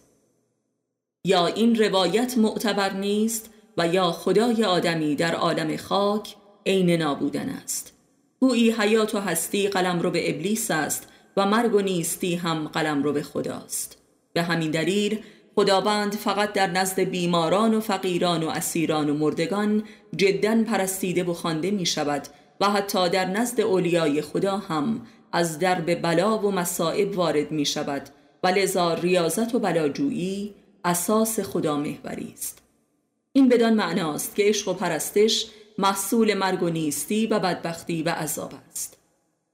یا 1.26 1.48
این 1.48 1.76
روایت 1.76 2.38
معتبر 2.38 2.94
نیست 2.94 3.50
و 3.78 3.88
یا 3.88 4.12
خدای 4.12 4.64
آدمی 4.64 5.16
در 5.16 5.36
عالم 5.36 5.78
خاک 5.78 6.36
عین 6.66 6.90
نابودن 6.90 7.50
است. 7.50 7.94
گویی 8.40 8.72
حیات 8.72 9.16
و 9.16 9.20
هستی 9.20 9.68
قلم 9.68 10.02
رو 10.02 10.12
به 10.12 10.30
ابلیس 10.30 10.72
است 10.72 11.08
و 11.38 11.46
مرگ 11.46 11.76
و 11.76 11.82
نیستی 11.82 12.36
هم 12.36 12.68
قلم 12.68 13.04
رو 13.04 13.14
به 13.14 13.24
خداست. 13.24 13.98
به 14.34 14.42
همین 14.42 14.72
دلیل 14.72 15.20
خداوند 15.56 16.16
فقط 16.16 16.54
در 16.54 16.68
نزد 16.68 17.00
بیماران 17.00 17.74
و 17.74 17.80
فقیران 17.80 18.44
و 18.44 18.50
اسیران 18.50 19.10
و 19.10 19.14
مردگان 19.14 19.84
جدا 20.16 20.64
پرستیده 20.64 21.24
و 21.24 21.34
خوانده 21.34 21.72
می 21.72 21.86
شود 21.86 22.28
و 22.62 22.70
حتی 22.70 23.10
در 23.10 23.26
نزد 23.26 23.62
اولیای 23.62 24.22
خدا 24.22 24.58
هم 24.58 25.02
از 25.32 25.60
درب 25.60 26.02
بلا 26.02 26.38
و 26.38 26.52
مصائب 26.52 27.18
وارد 27.18 27.52
می 27.52 27.66
شود 27.66 28.10
و 28.44 28.48
لذا 28.48 28.94
ریاضت 28.94 29.56
و 29.56 29.60
بلاجویی 29.60 30.56
اساس 30.86 31.40
خدا 31.40 31.78
محوری 31.78 32.34
است. 32.34 32.62
این 33.32 33.50
بدان 33.50 33.74
معناست 33.74 34.36
که 34.36 34.44
عشق 34.44 34.68
و 34.68 34.74
پرستش 34.74 35.46
محصول 35.78 36.34
مرگ 36.34 36.64
و 36.64 36.70
نیستی 36.70 37.28
و 37.28 37.40
بدبختی 37.40 38.04
و 38.04 38.10
عذاب 38.10 38.54
است. 38.72 38.98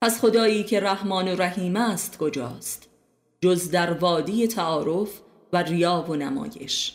پس 0.02 0.22
خدایی 0.22 0.64
که 0.64 0.80
رحمان 0.80 1.28
و 1.34 1.36
رحیم 1.36 1.76
است 1.76 2.18
کجاست؟ 2.18 2.90
جز 3.42 3.72
در 3.72 3.94
وادی 3.94 4.48
تعارف 4.48 5.10
و 5.54 5.64
ریا 5.64 6.06
و 6.10 6.16
نمایش. 6.16 6.94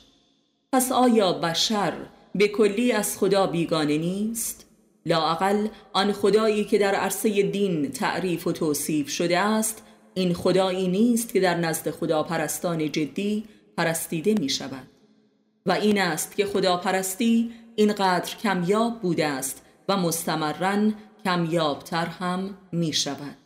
پس 0.72 0.92
آیا 0.92 1.32
بشر 1.32 1.92
به 2.34 2.48
کلی 2.48 2.92
از 2.92 3.18
خدا 3.18 3.46
بیگانه 3.46 3.98
نیست؟ 3.98 4.66
لاعقل 5.06 5.68
آن 5.92 6.12
خدایی 6.12 6.64
که 6.64 6.78
در 6.78 6.94
عرصه 6.94 7.42
دین 7.42 7.90
تعریف 7.90 8.46
و 8.46 8.52
توصیف 8.52 9.10
شده 9.10 9.38
است 9.38 9.82
این 10.14 10.34
خدایی 10.34 10.88
نیست 10.88 11.32
که 11.32 11.40
در 11.40 11.54
نزد 11.54 11.90
خدا 11.90 12.22
پرستان 12.22 12.92
جدی 12.92 13.44
پرستیده 13.76 14.34
می 14.34 14.48
شود 14.48 14.86
و 15.66 15.72
این 15.72 16.00
است 16.00 16.36
که 16.36 16.46
خدا 16.46 16.76
پرستی 16.76 17.52
اینقدر 17.76 18.36
کمیاب 18.36 19.00
بوده 19.00 19.26
است 19.26 19.62
و 19.88 19.96
مستمرن 19.96 20.94
کمیابتر 21.24 22.06
هم 22.06 22.56
می 22.72 22.92
شود 22.92 23.36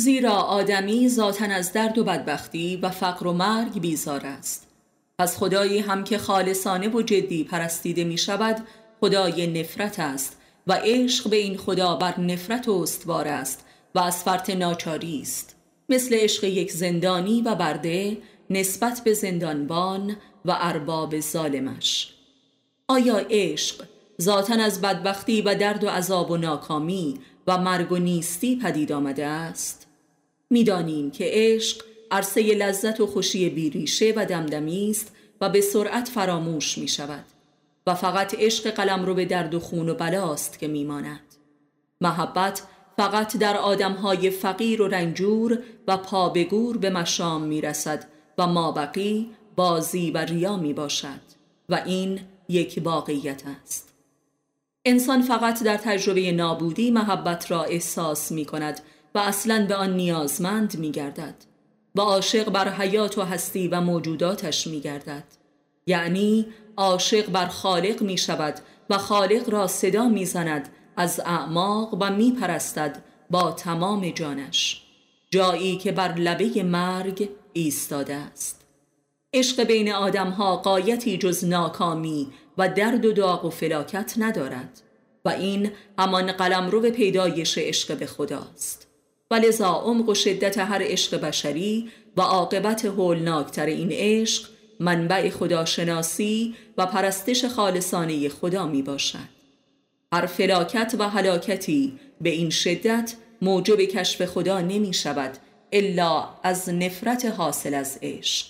زیرا 0.00 0.32
آدمی 0.32 1.08
ذاتا 1.08 1.44
از 1.44 1.72
درد 1.72 1.98
و 1.98 2.04
بدبختی 2.04 2.76
و 2.76 2.88
فقر 2.88 3.26
و 3.26 3.32
مرگ 3.32 3.80
بیزار 3.80 4.26
است. 4.26 4.66
پس 5.18 5.36
خدایی 5.36 5.78
هم 5.78 6.04
که 6.04 6.18
خالصانه 6.18 6.88
و 6.88 7.02
جدی 7.02 7.44
پرستیده 7.44 8.04
می 8.04 8.18
شود 8.18 8.56
خدای 9.00 9.46
نفرت 9.60 10.00
است 10.00 10.40
و 10.66 10.72
عشق 10.72 11.30
به 11.30 11.36
این 11.36 11.56
خدا 11.56 11.96
بر 11.96 12.20
نفرت 12.20 12.68
استوار 12.68 13.28
است 13.28 13.64
و 13.94 13.98
از 13.98 14.22
فرط 14.22 14.50
ناچاری 14.50 15.20
است. 15.22 15.56
مثل 15.88 16.14
عشق 16.14 16.44
یک 16.44 16.72
زندانی 16.72 17.42
و 17.42 17.54
برده 17.54 18.18
نسبت 18.50 19.00
به 19.04 19.14
زندانبان 19.14 20.16
و 20.44 20.56
ارباب 20.60 21.20
ظالمش. 21.20 22.14
آیا 22.88 23.26
عشق 23.30 23.84
ذاتا 24.22 24.54
از 24.54 24.80
بدبختی 24.80 25.42
و 25.42 25.54
درد 25.54 25.84
و 25.84 25.88
عذاب 25.88 26.30
و 26.30 26.36
ناکامی 26.36 27.18
و 27.46 27.58
مرگ 27.58 27.92
و 27.92 27.96
نیستی 27.96 28.56
پدید 28.56 28.92
آمده 28.92 29.26
است؟ 29.26 29.87
می‌دانیم 30.50 31.10
که 31.10 31.24
عشق 31.28 31.84
عرصه 32.10 32.42
لذت 32.42 33.00
و 33.00 33.06
خوشی 33.06 33.50
بیریشه 33.50 34.12
و 34.16 34.26
دمدمی 34.26 34.90
است 34.90 35.12
و 35.40 35.48
به 35.48 35.60
سرعت 35.60 36.08
فراموش 36.08 36.78
می 36.78 36.88
شود 36.88 37.24
و 37.86 37.94
فقط 37.94 38.34
عشق 38.34 38.70
قلم 38.70 39.06
رو 39.06 39.14
به 39.14 39.24
درد 39.24 39.54
و 39.54 39.60
خون 39.60 39.88
و 39.88 39.94
بلاست 39.94 40.58
که 40.58 40.68
میماند. 40.68 41.20
محبت 42.00 42.62
فقط 42.96 43.36
در 43.36 43.56
آدمهای 43.56 44.30
فقیر 44.30 44.82
و 44.82 44.88
رنجور 44.88 45.58
و 45.88 45.96
پابگور 45.96 46.78
به 46.78 46.90
مشام 46.90 47.42
می 47.42 47.60
رسد 47.60 48.08
و 48.38 48.46
مابقی 48.46 49.30
بازی 49.56 50.10
و 50.10 50.18
ریا 50.18 50.56
می 50.56 50.72
باشد 50.72 51.20
و 51.68 51.82
این 51.86 52.20
یک 52.48 52.80
واقعیت 52.84 53.42
است. 53.62 53.94
انسان 54.84 55.22
فقط 55.22 55.62
در 55.62 55.76
تجربه 55.76 56.32
نابودی 56.32 56.90
محبت 56.90 57.50
را 57.50 57.64
احساس 57.64 58.32
می 58.32 58.44
کند 58.44 58.80
و 59.14 59.18
اصلا 59.18 59.66
به 59.66 59.74
آن 59.74 59.96
نیازمند 59.96 60.78
می 60.78 60.90
گردد 60.90 61.34
و 61.94 62.00
عاشق 62.00 62.50
بر 62.50 62.68
حیات 62.68 63.18
و 63.18 63.22
هستی 63.22 63.68
و 63.68 63.80
موجوداتش 63.80 64.66
می 64.66 64.80
گردد 64.80 65.24
یعنی 65.86 66.46
عاشق 66.76 67.30
بر 67.30 67.46
خالق 67.46 68.02
می 68.02 68.18
شود 68.18 68.54
و 68.90 68.98
خالق 68.98 69.50
را 69.50 69.66
صدا 69.66 70.08
می 70.08 70.24
زند 70.24 70.68
از 70.96 71.20
اعماق 71.20 71.94
و 72.00 72.10
می 72.10 72.32
پرستد 72.32 73.02
با 73.30 73.52
تمام 73.52 74.10
جانش. 74.10 74.82
جایی 75.30 75.76
که 75.76 75.92
بر 75.92 76.14
لبه 76.14 76.62
مرگ 76.62 77.28
ایستاده 77.52 78.14
است. 78.14 78.66
عشق 79.34 79.64
بین 79.64 79.92
آدم 79.92 80.30
ها 80.30 80.56
قایتی 80.56 81.18
جز 81.18 81.44
ناکامی 81.44 82.32
و 82.58 82.68
درد 82.68 83.04
و 83.04 83.12
داغ 83.12 83.44
و 83.44 83.50
فلاکت 83.50 84.14
ندارد 84.18 84.80
و 85.24 85.28
این 85.28 85.70
همان 85.98 86.32
قلمرو 86.32 86.90
پیدایش 86.90 87.58
عشق 87.58 87.98
به 87.98 88.06
خداست. 88.06 88.87
و 89.30 89.34
لذا 89.34 89.68
عمق 89.68 90.08
و 90.08 90.14
شدت 90.14 90.58
هر 90.58 90.82
عشق 90.82 91.20
بشری 91.20 91.90
و 92.16 92.20
عاقبت 92.20 92.84
هولناکتر 92.84 93.66
این 93.66 93.88
عشق 93.92 94.48
منبع 94.80 95.30
خداشناسی 95.30 96.54
و 96.78 96.86
پرستش 96.86 97.44
خالصانه 97.44 98.28
خدا 98.28 98.66
می 98.66 98.82
باشد. 98.82 99.38
هر 100.12 100.26
فلاکت 100.26 100.94
و 100.98 101.08
حلاکتی 101.08 101.98
به 102.20 102.30
این 102.30 102.50
شدت 102.50 103.14
موجب 103.42 103.80
کشف 103.80 104.24
خدا 104.24 104.60
نمی 104.60 104.94
شود 104.94 105.38
الا 105.72 106.28
از 106.42 106.68
نفرت 106.68 107.24
حاصل 107.24 107.74
از 107.74 107.98
عشق. 108.02 108.46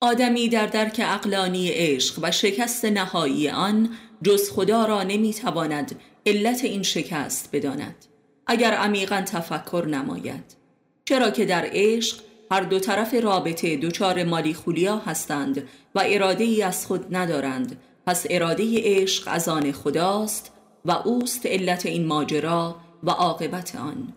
آدمی 0.00 0.48
در 0.48 0.66
درک 0.66 1.00
اقلانی 1.04 1.68
عشق 1.68 2.18
و 2.22 2.30
شکست 2.30 2.84
نهایی 2.84 3.48
آن 3.48 3.90
جز 4.22 4.50
خدا 4.50 4.84
را 4.84 5.02
نمی 5.02 5.34
تواند 5.34 6.00
علت 6.26 6.64
این 6.64 6.82
شکست 6.82 7.48
بداند. 7.52 8.11
اگر 8.52 8.72
عمیقا 8.72 9.22
تفکر 9.26 9.84
نماید. 9.90 10.56
چرا 11.04 11.30
که 11.30 11.44
در 11.44 11.68
عشق 11.72 12.16
هر 12.50 12.60
دو 12.60 12.78
طرف 12.78 13.14
رابطه 13.14 13.76
دچار 13.76 14.24
مالی 14.24 14.54
خولیا 14.54 14.96
هستند 14.96 15.68
و 15.94 16.02
اراده 16.06 16.44
ای 16.44 16.62
از 16.62 16.86
خود 16.86 17.16
ندارند. 17.16 17.80
پس 18.06 18.26
اراده 18.30 18.64
عشق 18.76 19.28
از 19.32 19.48
آن 19.48 19.72
خداست 19.72 20.52
و 20.84 20.90
اوست 20.90 21.46
علت 21.46 21.86
این 21.86 22.06
ماجرا 22.06 22.76
و 23.04 23.10
عاقبت 23.10 23.76
آن. 23.76 24.12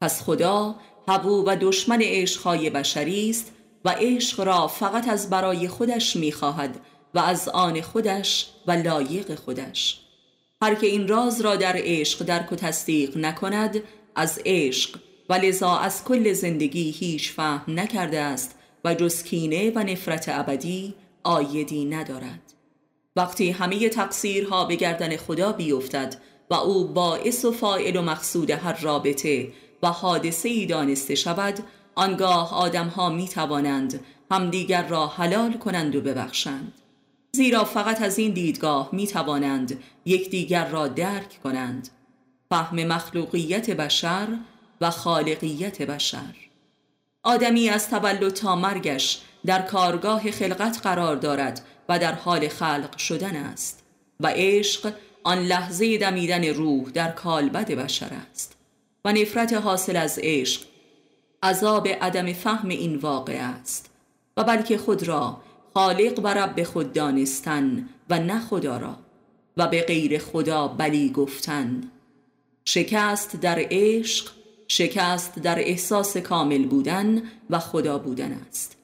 پس 0.00 0.22
خدا 0.22 0.74
هبو 1.08 1.44
و 1.46 1.56
دشمن 1.60 1.98
عشقهای 2.02 2.70
بشری 2.70 3.30
است 3.30 3.52
و 3.84 3.94
عشق 3.98 4.40
را 4.40 4.66
فقط 4.66 5.08
از 5.08 5.30
برای 5.30 5.68
خودش 5.68 6.16
می‌خواهد 6.16 6.80
و 7.14 7.18
از 7.18 7.48
آن 7.48 7.80
خودش 7.80 8.50
و 8.66 8.72
لایق 8.72 9.34
خودش. 9.34 10.00
هر 10.62 10.74
که 10.74 10.86
این 10.86 11.08
راز 11.08 11.40
را 11.40 11.56
در 11.56 11.74
عشق 11.76 12.24
درک 12.24 12.52
و 12.52 12.56
تصدیق 12.56 13.16
نکند 13.16 13.82
از 14.14 14.40
عشق. 14.46 14.98
و 15.28 15.34
لذا 15.34 15.76
از 15.76 16.04
کل 16.04 16.32
زندگی 16.32 16.90
هیچ 16.90 17.32
فهم 17.32 17.80
نکرده 17.80 18.20
است 18.20 18.54
و 18.84 18.94
جز 18.94 19.22
کینه 19.22 19.70
و 19.70 19.78
نفرت 19.78 20.24
ابدی 20.28 20.94
آیدی 21.22 21.84
ندارد. 21.84 22.52
وقتی 23.16 23.50
همه 23.50 23.88
تقصیرها 23.88 24.64
به 24.64 24.76
گردن 24.76 25.16
خدا 25.16 25.52
بیفتد 25.52 26.16
و 26.50 26.54
او 26.54 26.84
باعث 26.84 27.44
و 27.44 27.52
فائل 27.52 27.96
و 27.96 28.02
مقصود 28.02 28.50
هر 28.50 28.80
رابطه 28.80 29.48
و 29.82 29.86
حادثه 29.86 30.48
ای 30.48 30.66
دانسته 30.66 31.14
شود 31.14 31.58
آنگاه 31.94 32.54
آدمها 32.54 33.10
می 33.10 33.28
توانند 33.28 34.00
همدیگر 34.30 34.86
را 34.88 35.06
حلال 35.06 35.52
کنند 35.52 35.96
و 35.96 36.00
ببخشند. 36.00 36.81
زیرا 37.36 37.64
فقط 37.64 38.02
از 38.02 38.18
این 38.18 38.32
دیدگاه 38.32 38.88
می 38.92 39.06
توانند 39.06 39.82
یکدیگر 40.04 40.68
را 40.68 40.88
درک 40.88 41.42
کنند. 41.42 41.88
فهم 42.50 42.84
مخلوقیت 42.84 43.70
بشر 43.70 44.28
و 44.80 44.90
خالقیت 44.90 45.82
بشر. 45.82 46.34
آدمی 47.22 47.68
از 47.68 47.90
تولد 47.90 48.28
تا 48.28 48.56
مرگش 48.56 49.22
در 49.46 49.62
کارگاه 49.62 50.30
خلقت 50.30 50.80
قرار 50.82 51.16
دارد 51.16 51.64
و 51.88 51.98
در 51.98 52.12
حال 52.12 52.48
خلق 52.48 52.98
شدن 52.98 53.36
است 53.36 53.84
و 54.20 54.32
عشق 54.34 54.92
آن 55.24 55.38
لحظه 55.38 55.98
دمیدن 55.98 56.44
روح 56.44 56.90
در 56.90 57.10
کالبد 57.10 57.72
بشر 57.72 58.10
است 58.30 58.56
و 59.04 59.12
نفرت 59.12 59.52
حاصل 59.52 59.96
از 59.96 60.20
عشق 60.22 60.62
عذاب 61.42 61.88
عدم 61.88 62.32
فهم 62.32 62.68
این 62.68 62.96
واقع 62.96 63.38
است 63.60 63.90
و 64.36 64.44
بلکه 64.44 64.78
خود 64.78 65.02
را 65.02 65.42
خالق 65.74 66.20
و 66.24 66.28
رب 66.28 66.62
خود 66.62 66.92
دانستن 66.92 67.88
و 68.10 68.18
نه 68.18 68.40
خدا 68.40 68.76
را 68.76 68.96
و 69.56 69.68
به 69.68 69.82
غیر 69.82 70.18
خدا 70.18 70.68
بلی 70.68 71.10
گفتن. 71.10 71.80
شکست 72.64 73.36
در 73.36 73.66
عشق 73.70 74.30
شکست 74.68 75.38
در 75.38 75.58
احساس 75.58 76.16
کامل 76.16 76.66
بودن 76.66 77.22
و 77.50 77.58
خدا 77.58 77.98
بودن 77.98 78.32
است. 78.32 78.76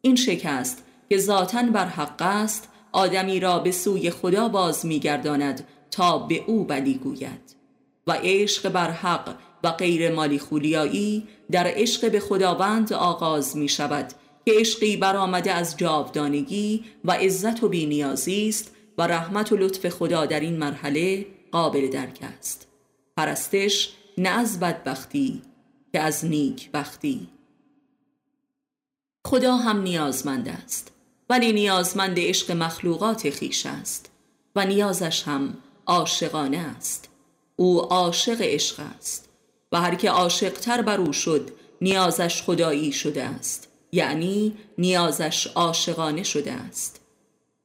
این 0.00 0.16
شکست 0.16 0.84
که 1.08 1.18
ذاتا 1.18 1.62
بر 1.62 1.86
حق 1.86 2.22
است 2.22 2.68
آدمی 2.92 3.40
را 3.40 3.58
به 3.58 3.72
سوی 3.72 4.10
خدا 4.10 4.48
باز 4.48 4.86
میگرداند 4.86 5.66
تا 5.90 6.18
به 6.18 6.44
او 6.46 6.64
بلی 6.64 6.94
گوید. 6.94 7.56
و 8.06 8.12
عشق 8.22 8.68
بر 8.68 8.90
حق 8.90 9.36
و 9.64 9.70
غیر 9.70 10.14
مالی 10.14 10.38
خولیایی 10.38 11.28
در 11.50 11.64
عشق 11.66 12.12
به 12.12 12.20
خداوند 12.20 12.92
آغاز 12.92 13.56
می 13.56 13.68
شود 13.68 14.12
که 14.48 14.52
عشقی 14.54 14.96
برآمده 14.96 15.52
از 15.52 15.76
جاودانگی 15.76 16.84
و 17.04 17.12
عزت 17.12 17.62
و 17.62 17.68
بینیازی 17.68 18.48
است 18.48 18.70
و 18.98 19.06
رحمت 19.06 19.52
و 19.52 19.56
لطف 19.56 19.88
خدا 19.88 20.26
در 20.26 20.40
این 20.40 20.56
مرحله 20.56 21.26
قابل 21.52 21.90
درک 21.90 22.18
است. 22.38 22.66
پرستش 23.16 23.92
نه 24.18 24.28
از 24.28 24.60
بدبختی 24.60 25.42
که 25.92 26.00
از 26.00 26.24
نیک 26.24 26.70
بختی 26.70 27.28
خدا 29.26 29.56
هم 29.56 29.82
نیازمند 29.82 30.48
است 30.48 30.92
ولی 31.30 31.52
نیازمند 31.52 32.18
عشق 32.18 32.52
مخلوقات 32.52 33.30
خیش 33.30 33.66
است 33.66 34.10
و 34.56 34.66
نیازش 34.66 35.22
هم 35.22 35.58
عاشقانه 35.86 36.58
است. 36.58 37.08
او 37.56 37.80
عاشق 37.80 38.40
عشق 38.40 38.80
است 38.98 39.28
و 39.72 39.80
هر 39.80 39.94
که 39.94 40.10
عاشقتر 40.10 40.82
بر 40.82 41.00
او 41.00 41.12
شد 41.12 41.50
نیازش 41.80 42.42
خدایی 42.42 42.92
شده 42.92 43.24
است. 43.24 43.65
یعنی 43.92 44.54
نیازش 44.78 45.46
عاشقانه 45.46 46.22
شده 46.22 46.52
است. 46.52 47.00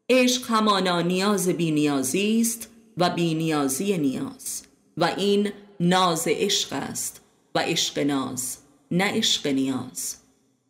عشق 0.09 0.51
همانا 0.51 1.01
نیاز 1.01 1.49
بینیازی 1.49 2.41
است 2.41 2.69
و 2.97 3.09
بینیازی 3.09 3.97
نیاز 3.97 4.63
و 4.97 5.05
این 5.17 5.51
ناز 5.79 6.23
عشق 6.27 6.73
است 6.73 7.21
و 7.55 7.59
عشق 7.59 7.99
ناز 7.99 8.57
نه 8.91 9.17
عشق 9.17 9.47
نیاز. 9.47 10.15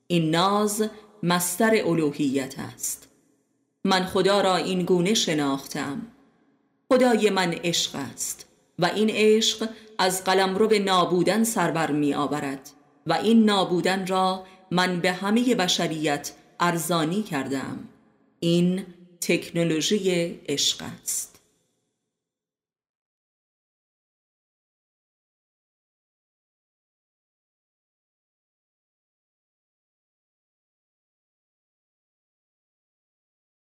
این 0.07 0.29
ناز 0.29 0.89
مستر 1.23 1.81
الوهیت 1.85 2.55
است. 2.59 3.07
من 3.83 4.05
خدا 4.05 4.41
را 4.41 4.55
این 4.55 4.83
گونه 4.83 5.13
شناختم. 5.13 6.01
خدای 6.89 7.29
من 7.29 7.53
عشق 7.53 7.95
است 7.95 8.45
و 8.79 8.85
این 8.85 9.09
عشق 9.09 9.69
از 9.97 10.23
قلمرو 10.23 10.67
به 10.67 10.79
نابودن 10.79 11.43
سربر 11.43 11.91
می 11.91 12.13
آورد 12.13 12.69
و 13.07 13.13
این 13.13 13.45
نابودن 13.45 14.07
را 14.07 14.43
من 14.71 14.99
به 14.99 15.11
همه 15.11 15.55
بشریت 15.55 16.31
ارزانی 16.59 17.23
کردم. 17.23 17.79
این 18.39 18.85
تکنولوژی 19.21 20.39
عشق 20.49 20.83
است. 21.01 21.30